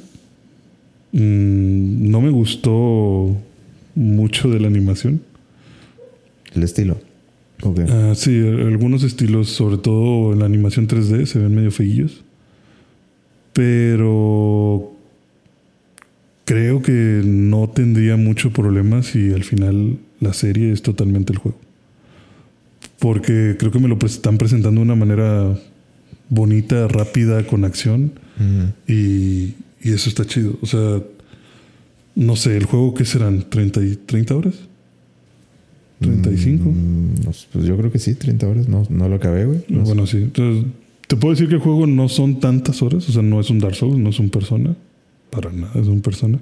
[1.13, 3.37] mm, no me gustó
[3.95, 5.21] mucho de la animación.
[6.55, 6.99] El estilo.
[7.63, 7.81] Ok.
[7.89, 12.23] Ah, sí, algunos estilos, sobre todo en la animación 3D, se ven medio feillos.
[13.53, 14.93] Pero
[16.45, 21.59] creo que no tendría mucho problema si al final la serie es totalmente el juego.
[22.99, 25.59] Porque creo que me lo están presentando de una manera
[26.35, 28.13] bonita, rápida, con acción.
[28.89, 30.57] Y, y eso está chido.
[30.61, 31.01] O sea,
[32.17, 33.49] no sé, el juego, ¿qué serán?
[33.49, 34.55] ¿30, y- 30 horas?
[36.01, 36.61] ¿35?
[36.65, 37.15] Mm,
[37.53, 38.69] pues yo creo que sí, 30 horas.
[38.69, 39.65] No, no lo acabé, güey.
[39.69, 39.93] No sé.
[39.93, 40.17] Bueno, sí.
[40.19, 40.65] Entonces,
[41.07, 43.09] te puedo decir que el juego no son tantas horas.
[43.09, 44.75] O sea, no es un Dark Souls, no es un persona.
[45.31, 46.41] Para nada es un persona.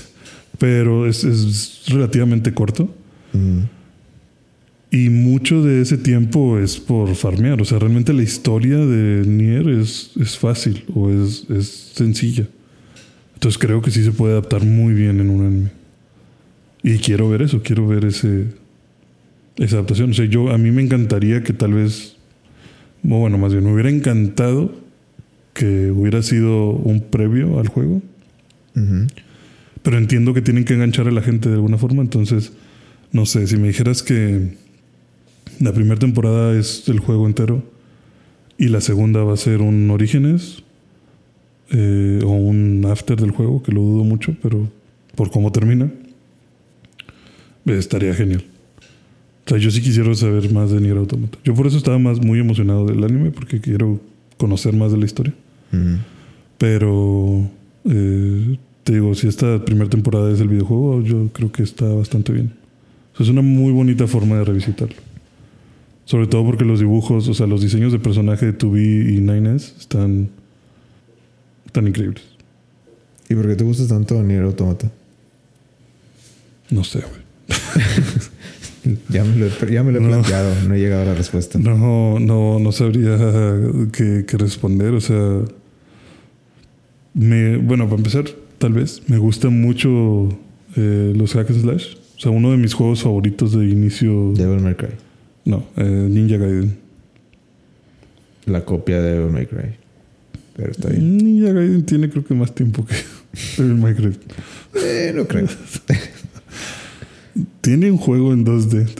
[0.58, 2.88] Pero es, es relativamente corto.
[3.32, 3.58] Mm,
[4.90, 7.60] Y mucho de ese tiempo es por farmear.
[7.60, 12.46] O sea, realmente la historia de Nier es, es fácil o es, es sencilla.
[13.34, 15.70] Entonces creo que sí se puede adaptar muy bien en un anime.
[16.82, 18.46] Y quiero ver eso, quiero ver ese,
[19.56, 20.10] esa adaptación.
[20.10, 22.16] O sea, yo, a mí me encantaría que tal vez,
[23.02, 24.72] bueno, más bien, me hubiera encantado
[25.52, 28.02] que hubiera sido un previo al juego.
[28.74, 29.06] ujú.
[29.82, 32.02] Pero entiendo que tienen que enganchar a la gente de alguna forma.
[32.02, 32.52] Entonces,
[33.12, 34.56] no sé, si me dijeras que
[35.60, 37.62] la primera temporada es el juego entero
[38.58, 40.62] y la segunda va a ser un Orígenes
[41.70, 44.68] eh, o un After del juego, que lo dudo mucho, pero
[45.14, 45.90] por cómo termina,
[47.66, 48.44] eh, estaría genial.
[49.46, 51.38] O sea, yo sí quisiera saber más de Nier Automata.
[51.44, 54.00] Yo por eso estaba más muy emocionado del anime, porque quiero
[54.36, 55.34] conocer más de la historia.
[56.58, 57.48] Pero
[57.84, 62.32] eh, te digo, si esta primera temporada es el videojuego, yo creo que está bastante
[62.32, 62.54] bien.
[63.12, 64.96] O sea, es una muy bonita forma de revisitarlo.
[66.06, 69.76] Sobre todo porque los dibujos, o sea, los diseños de personaje de 2B y 9S
[69.78, 70.30] están,
[71.66, 72.22] están increíbles.
[73.28, 74.90] ¿Y por qué te gusta tanto Nier Automata?
[76.70, 77.26] No sé, güey.
[79.08, 80.08] Ya me lo he, ya me lo he No.
[80.10, 81.58] planteado, no he llegado a la respuesta.
[81.58, 83.18] No, no, no sabría
[83.92, 84.94] qué, qué responder.
[84.94, 85.40] O sea,
[87.14, 88.26] me, bueno, para empezar,
[88.58, 90.28] tal vez me gustan mucho
[90.76, 91.96] eh, los hack and slash.
[92.16, 94.32] O sea, uno de mis juegos favoritos de inicio.
[94.34, 94.90] Devil May Cry.
[95.46, 96.76] No, eh, Ninja Gaiden.
[98.44, 99.76] La copia de Devil May Cry.
[100.56, 101.16] Pero está bien.
[101.16, 102.96] Ninja Gaiden tiene creo que más tiempo que
[103.62, 104.20] el Minecraft.
[104.74, 105.46] Eh, no creo.
[107.60, 108.86] Tiene un juego en 2D.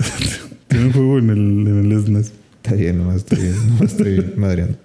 [0.68, 2.32] tiene un juego en el, en el SNES.
[2.62, 3.68] Está bien, nomás estoy bien.
[3.68, 4.76] Nomás estoy madreando.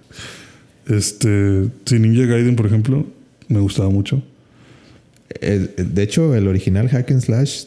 [0.86, 3.06] Este, sí, Ninja Gaiden, por ejemplo,
[3.48, 4.22] me gustaba mucho.
[5.40, 7.64] De hecho, el original Hack and Slash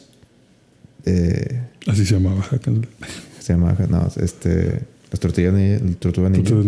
[1.06, 3.10] eh, Así se llamaba Hack and Slay.
[3.46, 6.66] Se llama, no, este, las tortillas ninja, el Tortuga Ninja, Tortugas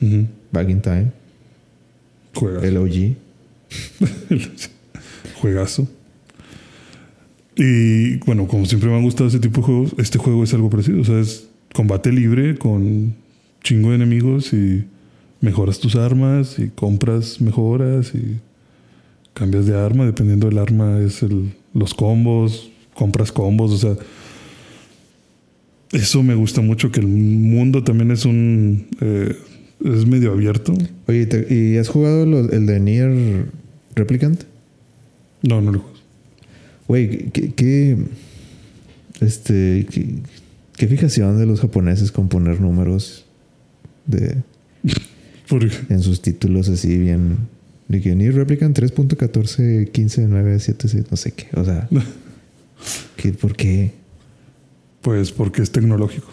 [0.00, 0.28] Ninja.
[0.52, 1.10] Back in Time,
[2.32, 2.64] Juegazo.
[2.64, 3.16] el OG.
[5.40, 5.88] Juegazo.
[7.56, 10.70] Y bueno, como siempre me han gustado ese tipo de juegos, este juego es algo
[10.70, 11.00] parecido.
[11.00, 13.16] O sea, es combate libre con
[13.64, 14.84] chingo de enemigos y
[15.40, 18.38] mejoras tus armas y compras mejoras y
[19.32, 20.06] cambias de arma.
[20.06, 23.72] Dependiendo del arma, es el, los combos, compras combos.
[23.72, 23.96] O sea,
[25.94, 26.90] eso me gusta mucho.
[26.92, 28.86] Que el mundo también es un.
[29.00, 29.34] eh,
[29.84, 30.74] es medio abierto.
[31.08, 33.46] Oye, ¿te- ¿y has jugado lo- el de Nier
[33.94, 34.42] Replicant?
[35.42, 35.94] No, no lo juego.
[36.88, 37.96] Güey, ¿qué, qué,
[39.20, 40.06] este, qué,
[40.76, 43.24] qué fijación de los japoneses con poner números
[44.06, 44.36] de,
[45.48, 47.36] Porque en sus títulos así bien...
[47.86, 51.46] De que Nier Replicant 3.14, 15, 9, 7, 6, no sé qué.
[51.52, 51.86] O sea,
[53.16, 53.92] ¿qué, ¿por qué?
[55.04, 56.28] Pues porque es tecnológico.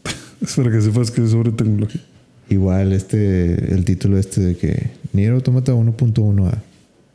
[0.42, 2.02] es para que sepas que es sobre tecnología.
[2.50, 6.58] Igual este, el título este de que Nier Automata 1.1A.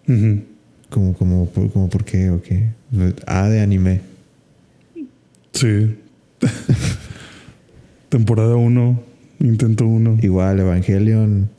[0.08, 0.42] Ujú.
[0.90, 2.70] Como, como, por- como, ¿por qué o qué?
[3.28, 4.00] A de anime.
[5.54, 5.96] Sí.
[8.10, 9.04] Temporada 1,
[9.40, 11.50] intento 1, Igual Evangelion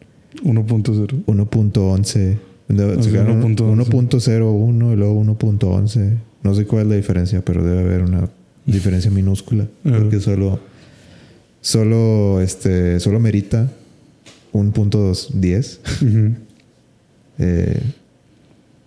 [0.44, 1.24] 1.0.
[1.26, 2.36] 1.11.
[2.68, 3.86] Debe- sí, sacaron 1.11.
[3.86, 6.16] 1.01 y luego 1.11.
[6.42, 8.28] No sé cuál es la diferencia, pero debe haber una
[8.66, 9.66] diferencia minúscula.
[9.82, 10.60] Porque solo,
[11.60, 13.70] solo, este, solo merita
[14.52, 15.80] un punto 10.
[16.02, 16.34] Ujú.
[17.38, 17.80] Eh,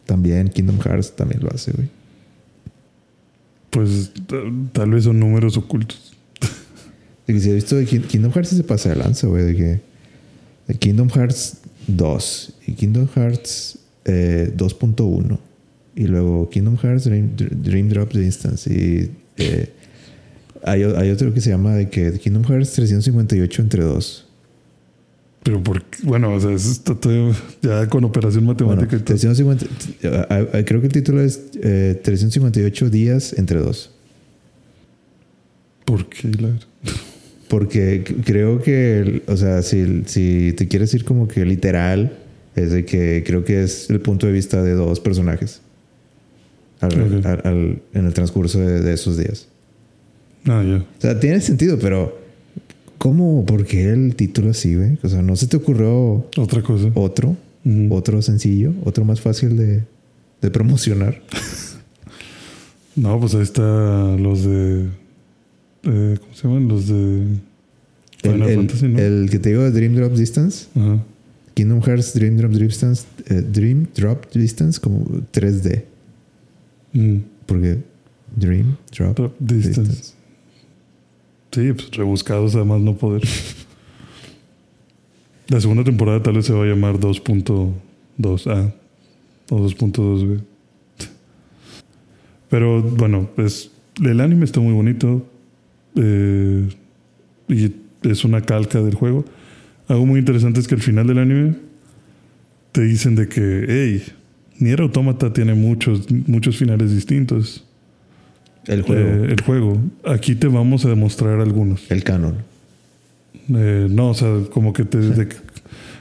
[0.05, 1.89] también Kingdom Hearts también lo hace, güey.
[3.71, 4.35] Pues ta-
[4.71, 6.13] tal vez son números ocultos.
[7.27, 9.43] De que si he visto de Ki- Kingdom Hearts se pasa de lanza, güey.
[9.43, 9.81] De que
[10.67, 11.57] de Kingdom Hearts
[11.87, 15.39] 2 y Kingdom Hearts eh, 2.1
[15.95, 19.69] y luego Kingdom Hearts Dream, Dream Drop Distance y eh,
[20.63, 24.25] hay, hay otro que se llama de que Kingdom Hearts 358 entre 2.
[25.43, 29.05] Pero porque, bueno, o sea, eso está todo ya con operación Bueno, matemática todo.
[29.05, 29.65] 350,
[30.01, 33.91] eh, eh, creo que el título es eh, 358 días entre 2.
[35.85, 36.31] ¿Por qué?
[37.47, 42.17] Porque creo que, o sea, si, si te quieres ir como que literal,
[42.55, 45.61] es de que creo que es el punto de vista de dos personajes
[46.81, 47.25] al- Ok.
[47.25, 49.47] al- al- en el transcurso de, de esos días.
[50.45, 50.77] Ah, ya.
[50.77, 52.17] O sea, tiene sentido, pero
[52.97, 53.45] ¿cómo?
[53.45, 54.97] ¿Por qué el título así, güey?
[55.03, 56.89] O sea, ¿no se te ocurrió Otra cosa.
[56.95, 57.35] otro?
[57.89, 58.73] ¿Otro sencillo?
[58.83, 59.83] ¿Otro más fácil de,
[60.41, 61.21] de promocionar?
[62.95, 63.61] No, pues ahí está
[64.15, 64.85] los de.
[65.83, 66.67] eh, ¿Cómo se llaman?
[66.69, 67.23] Los de.
[68.23, 68.99] El, Final el- Fantasy, ¿no?
[68.99, 71.03] el que te digo de Dream Drop Distance, Ajá.
[71.55, 75.03] Kingdom Hearts Dream Drop Distance, eh, Dream Drop Distance como
[75.33, 75.83] 3D.
[76.95, 77.19] Mm.
[77.45, 77.83] Porque
[78.35, 79.81] Dream Drop Drop distance.
[79.81, 80.13] Distance.
[81.51, 83.21] Sí, pues rebuscados además no poder.
[85.47, 88.73] La segunda temporada tal vez se va a llamar 2.2A
[89.51, 90.41] o 2.2B.
[92.49, 93.69] Pero bueno, pues
[94.03, 95.23] el anime está muy bonito
[95.95, 96.67] eh,
[97.47, 99.23] y es una calca del juego.
[99.87, 101.55] Algo muy interesante es que al final del anime
[102.71, 104.03] te dicen de que, hey,
[104.59, 107.63] Nier Automata tiene muchos, muchos finales distintos.
[108.65, 109.25] El juego.
[109.25, 109.77] Eh, el juego.
[110.05, 111.89] Aquí te vamos a demostrar algunos.
[111.91, 112.35] el canon.
[113.55, 115.27] Eh, no, o sea, como que te, de,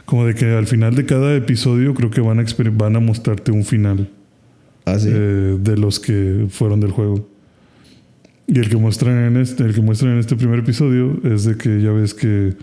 [0.06, 3.52] como de que al final de cada episodio creo que van a van a mostrarte
[3.52, 4.08] un final
[4.86, 5.08] Ah, sí.
[5.12, 7.28] eh, de los que fueron del juego.
[8.46, 11.56] Y el que muestran en este, el que muestran en este primer episodio es de
[11.56, 12.54] que ya ves que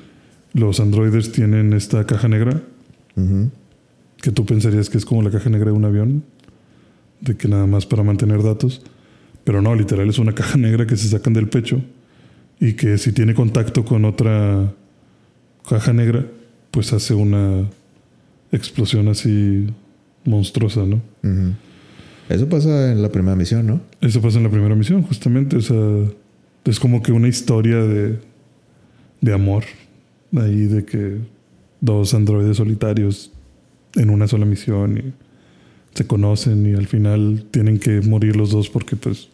[0.53, 2.61] los androides tienen esta caja negra
[3.15, 3.49] Ujú.
[4.21, 6.23] Que tú pensarías que es como la caja negra de un avión,
[7.19, 8.81] de que nada más para mantener datos,
[9.43, 11.81] pero no, literal es una caja negra que se sacan del pecho
[12.59, 14.71] y que si tiene contacto con otra
[15.67, 16.25] caja negra,
[16.69, 17.67] pues hace una
[18.51, 19.67] explosión así
[20.25, 21.01] monstruosa, ¿no?
[21.23, 21.53] Ujú.
[22.29, 23.81] Eso pasa en la primera misión, ¿no?
[23.99, 25.77] Eso pasa en la primera misión, justamente, o sea,
[26.63, 28.19] es como que una historia de,
[29.19, 29.63] de amor,
[30.37, 31.17] ahí de que
[31.81, 33.31] dos androides solitarios
[33.95, 35.13] en una sola misión y
[35.93, 39.29] se conocen y al final tienen que morir los dos porque pues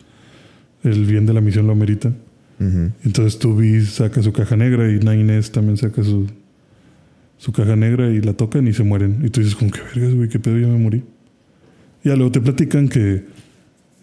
[0.83, 2.13] el bien de la misión lo amerita.
[2.59, 2.91] Ujú.
[3.03, 6.27] Entonces tú saca su caja negra y Nines también saca su,
[7.37, 9.19] su caja negra y la tocan y se mueren.
[9.23, 11.03] Y tú dices como que vergas, güey, qué pedo, ya me morí.
[12.03, 13.25] Ya luego te platican que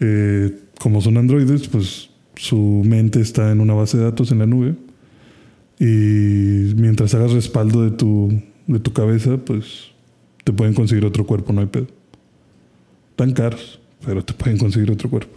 [0.01, 4.47] eh, como son androides, pues su mente está en una base de datos en la
[4.47, 4.75] nube.
[5.81, 9.94] Y mientras hagas respaldo de tu, de tu cabeza, pues
[10.45, 11.87] te pueden conseguir otro cuerpo, no hay pedo.
[13.17, 15.35] Tan caros, pero te pueden conseguir otro cuerpo.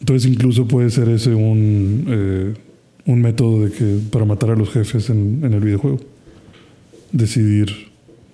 [0.00, 2.54] Entonces incluso puede ser ese un, eh,
[3.06, 5.98] un método de que para matar a los jefes en, en el videojuego.
[7.12, 7.68] Decidir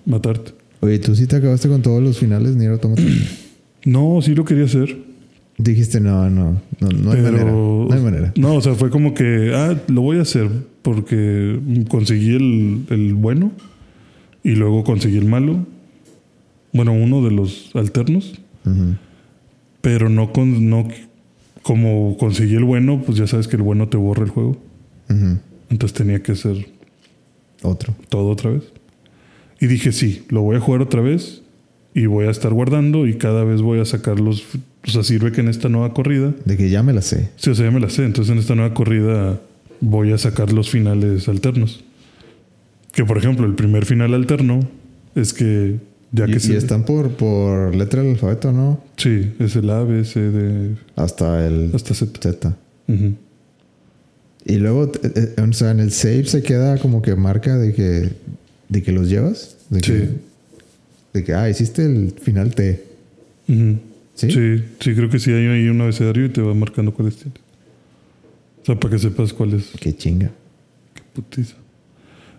[0.05, 0.51] matarte.
[0.81, 3.01] Oye, ¿tú sí te acabaste con todos los finales Nier Automata?
[3.87, 4.97] No, sí lo quería hacer.
[5.59, 7.51] Dijiste, no, no, no, no hay pero- manera.
[7.51, 8.33] No hay manera.
[8.35, 10.49] No, o sea, fue como que, ah, lo voy a hacer
[10.81, 13.51] porque conseguí el, el bueno
[14.45, 15.65] y luego conseguí el malo.
[16.71, 18.39] Bueno, uno de los alternos.
[19.81, 20.87] Pero no, con, no
[21.63, 24.57] como conseguí el bueno, pues ya sabes que el bueno te borra el juego.
[25.09, 25.39] Ujú.
[25.71, 26.67] Entonces tenía que hacer
[27.63, 27.95] Otro.
[28.09, 28.63] todo otra vez.
[29.59, 31.41] Y dije, sí, lo voy a jugar otra vez
[31.95, 34.43] y voy a estar guardando y cada vez voy a sacar los...
[34.87, 36.35] O sea, sirve que en esta nueva corrida...
[36.45, 37.31] De que ya me la sé.
[37.37, 38.05] Sí, o sea, ya me la sé.
[38.05, 39.39] Entonces en esta nueva corrida
[39.81, 41.84] voy a sacar los finales alternos.
[42.95, 44.61] Que por ejemplo, el primer final alterno
[45.13, 45.77] es que...
[46.11, 48.81] Ya que y se- están por, por letra del alfabeto, ¿no?
[48.97, 52.19] Sí, es el A, B, C, D, Hasta el hasta Z.
[52.21, 52.55] Z.
[54.47, 57.73] Y luego, eh, eh, o sea, en el save se queda como que marca de
[57.73, 58.11] que,
[58.69, 59.57] de que los llevas.
[59.69, 60.09] De que, Sí.
[61.13, 62.81] de que, ah, hiciste el final T.
[63.49, 63.77] Ujú.
[64.13, 64.31] ¿Sí?
[64.31, 64.63] ¿Sí?
[64.79, 67.39] sí, creo que sí hay ahí un abecedario y te va marcando cuáles tienes.
[68.61, 69.71] O sea, para que sepas cuál es.
[69.81, 70.31] Qué chinga.
[71.13, 71.55] Putiza.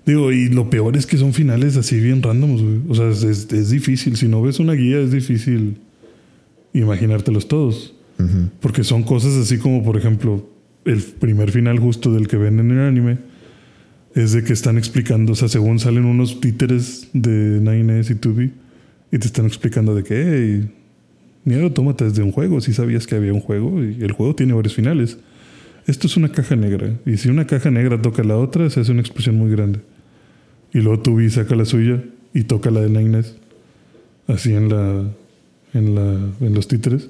[0.07, 2.81] Digo, y lo peor es que son finales así bien randoms, güey.
[2.89, 4.17] O sea, es, es- es difícil.
[4.17, 5.79] Si no ves una guía, es difícil
[6.73, 7.93] imaginártelos todos.
[8.61, 10.49] Porque son cosas así como, por ejemplo,
[10.87, 13.19] el primer final justo del que ven en el anime
[14.15, 18.51] es de que están explicando, o sea, según salen unos títeres de 9S y 2B
[19.13, 20.15] y te están explicando de que,
[20.63, 20.71] hey,
[21.45, 24.35] Nier Automata es de un juego, si sabías que había un juego y el juego
[24.35, 25.19] tiene varios finales.
[25.87, 28.93] Esto es una caja negra y si una caja negra toca la otra, se hace
[28.93, 29.81] una explosión muy grande.
[30.77, 32.05] Y luego 2B saca la suya
[32.35, 33.33] y toca la de 9S
[34.29, 35.05] así en la
[35.73, 37.09] en la en los títeres.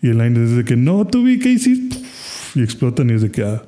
[0.00, 1.96] Y el line es de que no, tuve ¿qué hiciste?
[2.54, 3.64] Y explotan y es de que ah.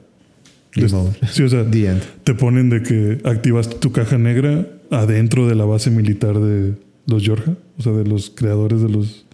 [0.77, 1.17] Over.
[1.33, 5.91] Sí, o sea, te ponen de que activaste tu caja negra adentro de la base
[5.91, 6.75] militar de
[7.07, 9.25] los Georgia, o sea, de los creadores de los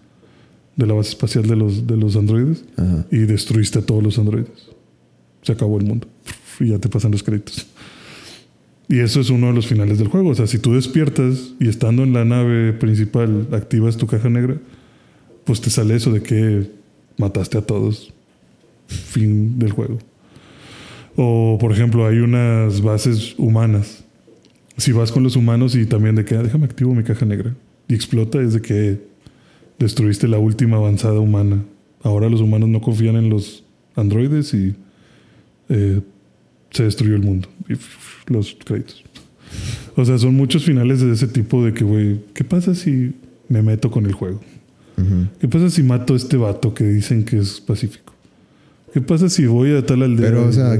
[0.75, 3.05] de la base espacial de los de los androides Ajá.
[3.11, 4.49] y destruiste a todos los androides.
[5.43, 6.07] Se acabó el mundo.
[6.59, 7.67] Y ya te pasan los créditos.
[8.91, 10.31] Y eso es uno de los finales del juego.
[10.31, 14.57] O sea, si tú despiertas y estando en la nave principal activas tu caja negra,
[15.45, 16.69] pues te sale eso de que
[17.17, 18.13] mataste a todos.
[18.87, 19.97] Fin del juego.
[21.15, 24.03] O, por ejemplo, hay unas bases humanas.
[24.75, 27.55] Si vas con los humanos y también de que, "Ah, déjame activo mi caja negra.
[27.87, 28.99] Y explota, es de que
[29.79, 31.63] destruiste la última avanzada humana.
[32.03, 33.63] Ahora los humanos no confían en los
[33.95, 34.75] androides y
[35.69, 36.01] eh,
[36.71, 37.47] se destruyó el mundo.
[37.69, 37.73] Y
[38.31, 39.03] los créditos.
[39.95, 43.13] O sea, son muchos finales de ese tipo de que, güey, ¿qué pasa si
[43.49, 44.39] me meto con el juego?
[44.97, 45.27] Ujú.
[45.39, 48.13] ¿Qué pasa si mato a este vato que dicen que es pacífico?
[48.93, 50.29] ¿Qué pasa si voy a tal aldea?
[50.29, 50.77] Pero, o sea,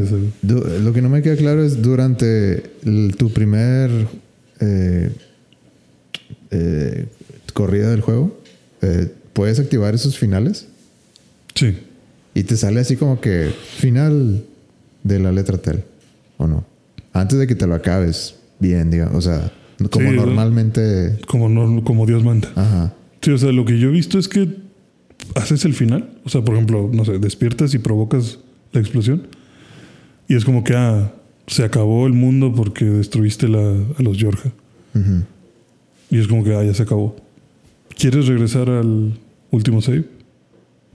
[0.82, 3.90] lo que no me queda claro es durante el- tu primer
[4.60, 5.10] eh,
[6.52, 7.06] eh,
[7.54, 8.38] corrida del juego,
[8.82, 10.68] eh, puedes activar esos finales
[11.56, 11.78] Sí.
[12.34, 14.44] y te sale así como que final
[15.04, 15.84] de la letra tel,
[16.38, 16.66] ¿o no?
[17.14, 19.52] Antes de que te lo acabes bien, digamos, o sea,
[19.90, 21.18] como normalmente...
[21.28, 22.52] Como, no, como Dios manda.
[22.56, 22.94] Ajá.
[23.22, 24.50] Sí, o sea, lo que yo he visto es que
[25.36, 26.10] haces el final.
[26.24, 28.40] O sea, por ejemplo, no sé, despiertas y provocas
[28.72, 29.28] la explosión.
[30.28, 31.14] Y es como que, ah,
[31.48, 34.52] se acabó el mundo porque destruiste la, a los Georgia.
[34.96, 35.24] Ujú.
[36.10, 37.16] Y es como que, ah, ya se acabó.
[37.98, 39.20] ¿Quieres regresar al
[39.52, 40.06] último save?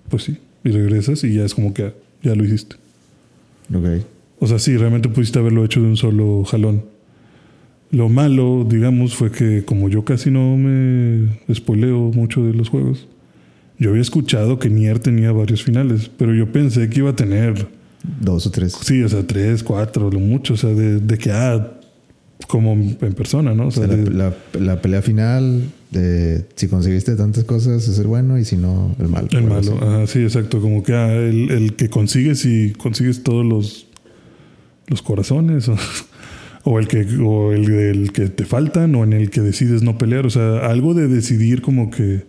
[0.09, 0.39] Pues sí.
[0.65, 1.93] Y regresas y ya es como que, ah,
[2.23, 2.77] ya lo hiciste.
[3.73, 4.05] Ok.
[4.39, 6.85] O sea, sí, realmente pudiste haberlo hecho de un solo jalón.
[7.91, 13.07] Lo malo, digamos, fue que como yo casi no me spoileo mucho de los juegos,
[13.79, 17.69] yo había escuchado que Nier tenía varios finales, pero yo pensé que iba a tener,
[18.21, 18.77] Dos o tres.
[18.83, 21.76] sí, o sea, tres, cuatro, lo mucho, o sea, de, de que, ah,
[22.49, 23.65] como en persona, ¿no?
[23.65, 27.99] O O sea, la, de- la- la pelea final de si conseguiste tantas cosas es
[27.99, 29.29] el bueno y si no, el malo.
[29.33, 33.45] el malo, ajá, sí, exacto, como que ah, el, el que consigues y consigues todos
[33.45, 33.87] los,
[34.89, 35.77] los corazones, o,
[36.65, 39.97] o el que o el, el que te faltan, o en el que decides no
[39.99, 42.25] pelear, o sea, algo de decidir como que,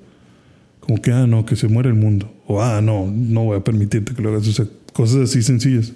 [0.80, 3.64] como que, ah, no, que se muere el mundo, o ah, no, no voy a
[3.64, 5.92] permitirte que lo hagas, o sea, cosas así sencillas.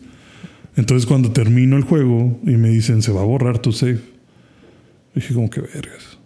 [0.76, 4.00] Entonces cuando termino el juego y me dicen, se va a borrar tu save,
[5.14, 6.18] dije como que vergas.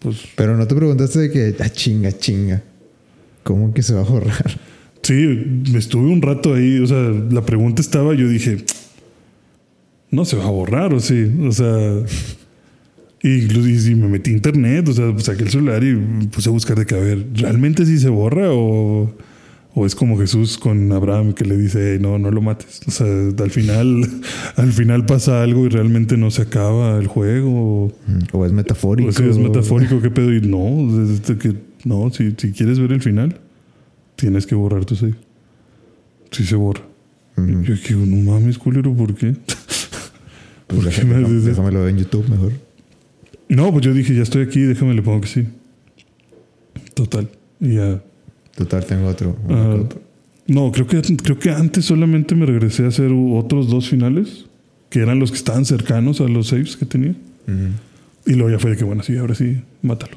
[0.00, 2.62] Pues Pero no te preguntaste de que, ah, chinga, chinga.
[3.42, 4.60] ¿Cómo que se va a borrar?
[5.02, 6.98] Sí, me estuve un rato ahí, o sea,
[7.30, 8.64] la pregunta estaba, yo dije,
[10.10, 12.02] no se va a borrar, o sí, o sea,
[13.22, 15.94] y, y, me metí a internet, o sea, saqué el celular y
[16.26, 19.14] puse a buscar de que, a ver, ¿realmente sí se borra o,
[19.78, 22.80] O es como Jesús con Abraham que le dice, no, no lo mates.
[22.86, 24.08] O sea, al final,
[24.56, 27.92] al final pasa algo y realmente no se acaba el juego.
[28.32, 29.10] O es metafórico.
[29.10, 30.32] O si es metafórico, ¿qué pedo?
[30.32, 30.66] Y no,
[31.38, 33.38] que, no si, si quieres ver el final,
[34.14, 35.14] tienes que borrar tu save.
[36.30, 36.80] Si se borra.
[37.36, 39.36] Yo digo, no mames, culero, ¿por qué?
[40.68, 42.52] Pues déjame, no, déjamelo ver en YouTube mejor.
[43.48, 45.44] No, pues yo dije, ya estoy aquí, déjame le pongo que sí.
[46.94, 47.28] Total.
[47.60, 48.02] Y ya
[48.56, 49.36] Total, tengo otro.
[49.48, 49.82] Ah,
[50.46, 54.46] no, creo que, creo que antes solamente me regresé a hacer otros dos finales,
[54.88, 57.14] que eran los que estaban cercanos a los saves que tenía.
[58.26, 60.16] Y luego ya fue de que, bueno, sí, ahora sí, mátalo.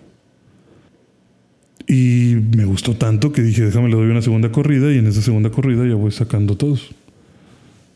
[1.87, 5.21] Y me gustó tanto que dije, déjame le doy una segunda corrida y en esa
[5.21, 6.91] segunda corrida ya voy sacando todos.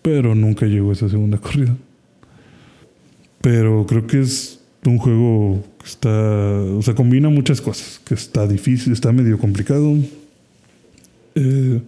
[0.01, 1.75] Pero nunca llegó esa segunda corrida.
[3.41, 8.47] Pero creo que es un juego que está, o sea, combina muchas cosas, que está
[8.47, 9.95] difícil, está medio complicado,
[11.35, 11.81] eh,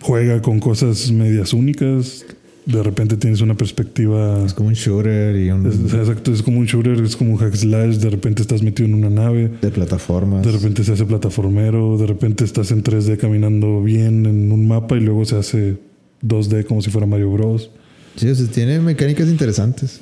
[0.00, 2.24] juega con cosas medias únicas.
[2.66, 4.44] De repente tienes una perspectiva.
[4.44, 5.66] Es como un shooter y un.
[5.66, 7.96] Es, exacto, es como un shooter, es como un hack slash.
[7.96, 9.50] De repente estás metido en una nave.
[9.60, 10.44] De plataformas.
[10.44, 11.96] De repente se hace plataformero.
[11.96, 15.76] De repente estás en 3D caminando bien en un mapa y luego se hace
[16.22, 17.70] 2D como si fuera Mario Bros.
[18.16, 20.00] Sí, o sea, tiene mecánicas interesantes.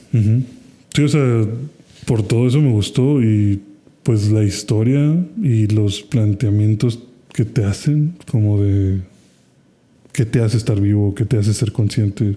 [0.95, 1.45] Sí, o sea,
[2.07, 3.61] por todo eso me gustó y
[4.03, 6.99] pues la historia y los planteamientos
[7.39, 9.01] que te hacen, como de
[10.13, 12.35] qué te hace estar vivo, qué te hace ser consciente,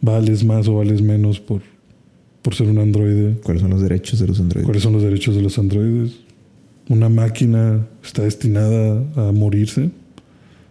[0.00, 1.60] vales más o vales menos por,
[2.40, 3.36] por ser un androide.
[3.42, 4.64] ¿Cuáles son los derechos de los androides?
[4.64, 6.16] ¿Cuáles son los derechos de los androides?
[6.88, 9.90] Una máquina está destinada a morirse.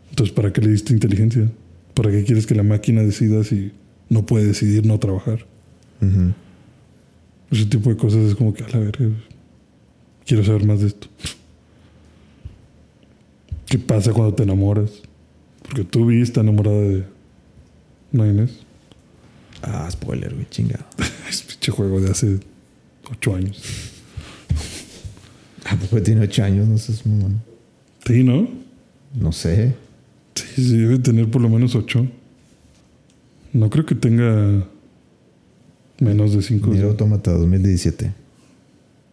[0.10, 1.52] Entonces, ¿para qué le diste inteligencia?
[1.94, 3.74] ¿Para qué quieres que la máquina decida si
[4.10, 5.46] no puede decidir no trabajar?
[7.52, 9.06] Ese tipo de cosas es como que, a la verga,
[10.26, 11.08] quiero saber más de esto.
[13.70, 14.90] ¿Qué pasa cuando te enamoras?
[15.62, 17.04] Porque tú viste enamorada de.
[18.12, 18.60] ¿No, Inés?
[19.62, 20.86] Ah, spoiler, güey, chingado.
[21.30, 22.40] es pinche juego de hace
[23.12, 23.62] ocho años.
[25.66, 26.68] ¿A poco tiene ocho años?
[26.68, 27.44] No sé, mamón.
[28.06, 28.48] Sí, ¿no?
[29.14, 29.76] No sé.
[30.34, 32.08] Sí, sí, debe tener por lo menos ocho.
[33.54, 34.68] No creo que tenga
[36.00, 36.72] menos de cinco.
[36.72, 38.14] Mira Automata 2017.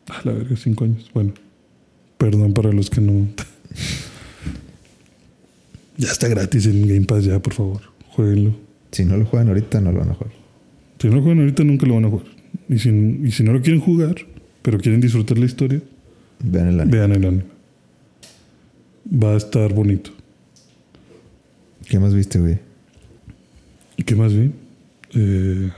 [0.08, 1.10] A la verga, cinco años.
[1.12, 1.34] Bueno,
[2.16, 3.26] perdón para los que no.
[5.98, 7.80] Ya está gratis en Game Pass, ya, por favor.
[8.10, 8.54] Jueguenlo.
[8.92, 10.32] Si no lo juegan ahorita, no lo van a jugar.
[10.98, 12.26] Si no lo juegan ahorita, nunca lo van a jugar.
[12.68, 14.16] Y si, y si no lo quieren jugar,
[14.62, 15.80] pero quieren disfrutar la historia,
[16.40, 16.96] vean el anime.
[16.96, 17.44] Vean el anime.
[19.12, 20.10] Va a estar bonito.
[21.88, 22.58] ¿Qué más viste, güey?
[24.04, 24.50] ¿Qué más vi?
[25.14, 25.70] Eh,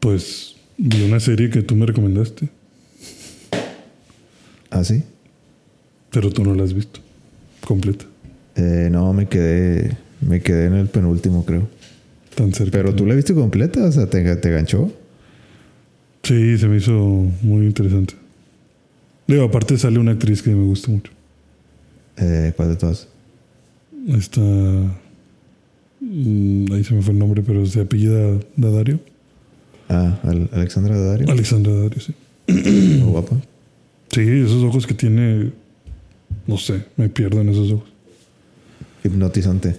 [0.00, 2.48] pues vi una serie que tú me recomendaste.
[4.70, 5.04] ¿Ah, sí?
[6.10, 7.00] Pero tú no la has visto
[7.66, 8.04] completa?
[8.56, 11.68] Eh, no, me quedé, me quedé en el penúltimo, creo.
[12.34, 12.72] Tan cerca.
[12.72, 14.92] Pero tú la viste completa, o sea, ¿te, te ganchó?
[16.22, 16.92] Sí, se me hizo
[17.42, 18.14] muy interesante.
[19.26, 21.12] Digo, aparte sale una actriz que me gusta mucho.
[22.16, 23.08] Eh, ¿Cuál de todas?
[24.08, 24.40] Está.
[26.00, 29.00] Mm, ahí se me fue el nombre, pero se apellida Dadario.
[29.88, 30.18] Ah,
[30.52, 31.30] Alexandra Dadario.
[31.30, 32.14] Alexandra Dadario, sí.
[32.48, 33.36] Muy guapa.
[34.10, 35.52] Sí, esos ojos que tiene
[36.46, 37.88] no sé, me pierdo en esos ojos.
[39.04, 39.76] Hipnotizante.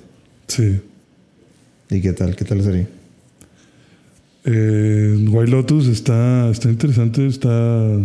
[0.47, 0.80] Sí.
[1.89, 2.35] ¿Y qué tal?
[2.35, 2.88] ¿Qué tal sería?
[4.45, 7.99] Eh, White Lotus está, está interesante, está...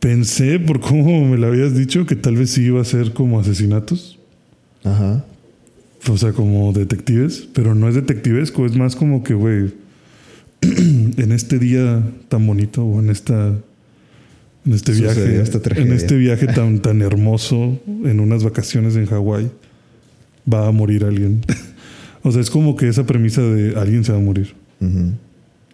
[0.00, 3.40] Pensé, por cómo me lo habías dicho, que tal vez sí iba a ser como
[3.40, 4.18] asesinatos.
[4.84, 5.24] Ajá.
[6.08, 9.72] O sea, como detectives, pero no es detectivesco, es más como que, güey,
[10.60, 13.54] en este día tan bonito o en esta
[14.66, 15.42] en este viaje,
[15.76, 19.48] en este viaje tan, tan hermoso, en unas vacaciones en Hawái,
[20.52, 21.42] va a morir alguien.
[22.22, 24.54] o sea, es como que esa premisa de alguien se va a morir.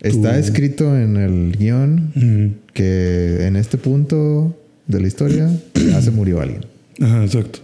[0.01, 4.57] Está escrito en el guion que en este punto
[4.87, 6.67] de la historia ya se murió alguien.
[7.01, 7.61] Ajá, exacto.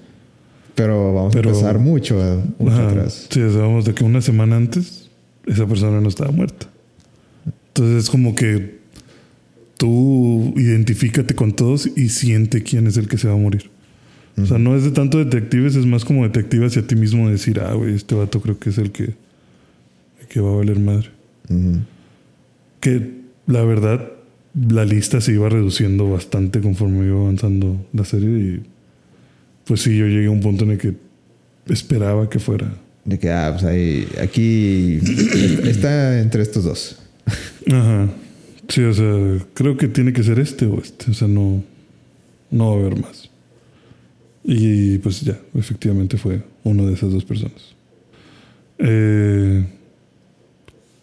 [0.75, 2.23] Pero vamos a empezar mucho,
[2.61, 3.27] atrás.
[3.29, 5.09] Sí, vamos de que una semana antes
[5.47, 6.69] esa persona no estaba muerta.
[7.69, 8.78] Entonces es como que
[9.79, 13.71] tú identifícate con todos y siente quién es el que se va a morir.
[14.37, 17.59] O sea, no es de tanto detectives, es más como detective hacia ti mismo decir,
[17.61, 21.11] ah, güey, este vato creo que es el que, el que va a valer madre.
[22.79, 23.15] Que
[23.47, 24.13] la verdad,
[24.55, 28.63] la lista se iba reduciendo bastante conforme iba avanzando la serie y
[29.65, 30.95] pues sí, yo llegué a un punto en el que
[31.67, 32.73] esperaba que fuera.
[33.05, 35.01] De que, ah, pues ahí, aquí
[35.65, 36.99] está entre estos dos.
[37.67, 38.09] Ajá.
[38.69, 41.11] Sí, o sea, creo que tiene que ser este o este.
[41.11, 41.65] O sea, no,
[42.51, 43.31] no va a haber más.
[44.45, 47.75] Y pues ya, efectivamente fue uno de esas dos personas.
[48.79, 49.65] Eh,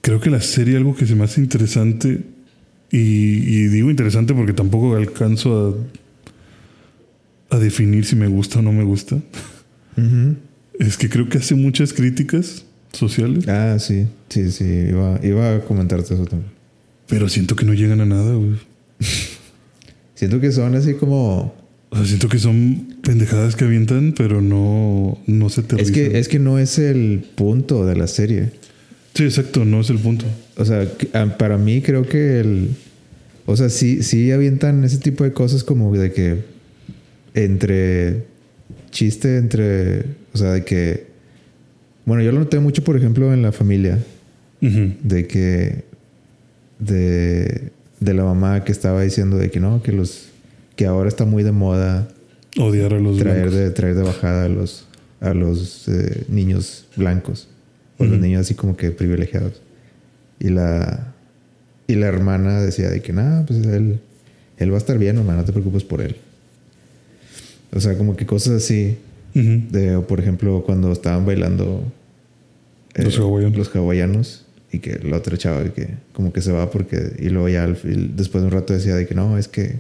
[0.02, 2.24] creo que la serie, algo que se me hace interesante,
[2.92, 5.78] y, digo interesante porque tampoco alcanzo
[7.52, 9.18] a, a, definir si me gusta o no me gusta,
[10.80, 12.64] es que creo que hace muchas críticas
[12.94, 13.48] sociales.
[13.48, 16.55] Ah, sí, sí, sí, iba, iba a comentarte eso también.
[17.08, 18.56] Pero siento que no llegan a nada, güey.
[20.16, 21.54] siento que son así como
[21.96, 26.20] o sea, siento que son pendejadas que avientan, pero no, no se te es que
[26.20, 28.52] Es que no es el punto de la serie.
[29.14, 30.26] Sí, exacto, no es el punto.
[30.58, 32.72] O sea, ah, para mí creo que el...
[33.46, 36.44] O sea, sí, sí avientan ese tipo de cosas como de que
[37.34, 38.26] entre
[38.92, 40.00] chiste, entre...
[40.34, 41.08] O sea, de que...
[42.04, 44.00] Bueno, yo lo noté mucho, por ejemplo, en la familia.
[44.60, 45.86] De que...
[46.80, 50.30] De, de la mamá que estaba diciendo de que no, que los
[50.76, 52.08] que ahora está muy de moda
[52.60, 54.86] odiar a los traer de traer de bajada a los
[55.22, 57.48] a los eh, niños blancos
[57.98, 59.62] o los niños así como que privilegiados.
[60.40, 61.16] Y la
[61.88, 64.00] y la hermana decía de que nada pues él
[64.58, 66.16] él va a estar bien hermano no te preocupes por él
[67.74, 68.98] o sea como que cosas así
[69.34, 71.84] de o por ejemplo cuando estaban bailando
[72.96, 73.58] eh, los hawaianos.
[73.58, 74.45] los hawaianos
[74.76, 78.42] y que la otra chava que como que se va porque y luego ya después
[78.42, 79.80] de un rato decía de que no es que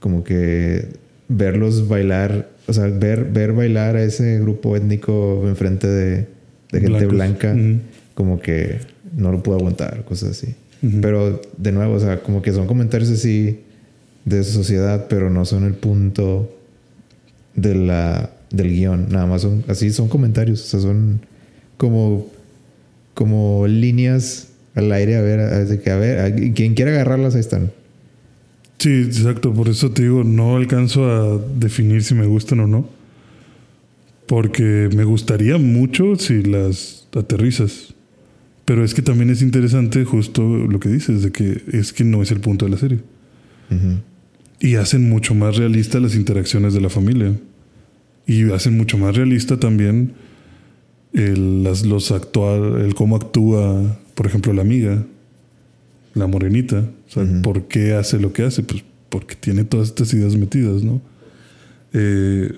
[0.00, 0.88] como que
[1.28, 6.26] verlos bailar, o sea, ver, ver bailar a ese grupo étnico enfrente de,
[6.72, 7.54] de gente blanca,
[8.14, 8.78] como que
[9.16, 10.54] no lo puedo aguantar, cosas así.
[11.00, 13.60] Pero de nuevo, o sea, como que son comentarios así
[14.24, 16.54] de sociedad, pero no son el punto
[17.56, 19.08] de la, del guion.
[19.10, 21.20] Nada más son así, son comentarios, o sea, son
[21.76, 22.28] como,
[23.18, 27.72] como líneas al aire, a ver, a, que, a ver, quien quiera agarrarlas, ahí están.
[28.78, 29.52] Sí, exacto.
[29.52, 32.88] Por eso te digo, no alcanzo a definir si me gustan o no.
[34.28, 37.92] Porque me gustaría mucho si las aterrizas.
[38.64, 42.22] Pero es que también es interesante justo lo que dices, de que es que no
[42.22, 43.00] es el punto de la serie.
[44.60, 47.34] Y hacen mucho más realista las interacciones de la familia.
[48.28, 50.12] Y hacen mucho más realista también
[51.12, 55.04] el, las, los actual, el cómo actúa, por ejemplo, la amiga
[56.18, 56.84] la morenita.
[57.08, 58.62] O sea, ¿por qué hace lo que hace?
[58.62, 61.00] Pues porque tiene todas estas ideas metidas, ¿no?
[61.94, 62.52] Eh,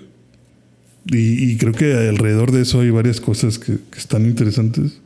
[1.06, 5.00] y, creo que alrededor de eso hay varias cosas que, están interesantes.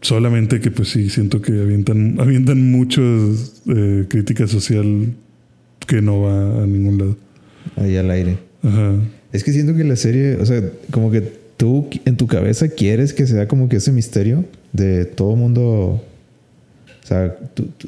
[0.00, 5.14] Solamente que pues sí, siento que avientan, avientan muchas eh, crítica social
[5.86, 7.16] que no va a ningún lado.
[7.76, 8.38] Ahí al aire.
[8.62, 8.94] Ajá.
[9.32, 13.12] Es que siento que la serie, o sea, como que tú en tu cabeza quieres
[13.12, 16.02] que sea como que ese misterio de todo mundo
[17.02, 17.34] o sea,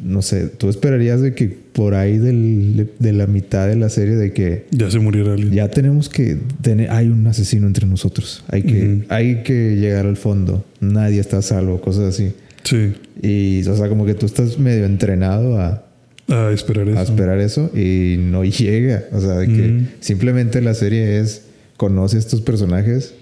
[0.03, 4.33] no sé, tú esperarías de que por ahí de la mitad de la serie de
[4.33, 4.65] que...
[4.71, 5.53] Ya se muriera alguien.
[5.53, 6.91] Ya tenemos que tener...
[6.91, 8.43] Hay un asesino entre nosotros.
[8.49, 10.65] Hay que, hay que llegar al fondo.
[10.81, 12.33] Nadie está a salvo, cosas así.
[12.65, 12.95] Sí.
[13.21, 15.85] Y, o sea, como que tú estás medio entrenado a...
[16.29, 16.99] A esperar eso.
[16.99, 19.05] A esperar eso y no llega.
[19.13, 21.43] O sea, de que simplemente la serie es...
[21.77, 23.15] Conoce a estos personajes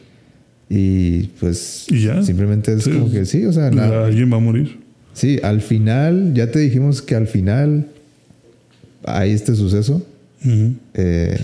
[0.69, 1.86] y pues...
[1.89, 2.23] Y ya.
[2.23, 3.70] Simplemente es como que sí, o sea...
[3.70, 4.07] Nada.
[4.07, 4.78] Alguien va a morir.
[5.15, 7.89] Sí, al final, ya te dijimos que al final
[9.05, 10.07] hay este suceso.
[10.95, 11.40] Eh,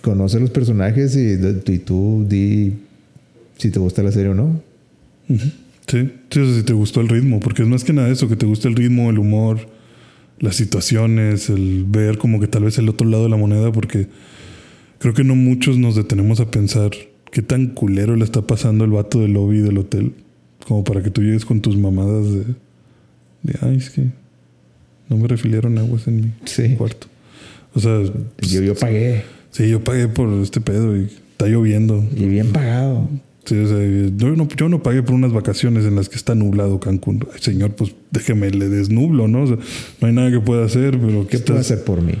[0.00, 2.74] conoce los personajes y, tú di
[3.56, 4.62] si te gusta la serie o no.
[5.86, 8.46] Sí, sí si te gustó el ritmo, porque es más que nada eso, que te
[8.46, 9.68] gusta el ritmo, el humor,
[10.38, 14.08] las situaciones, el ver como que tal vez el otro lado de la moneda, porque
[14.98, 16.90] creo que no muchos nos detenemos a pensar
[17.32, 20.12] qué tan culero le está pasando el vato del lobby del hotel.
[20.68, 22.44] Como para que tú llegues con tus mamadas de,
[23.42, 24.06] de ay, es que
[25.08, 27.08] no me refilieron aguas en mi cuarto.
[27.74, 28.00] O sea,
[28.38, 29.24] yo, yo pagué.
[29.50, 32.04] Sí, yo pagué por este pedo y está lloviendo.
[32.14, 33.08] Y bien pagado.
[33.44, 36.34] Sí, o sea, yo no, yo no pagué por unas vacaciones en las que está
[36.34, 37.26] nublado Cancún.
[37.32, 39.42] Ay, señor, pues déjeme, le desnublo, ¿no?
[39.42, 39.56] O sea,
[40.00, 41.26] no hay nada que pueda hacer, pero...
[41.26, 42.14] ¿Qué puede hacer por mí?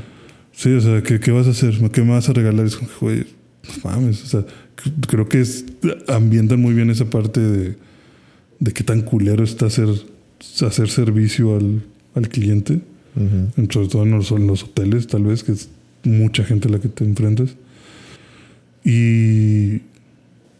[0.52, 1.74] Sí, o sea, ¿qué, ¿qué, vas a hacer?
[1.92, 2.66] ¿Qué me vas a regalar?
[2.66, 4.44] Es como, güey, no mames, o sea,
[5.08, 5.64] creo que es,
[6.08, 7.76] ambientan muy bien esa parte de
[8.62, 9.88] de qué tan culero está hacer,
[10.64, 11.82] hacer servicio al,
[12.14, 12.80] al cliente,
[13.70, 15.68] sobre todo en los, los, hoteles, tal vez, que es
[16.04, 17.56] mucha gente la que te enfrentas.
[18.84, 19.80] Y,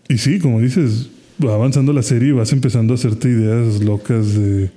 [0.08, 1.10] y sí, como dices,
[1.42, 4.72] va avanzando la serie y vas empezando a hacerte ideas locas de,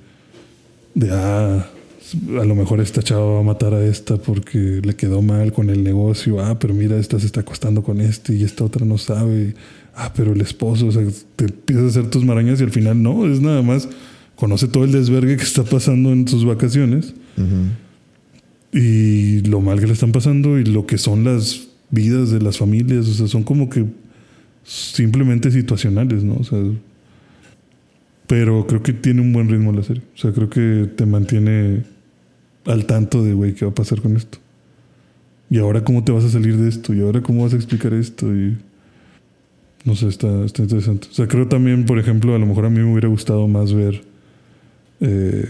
[0.93, 1.67] de ah,
[2.39, 5.69] a lo mejor esta chava va a matar a esta porque le quedó mal con
[5.69, 6.39] el negocio.
[6.39, 9.55] Ah, pero mira, esta se está acostando con este y esta otra no sabe
[9.95, 11.03] ah, pero el esposo, o sea,
[11.35, 13.87] te empiezas a hacer tus marañas y al final no, es nada más,
[14.35, 17.13] conoce todo el desvergue que está pasando en sus vacaciones
[18.71, 22.57] y lo mal que le están pasando y lo que son las vidas de las
[22.57, 23.85] familias, o sea, son como que
[24.63, 26.35] simplemente situacionales, ¿no?
[26.35, 26.59] O sea,
[28.27, 30.01] pero creo que tiene un buen ritmo la serie.
[30.15, 31.83] O sea, creo que te mantiene
[32.65, 34.37] al tanto de, güey, qué va a pasar con esto.
[35.49, 36.93] Y ahora cómo te vas a salir de esto.
[36.93, 38.33] Y ahora cómo vas a explicar esto.
[38.35, 38.57] Y
[39.85, 41.07] no sé, está, está interesante.
[41.11, 43.71] O sea, creo también, por ejemplo, a lo mejor a mí me hubiera gustado más
[43.73, 44.01] ver
[45.01, 45.45] eh,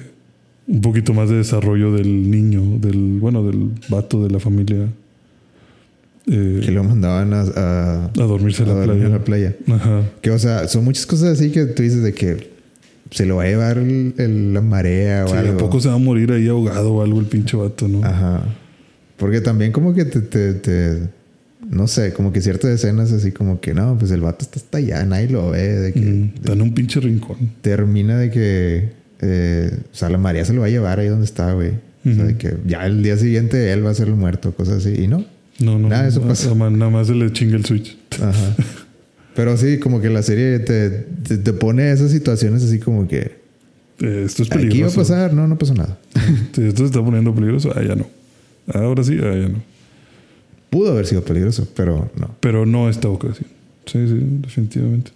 [0.68, 4.88] un poquito más de desarrollo del niño, del, bueno, del vato de la familia.
[6.28, 9.06] Eh, Que lo mandaban a, a, a dormirse a la dormir playa.
[9.06, 9.56] en la playa.
[9.70, 10.02] Ajá.
[10.22, 12.55] Que, o sea, son muchas cosas así que tú dices de que
[13.12, 15.54] se lo va a llevar el- el- la marea o Sí, algo.
[15.54, 18.04] ¿A poco se va a morir ahí ahogado o algo el pinche vato, no?
[18.04, 18.44] Ajá.
[19.18, 21.00] Porque también como que te, te, te-
[21.70, 24.78] no sé, como que ciertas escenas así como que no, pues el vato está hasta
[24.78, 27.38] allá, nadie lo ve, de que Mm, está en un pinche rincón.
[27.62, 28.90] termina de que,
[29.22, 31.72] eh, o sea, la María se lo va a llevar ahí donde está, güey.
[32.08, 34.86] O sea, de que ya el día siguiente él va a ser el muerto, cosas
[34.86, 34.94] así.
[35.04, 35.26] Y no.
[35.60, 35.88] No, no.
[35.90, 36.54] Nada eso pasa.
[36.54, 37.98] Nada más se le chinga el switch.
[38.22, 38.56] Ajá.
[39.36, 43.44] Pero sí, como que la serie te, te, te pone esas situaciones así como que
[44.00, 44.96] Eh, esto es aquí iba a peligroso.
[44.98, 45.98] pasar, no, no pasó nada.
[46.54, 47.72] Sí, esto se está poniendo peligroso.
[47.76, 48.08] Ah, ya no.
[48.74, 49.62] Ahora sí, ah, ya no.
[50.70, 52.36] Pudo haber sido peligroso, pero no.
[52.40, 53.48] Pero no esta ocasión.
[53.86, 55.12] Sí, sí, definitivamente.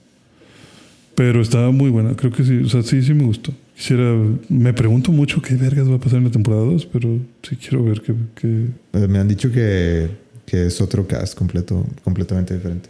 [1.15, 2.15] Pero estaba muy buena.
[2.15, 2.59] Creo que sí.
[2.59, 3.53] O sea, sí, sí me gustó.
[3.75, 4.15] Quisiera.
[4.49, 7.83] Me pregunto mucho qué vergas va a pasar en la temporada 2, pero sí quiero
[7.83, 8.13] ver qué.
[8.35, 10.09] qué- Eh, Me han dicho que,
[10.45, 12.89] que es otro cast completo, completamente diferente.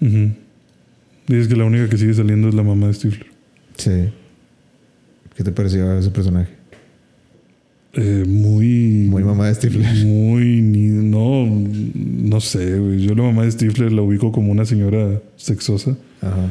[0.00, 0.30] Ujú.
[1.30, 3.26] Dices que la única que sigue saliendo es la mamá de Stifler.
[3.76, 4.08] Sí.
[5.36, 6.50] ¿Qué te pareció ese personaje?
[7.92, 9.06] Eh, muy.
[9.08, 10.04] Muy mamá de Stifler.
[10.06, 10.60] Muy.
[10.62, 13.02] no, no sé, güey.
[13.02, 15.96] Yo la mamá de Stifler la ubico como una señora sexosa.
[16.20, 16.48] Ajá.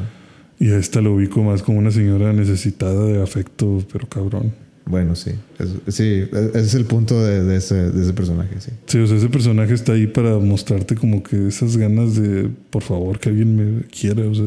[0.60, 4.52] Y a esta la ubico más como una señora necesitada de afecto, pero cabrón.
[4.86, 5.32] Bueno, sí.
[5.60, 8.72] Es- sí, ese es el punto de, de ese, de ese personaje, sí.
[8.88, 12.82] Sí, o sea, ese personaje está ahí para mostrarte como que esas ganas de, por
[12.84, 14.46] favor, que alguien me quiera, o sea.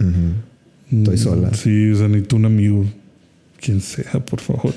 [0.00, 1.54] Estoy mm, sola.
[1.54, 2.84] Sí, o sea, necesito un amigo,
[3.60, 4.74] quien sea, por favor.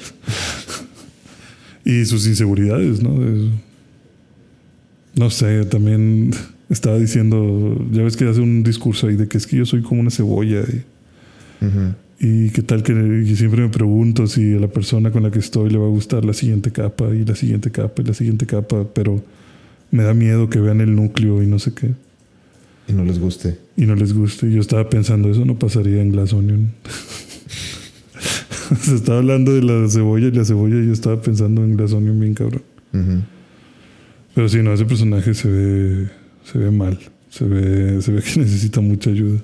[1.86, 3.14] y sus inseguridades, ¿no?
[5.16, 6.32] No sé, también
[6.70, 9.82] estaba diciendo, ya ves que hace un discurso ahí de que es que yo soy
[9.82, 11.94] como una cebolla y, Ujú.
[12.20, 15.40] y qué tal que y siempre me pregunto si a la persona con la que
[15.40, 18.46] estoy le va a gustar la siguiente capa y la siguiente capa y la siguiente
[18.48, 19.24] capa, pero
[19.92, 21.92] me da miedo que vean el núcleo y no sé qué
[22.88, 23.58] Y no les guste.
[23.78, 24.52] y no les guste.
[24.52, 26.74] Yo estaba pensando, eso no pasaría en Glass Onion.
[28.82, 31.94] Se estaba hablando de la cebolla y la cebolla y yo estaba pensando en Glass
[31.94, 32.64] Onion bien cabrón.
[34.34, 36.10] Pero sí, no, ese personaje se ve,
[36.44, 36.98] se ve mal.
[37.30, 39.40] Se ve, se ve que necesita mucha ayuda.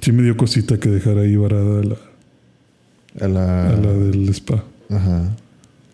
[0.00, 1.96] Sí me dio cosita que dejar ahí varada a la,
[3.20, 3.70] A la...
[3.70, 4.64] a la del spa.
[4.90, 5.36] Ajá.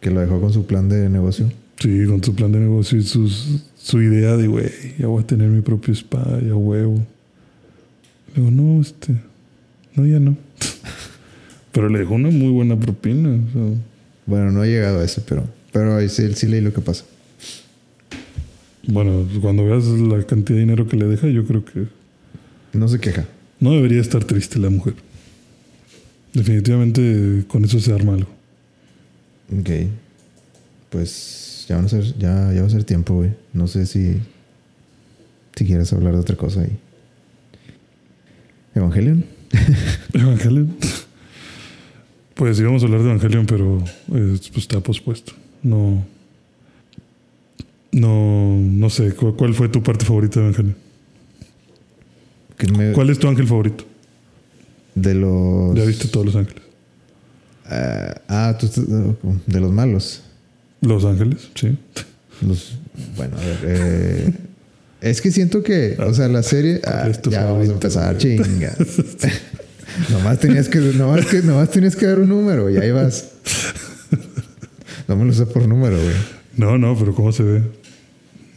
[0.00, 1.50] Que lo dejó con su plan de negocio.
[1.80, 4.68] Sí, con su plan de negocio y sus, su idea de, güey,
[4.98, 7.06] ya voy a tener mi propio spa, ya huevo.
[8.34, 9.14] Le digo, no, este,
[9.94, 10.36] no, ya no.
[11.72, 13.28] Pero le dejó una muy buena propina.
[13.30, 13.78] o sea,
[14.26, 15.44] Bueno, no he llegado a ese, pero...
[15.70, 17.04] Pero ahí sí, sí leí lo que pasa.
[18.88, 21.86] bueno, cuando veas la cantidad de dinero que le deja, yo creo que
[22.72, 23.26] No se queja.
[23.60, 24.94] no debería estar triste la mujer.
[26.34, 28.30] Definitivamente con eso se arma algo.
[29.60, 29.70] Ok.
[30.90, 33.30] Pues ya, van a ser, ya, ya va a ser tiempo, güey.
[33.52, 34.16] No sé si...
[35.56, 36.76] Si quieres hablar de otra cosa ahí.
[38.74, 39.24] ¿Evangelion?
[40.14, 40.76] Evangelion.
[42.34, 43.78] Pues íbamos a hablar de Evangelion, pero
[44.14, 45.32] eh, pues está pospuesto.
[45.62, 46.04] No.
[47.90, 49.12] No, no sé.
[49.14, 50.76] ¿cu- ¿Cuál fue tu parte favorita de Evangelion?
[52.76, 53.84] Me- ¿Cuál es tu ángel favorito?
[54.94, 55.74] De los...
[55.76, 56.62] Ya viste todos los ángeles.
[57.66, 58.68] Ah, ah, tú
[59.46, 60.22] de los malos.
[60.80, 61.76] Los ángeles, sí.
[62.40, 62.78] Los,
[63.16, 63.58] bueno, a ver.
[63.64, 64.32] eh,
[65.00, 66.80] es que siento que, o sea, la serie.
[66.84, 68.36] ah, ya vamos a empezar, güey?
[68.36, 68.74] chinga.
[70.10, 73.30] nomás, tenías que, nomás, que, nomás tenías que dar un número y ahí vas.
[75.06, 76.14] No me lo sé por número, güey.
[76.56, 77.62] No, no, pero ¿cómo se ve?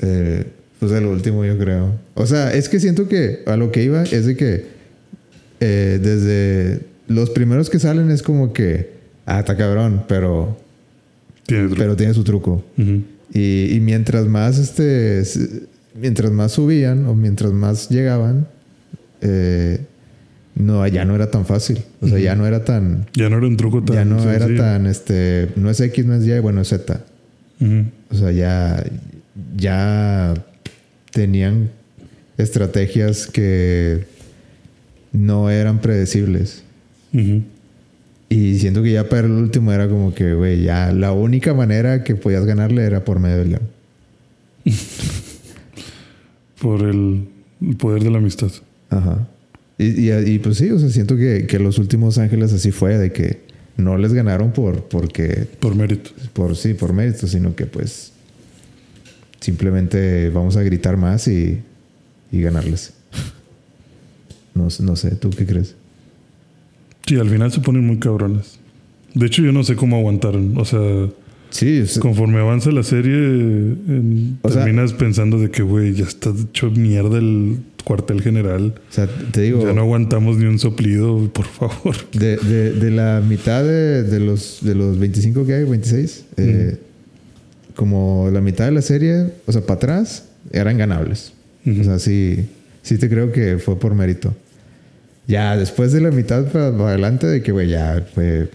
[0.01, 0.45] Eh,
[0.79, 1.93] pues el último, yo creo.
[2.15, 4.65] O sea, es que siento que a lo que iba es de que
[5.59, 8.91] eh, desde los primeros que salen es como que,
[9.25, 10.57] ah, está cabrón, pero,
[11.55, 11.79] Tiene truco.
[11.81, 12.63] pero tiene su truco.
[13.33, 15.23] Y, y mientras más este
[15.99, 18.47] mientras más subían o mientras más llegaban,
[19.21, 19.79] eh,
[20.55, 21.79] no, ya no era tan fácil.
[22.01, 23.07] O sea, ya no era tan.
[23.13, 25.49] Ya no era un truco tan Ya no era tan este.
[25.55, 27.01] No es X, no es Y, bueno, es Z.
[28.09, 28.83] O sea, ya.
[29.55, 30.33] Ya
[31.11, 31.69] tenían
[32.37, 34.05] estrategias que
[35.11, 36.63] no eran predecibles.
[37.13, 37.43] Ujú.
[38.33, 42.03] Y siento que ya para el último era como que, güey, ya la única manera
[42.05, 43.63] que podías ganarle era por medio del león.
[46.61, 47.27] por el,
[47.61, 48.51] el poder de la amistad.
[48.89, 49.27] Ajá.
[49.77, 52.97] Y, y, y, pues sí, o sea, siento que, que los últimos ángeles así fue,
[52.97, 53.41] de que
[53.77, 56.11] no les ganaron por porque Por mérito.
[56.33, 58.11] por sí, por mérito, sino que pues
[59.39, 61.61] simplemente vamos a gritar más y,
[62.31, 62.93] y ganarles.
[64.53, 65.75] No, sé- no sé, ¿tú qué crees?
[67.05, 68.59] Sí, al final se ponen muy cabrones.
[69.13, 70.57] De hecho, yo no sé cómo aguantaron.
[70.57, 70.79] O sea,
[71.49, 76.29] Sí, conforme avanza la serie, en- O sea- terminas pensando de que, güey, ya está
[76.29, 78.75] hecho mierda el cuartel general.
[78.89, 81.95] o sea, te digo, Ya no aguantamos ni un soplido, por favor.
[82.13, 86.77] de, de- de la mitad de, de los, de los 25 que hay, 26, eh,
[87.75, 91.33] como la mitad de la serie, o sea, para atrás, eran ganables.
[91.65, 91.81] Ujú.
[91.81, 92.45] O sea, sí,
[92.81, 94.33] sí te creo que fue por mérito.
[95.27, 98.49] Ya después de la mitad para, para adelante, de que, güey, ya fue.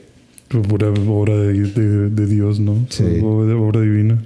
[0.48, 2.86] Pura obra de, de- de Dios, ¿no?
[2.90, 3.05] Sí.
[3.22, 4.22] Obra, obra divina.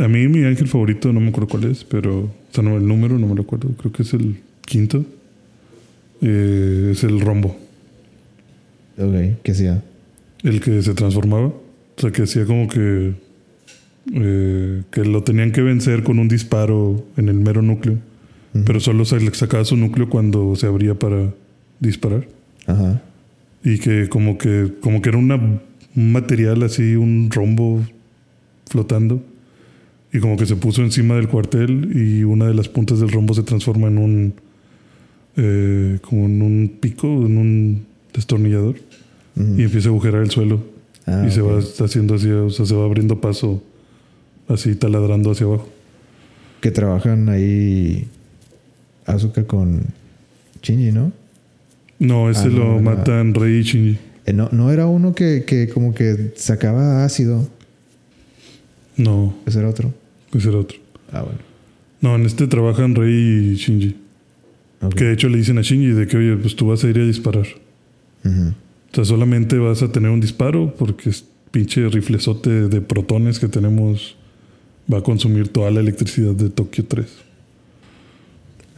[0.00, 2.20] A mí mi ángel favorito, no me acuerdo cuál es, pero...
[2.20, 3.68] O sea, no, el número no me lo acuerdo.
[3.78, 5.04] Creo que es el quinto.
[6.22, 7.56] Eh, es el rombo.
[8.98, 9.82] Ok, ¿qué hacía?
[10.42, 11.46] El que se transformaba.
[11.48, 11.60] O
[11.96, 13.12] sea, que hacía como que...
[14.14, 17.96] eh, que lo tenían que vencer con un disparo en el mero núcleo.
[18.52, 21.32] Pero solo se le sacaba su núcleo cuando se abría para
[21.78, 22.26] disparar.
[22.66, 23.00] Ajá.
[23.62, 27.80] Y que como que, como que era una, un material así, un rombo
[28.66, 29.22] flotando.
[30.12, 33.34] Y como que se puso encima del cuartel y una de las puntas del rombo
[33.34, 34.34] se transforma en un...
[35.36, 38.76] eh, como en un pico, en un destornillador.
[39.36, 40.60] Y empieza a agujerar el suelo.
[41.06, 41.50] Ah, y se ok.
[41.52, 43.62] va haciendo así, o sea, se va abriendo paso
[44.48, 45.68] así taladrando hacia abajo.
[46.60, 48.08] Que trabajan ahí
[49.10, 49.82] Asuka con
[50.62, 51.12] Shinji, ¿no?
[51.98, 53.98] No, ese Ah, no, lo era- matan Rey y Shinji.
[54.26, 57.48] Eh, no, no era uno que, que como que sacaba ácido.
[58.96, 59.92] No, Ese era otro.
[60.34, 60.78] ese era otro.
[61.12, 61.38] Ah, bueno.
[62.00, 63.12] No, en este trabajan Rey
[63.52, 63.96] y Shinji.
[64.96, 66.98] Que de hecho le dicen a Shinji de que, oye, pues tú vas a ir
[66.98, 67.46] a disparar.
[68.24, 73.48] O sea, solamente vas a tener un disparo porque es pinche riflezote de protones que
[73.48, 74.16] tenemos
[74.92, 77.06] va a consumir toda la electricidad de Tokio 3.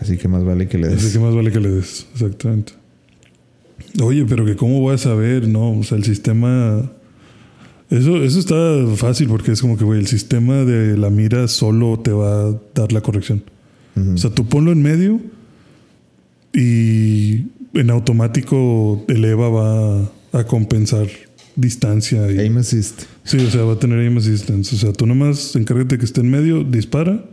[0.02, 1.12] Así que más vale que le Así des.
[1.12, 2.72] que más vale que le des, exactamente.
[4.02, 5.78] Oye, pero que cómo voy a saber, ¿no?
[5.78, 6.90] O sea, el sistema...
[7.90, 8.54] Eso, eso está
[8.96, 12.54] fácil porque es como que, güey, el sistema de la mira solo te va a
[12.74, 13.42] dar la corrección.
[13.96, 14.14] Ujú.
[14.14, 15.20] O sea, tú ponlo en medio
[16.54, 21.06] y en automático el EVA va a compensar
[21.56, 22.30] distancia.
[22.32, 23.02] Y, Aim assist.
[23.24, 24.74] sí, o sea, va a tener aim assistance.
[24.74, 27.24] O sea, tú nomás encárgate que esté en medio, dispara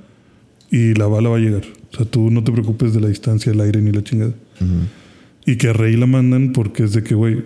[0.70, 1.64] y la bala va a llegar.
[1.92, 4.34] O sea, tú no te preocupes de la distancia, el aire ni la chingada.
[5.46, 7.44] Y que a Rey la mandan porque es de que, güey,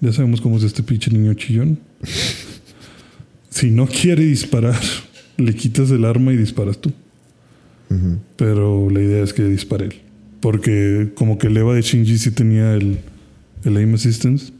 [0.00, 1.78] ya sabemos cómo es este pinche niño chillón.
[3.50, 4.80] si no quiere disparar,
[5.36, 6.92] le quitas el arma y disparas tú.
[8.36, 9.94] Pero la idea es que dispare él.
[10.40, 13.00] Porque como que el EVA de Shinji sí tenía el,
[13.64, 14.50] el aim assistance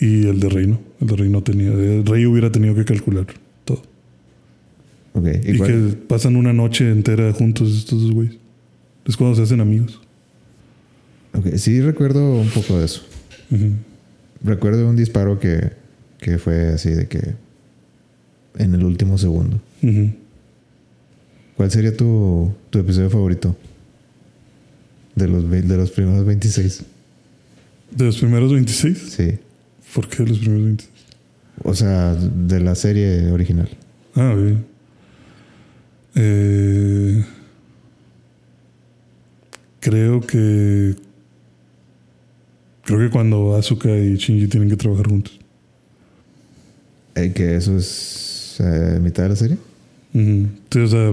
[0.00, 0.80] y el de Rey no.
[0.98, 1.72] El de Rey no tenía.
[1.72, 3.26] El Rey hubiera tenido que calcular
[5.44, 8.36] Y, ¿Y cuál- que pasan una noche entera juntos estos dos güeyes.
[9.06, 10.00] Es cuando se hacen amigos.
[11.32, 13.02] ok, Sí, recuerdo un poco de eso.
[14.42, 15.70] Recuerdo un disparo que,
[16.18, 17.34] que fue así de que
[18.58, 19.60] en el último segundo.
[21.56, 23.56] ¿Cuál sería tu, tu episodio favorito?
[25.14, 26.82] De los, de los primeros 26.
[27.90, 28.98] De los primeros 26.
[29.16, 29.38] Sí.
[29.94, 30.90] ¿Por qué de los primeros 26?
[31.62, 33.68] O sea, de la serie original.
[34.14, 34.64] Ah, bien.
[36.16, 37.24] Eh,
[39.80, 40.96] creo que.
[42.84, 45.38] Creo que cuando Asuka y Shinji tienen que trabajar juntos.
[47.16, 49.58] Eh, que eso es eh, mitad de la serie.
[50.14, 50.46] Ujú.
[50.70, 51.12] Sí, o sea,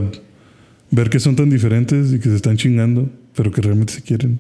[0.92, 4.40] ver que son tan diferentes y que se están chingando, pero que realmente se quieren.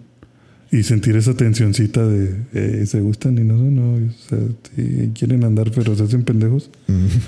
[0.71, 3.93] Y sentir esa tensioncita de eh, se gustan y no sé, no.
[3.93, 4.39] O sea,
[4.75, 6.69] sí, quieren andar, pero se hacen pendejos.
[6.87, 7.19] Ujú.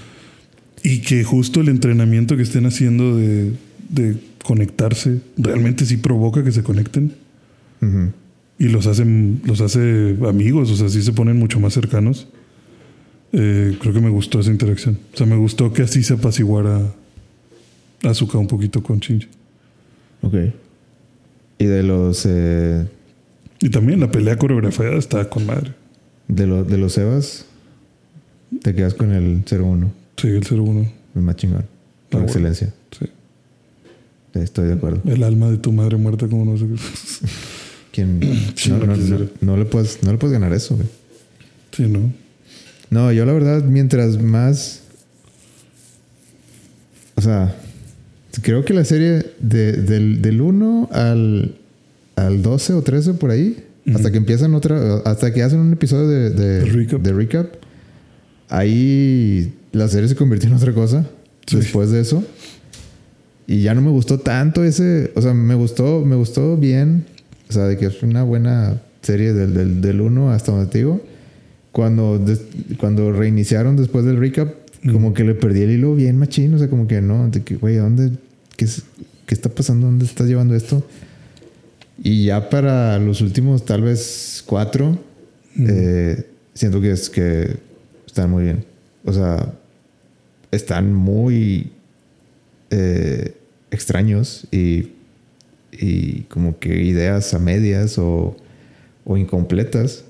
[0.88, 3.54] Y que justo el entrenamiento que estén haciendo de,
[3.90, 7.14] de conectarse realmente sí provoca que se conecten
[7.82, 8.12] Ujú.
[8.60, 12.28] y los hacen, los hace amigos, o sea, sí se ponen mucho más cercanos.
[13.34, 15.00] Eh, creo que me gustó esa interacción.
[15.14, 16.94] O sea, me gustó que así se apaciguara
[18.04, 19.28] Azuka un poquito con Shinji.
[20.22, 20.36] Ok.
[21.58, 22.86] Y de los eh,
[23.60, 25.74] Y también la pelea coreografiada está con madre.
[26.28, 27.46] de, los de los Evas,
[28.62, 30.92] te quedas con el 01, Sí, el 01.
[31.16, 31.66] el más chingón.
[32.10, 32.26] Por bueno.
[32.28, 32.74] excelencia.
[32.98, 33.06] Sí.
[34.40, 35.02] Estoy de acuerdo.
[35.12, 36.76] El alma de tu madre muerta, como no sé qué.
[37.92, 38.20] ¿Quién?
[38.56, 39.20] Sí, no, lo no, quisiera.
[39.42, 40.88] no- no le puedes, no le puedes ganar eso, güey.
[41.72, 42.12] Sí, ¿no?
[42.90, 44.82] No, yo la verdad, mientras más.
[47.16, 47.56] O sea,
[48.42, 51.56] creo que la serie de- del, del 1 al,
[52.18, 53.64] al 12 o 13 por ahí,
[53.94, 57.02] hasta que empiezan otra, hasta que hacen un episodio de, de, De recap.
[57.02, 57.48] de recap,
[58.50, 61.06] ahí la serie se convirtió en otra cosa
[61.48, 61.58] Sí.
[61.58, 62.24] después de eso.
[63.48, 67.06] Y ya no me gustó tanto ese, o sea, me gustó, me gustó bien,
[67.50, 70.80] o sea, de que es una buena serie del, del, del 1 hasta donde te
[70.80, 71.02] digo.
[71.72, 72.42] Cuando, des-
[72.80, 74.52] cuando reiniciaron después del recap,
[74.92, 77.56] como que le perdí el hilo bien machín, o sea, como que no, de que,
[77.58, 78.12] güey, ¿a dónde,
[78.58, 78.66] qué,
[79.28, 79.86] qué está pasando?
[79.88, 80.84] ¿Dónde estás llevando esto?
[82.02, 84.98] Y ya para los últimos, tal vez cuatro,
[85.60, 87.58] eh, siento que es que
[88.08, 88.66] están muy bien.
[89.06, 89.54] O sea,
[90.52, 91.72] están muy
[92.70, 93.34] eh,
[93.72, 94.92] extraños y,
[95.72, 98.36] y como que ideas a medias o,
[99.04, 100.06] o incompletas.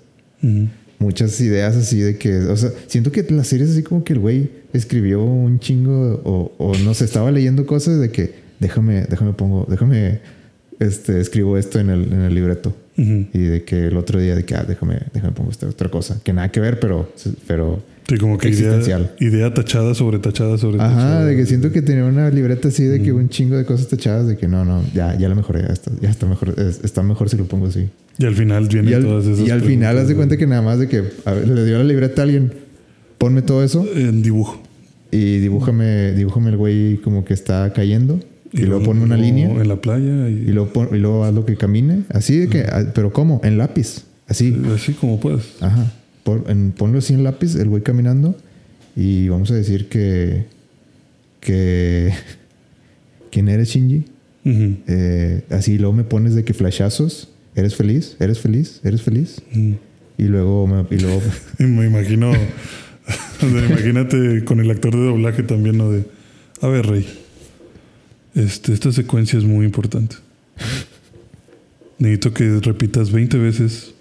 [0.99, 4.14] Muchas ideas así de que, o sea, siento que la serie es así como que
[4.14, 9.06] el güey escribió un chingo o, o no sé, estaba leyendo cosas de que déjame,
[9.10, 10.20] déjame pongo, déjame,
[10.80, 12.76] este, escribo esto en el, en el libreto.
[12.98, 16.22] Y de que el otro día de que, ah, déjame, déjame pongo esta otra cosa.
[16.24, 17.12] Que nada que ver, pero,
[17.45, 19.11] pero Sí, como que idea, Existencial.
[19.19, 21.26] idea tachada sobre tachada sobre Ajá, tachada.
[21.26, 24.27] de que siento que tenía una libreta así de que un chingo de cosas tachadas
[24.27, 27.02] de que no, no, ya, ya la mejoré, ya está, ya está mejor, es- está
[27.02, 27.90] mejor si lo pongo así.
[28.19, 30.45] Y al final vienen Y al, todas esas y al final haz de cuenta que
[30.45, 32.53] nada más de que a ver, le dio la libreta a alguien,
[33.18, 34.61] ponme todo eso En dibujo.
[35.11, 38.19] y dibújame, dibújame el güey como que está cayendo
[38.53, 41.26] y, luego ponme una luego línea En la playa y, y luego, pon- y luego
[41.26, 43.41] haz lo que camine, así de que, ah, pero ¿cómo?
[43.44, 44.56] En lápiz, así.
[44.76, 45.41] así como puedas.
[45.60, 45.91] Ajá.
[46.47, 48.35] En- ponlo así en lápiz, el güey caminando.
[48.95, 50.45] Y vamos a decir que.
[51.39, 52.11] que.
[53.31, 54.06] ¿Quién eres, Shinji?
[54.45, 57.30] Eh, así luego me pones de que flashazos.
[57.56, 58.15] ¿Eres feliz?
[58.19, 58.80] ¿Eres feliz?
[58.84, 59.41] ¿Eres feliz?
[60.18, 61.22] Y luego me, y luego
[61.57, 62.31] me imagino,
[63.41, 65.91] imagínate con el actor de doblaje también, ¿no?
[65.91, 66.06] De,
[66.61, 67.07] a ver, Rey,
[68.35, 70.18] este, esta secuencia es muy importante.
[71.97, 73.94] Necesito que repitas 20 veces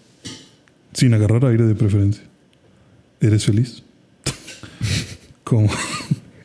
[0.94, 2.22] sin agarrar aire de preferencia.
[3.20, 3.82] ¿Eres feliz?
[5.44, 5.68] ¿Cómo?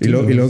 [0.01, 0.49] Y luego, y lo-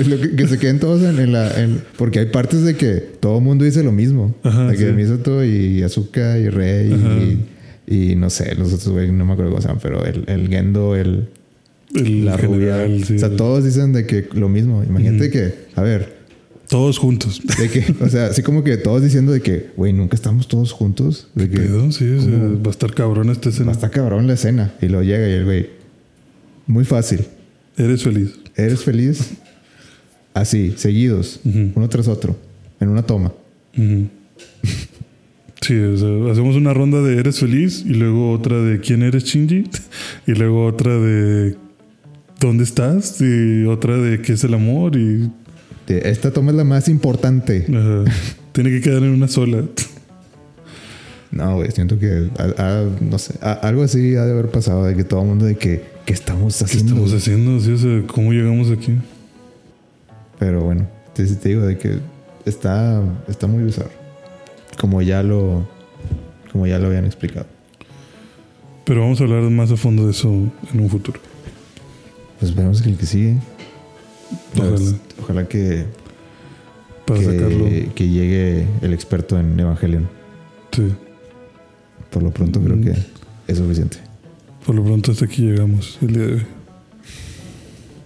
[0.00, 1.58] y lo que, que se queden todos en, en la.
[1.62, 4.34] en- porque hay partes de que todo el mundo dice lo mismo.
[4.42, 4.84] Ajá, de que sí.
[5.42, 7.38] Y Azuka y Rey
[7.86, 10.24] y, y no sé, los otros güey, no me acuerdo cómo se llaman, pero el,
[10.28, 11.28] el Gendo, el,
[11.94, 12.76] El la rubia.
[12.84, 13.16] general, sí.
[13.16, 14.84] o sea, todos dicen de que lo mismo.
[14.84, 16.19] Imagínate que, a ver,
[16.70, 17.42] Todos juntos.
[17.58, 20.72] de que, o sea, así como que todos diciendo de que, güey, nunca estamos todos
[20.72, 21.28] juntos.
[21.34, 22.62] De que Pedo, sí, o sea, ¿cómo?
[22.62, 23.72] va a estar cabrón esta escena.
[23.72, 24.72] está cabrón la escena.
[24.80, 25.70] Y luego llega y el güey,
[26.66, 27.26] muy fácil.
[27.76, 28.38] Eres feliz.
[28.56, 29.32] ¿Eres feliz?
[30.32, 32.36] Así, seguidos, uno tras otro,
[32.78, 33.32] en una toma.
[35.60, 39.24] Sí, o sea, hacemos una ronda de eres feliz y luego otra de quién eres
[39.24, 39.64] Shinji
[40.26, 41.56] y luego otra de
[42.38, 45.30] dónde estás y otra de qué es el amor y
[45.98, 47.66] Esta toma es la más importante.
[47.68, 48.04] ajá,
[48.52, 49.64] tiene que quedar en una sola.
[51.30, 54.84] No, güey, siento que, a- a- no sé, a- algo así ha de haber pasado
[54.84, 56.92] de que todo el mundo de que, ¿qué estamos ¿Qué haciendo?
[56.94, 57.60] estamos haciendo?
[57.60, 58.96] Sí, o sea, ¿Cómo llegamos aquí?
[60.40, 61.98] Pero bueno, te, te digo de que
[62.46, 63.90] está, está muy bizarro.
[64.80, 65.68] Como ya lo,
[66.50, 67.46] como ya lo habían explicado.
[68.84, 70.28] Pero vamos a hablar más a fondo de eso
[70.72, 71.20] en un futuro.
[72.40, 73.36] Pues esperemos que el que sigue.
[74.56, 74.76] Ojalá.
[75.22, 75.84] ojalá que,
[77.06, 77.64] Para sacarlo.
[77.64, 80.08] que, que llegue el experto en Evangelion.
[80.72, 80.92] Sí.
[82.10, 82.82] Por lo pronto creo Mm.
[82.84, 82.94] que
[83.48, 83.98] es suficiente.
[84.64, 86.42] Por lo pronto hasta aquí llegamos el día de hoy.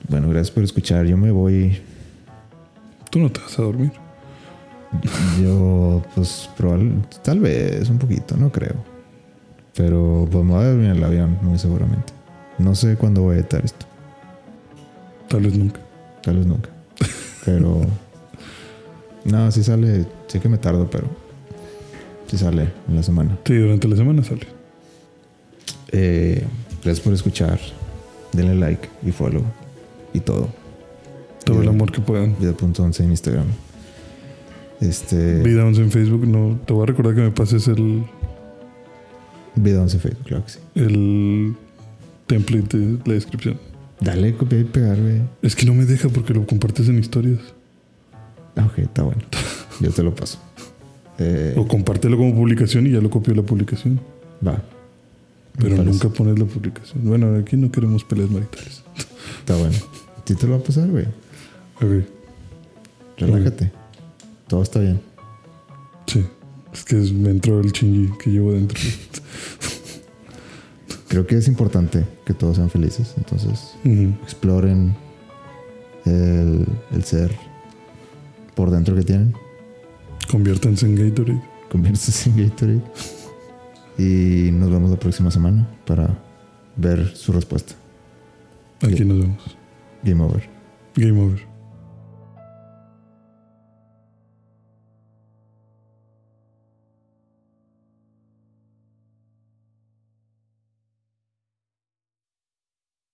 [0.08, 1.06] Bueno, gracias por escuchar.
[1.06, 1.78] Yo me voy.
[3.10, 3.92] Tú no te vas a dormir.
[5.42, 6.92] Yo, pues, probable,
[7.24, 8.76] tal vez un poquito, no creo.
[9.74, 12.12] Pero pues me voy a dormir en el avión, muy seguramente.
[12.58, 13.86] No sé cuándo voy a editar esto.
[15.28, 15.80] Tal vez nunca.
[16.24, 16.70] Tal vez nunca.
[17.44, 17.82] Pero.
[19.24, 20.06] no, sí sale.
[20.26, 21.06] Sé que me tardo, pero.
[22.26, 23.38] Sí sale en la semana.
[23.44, 24.46] Sí, durante la semana sale.
[25.92, 26.44] Eh,
[26.82, 27.60] gracias por escuchar.
[28.32, 29.42] Denle like y follow.
[30.12, 30.48] Y todo.
[31.44, 32.36] Todo el amor que puedan.
[32.38, 33.46] Vida.11 en Instagram.
[34.80, 35.42] Este.
[35.42, 36.26] Vida 11 en Facebook.
[36.26, 38.04] No, te voy a recordar que me pases el,
[39.56, 40.58] Vida 11 en Facebook, claro que sí.
[40.74, 41.54] el
[42.26, 43.58] template de la descripción.
[44.04, 45.22] Dale, copiar y pegar, güey.
[45.42, 47.40] Es que no me deja porque lo compartes en historias.
[48.56, 49.22] Ah, Ok, está bueno.
[49.80, 50.38] Yo te lo paso.
[51.18, 54.00] Eh, O compártelo como publicación y ya lo copio la publicación.
[54.46, 54.62] va.
[55.58, 57.04] Pero nunca pones la publicación.
[57.04, 58.82] Bueno, aquí no queremos peleas maritales.
[59.38, 59.76] Está bueno.
[60.24, 61.06] Sí te lo va a pasar, güey.
[61.76, 62.04] Ok.
[63.18, 63.70] Relájate.
[64.48, 65.00] Todo está bien.
[66.06, 66.24] Sí.
[66.72, 68.78] Es que me entró el chingy que llevo dentro.
[71.14, 73.14] Creo que es importante que todos sean felices.
[73.16, 73.76] Entonces,
[74.24, 74.96] exploren
[76.04, 77.30] el, el ser
[78.56, 79.32] por dentro que tienen.
[80.28, 81.40] Conviértanse en Gatorade.
[81.70, 82.82] Conviértanse en Gatorade.
[83.96, 86.18] Y nos vemos la próxima semana para
[86.74, 87.74] ver su respuesta.
[88.82, 89.56] Aquí nos vemos.
[90.02, 90.50] Game over.
[90.96, 91.53] Game over.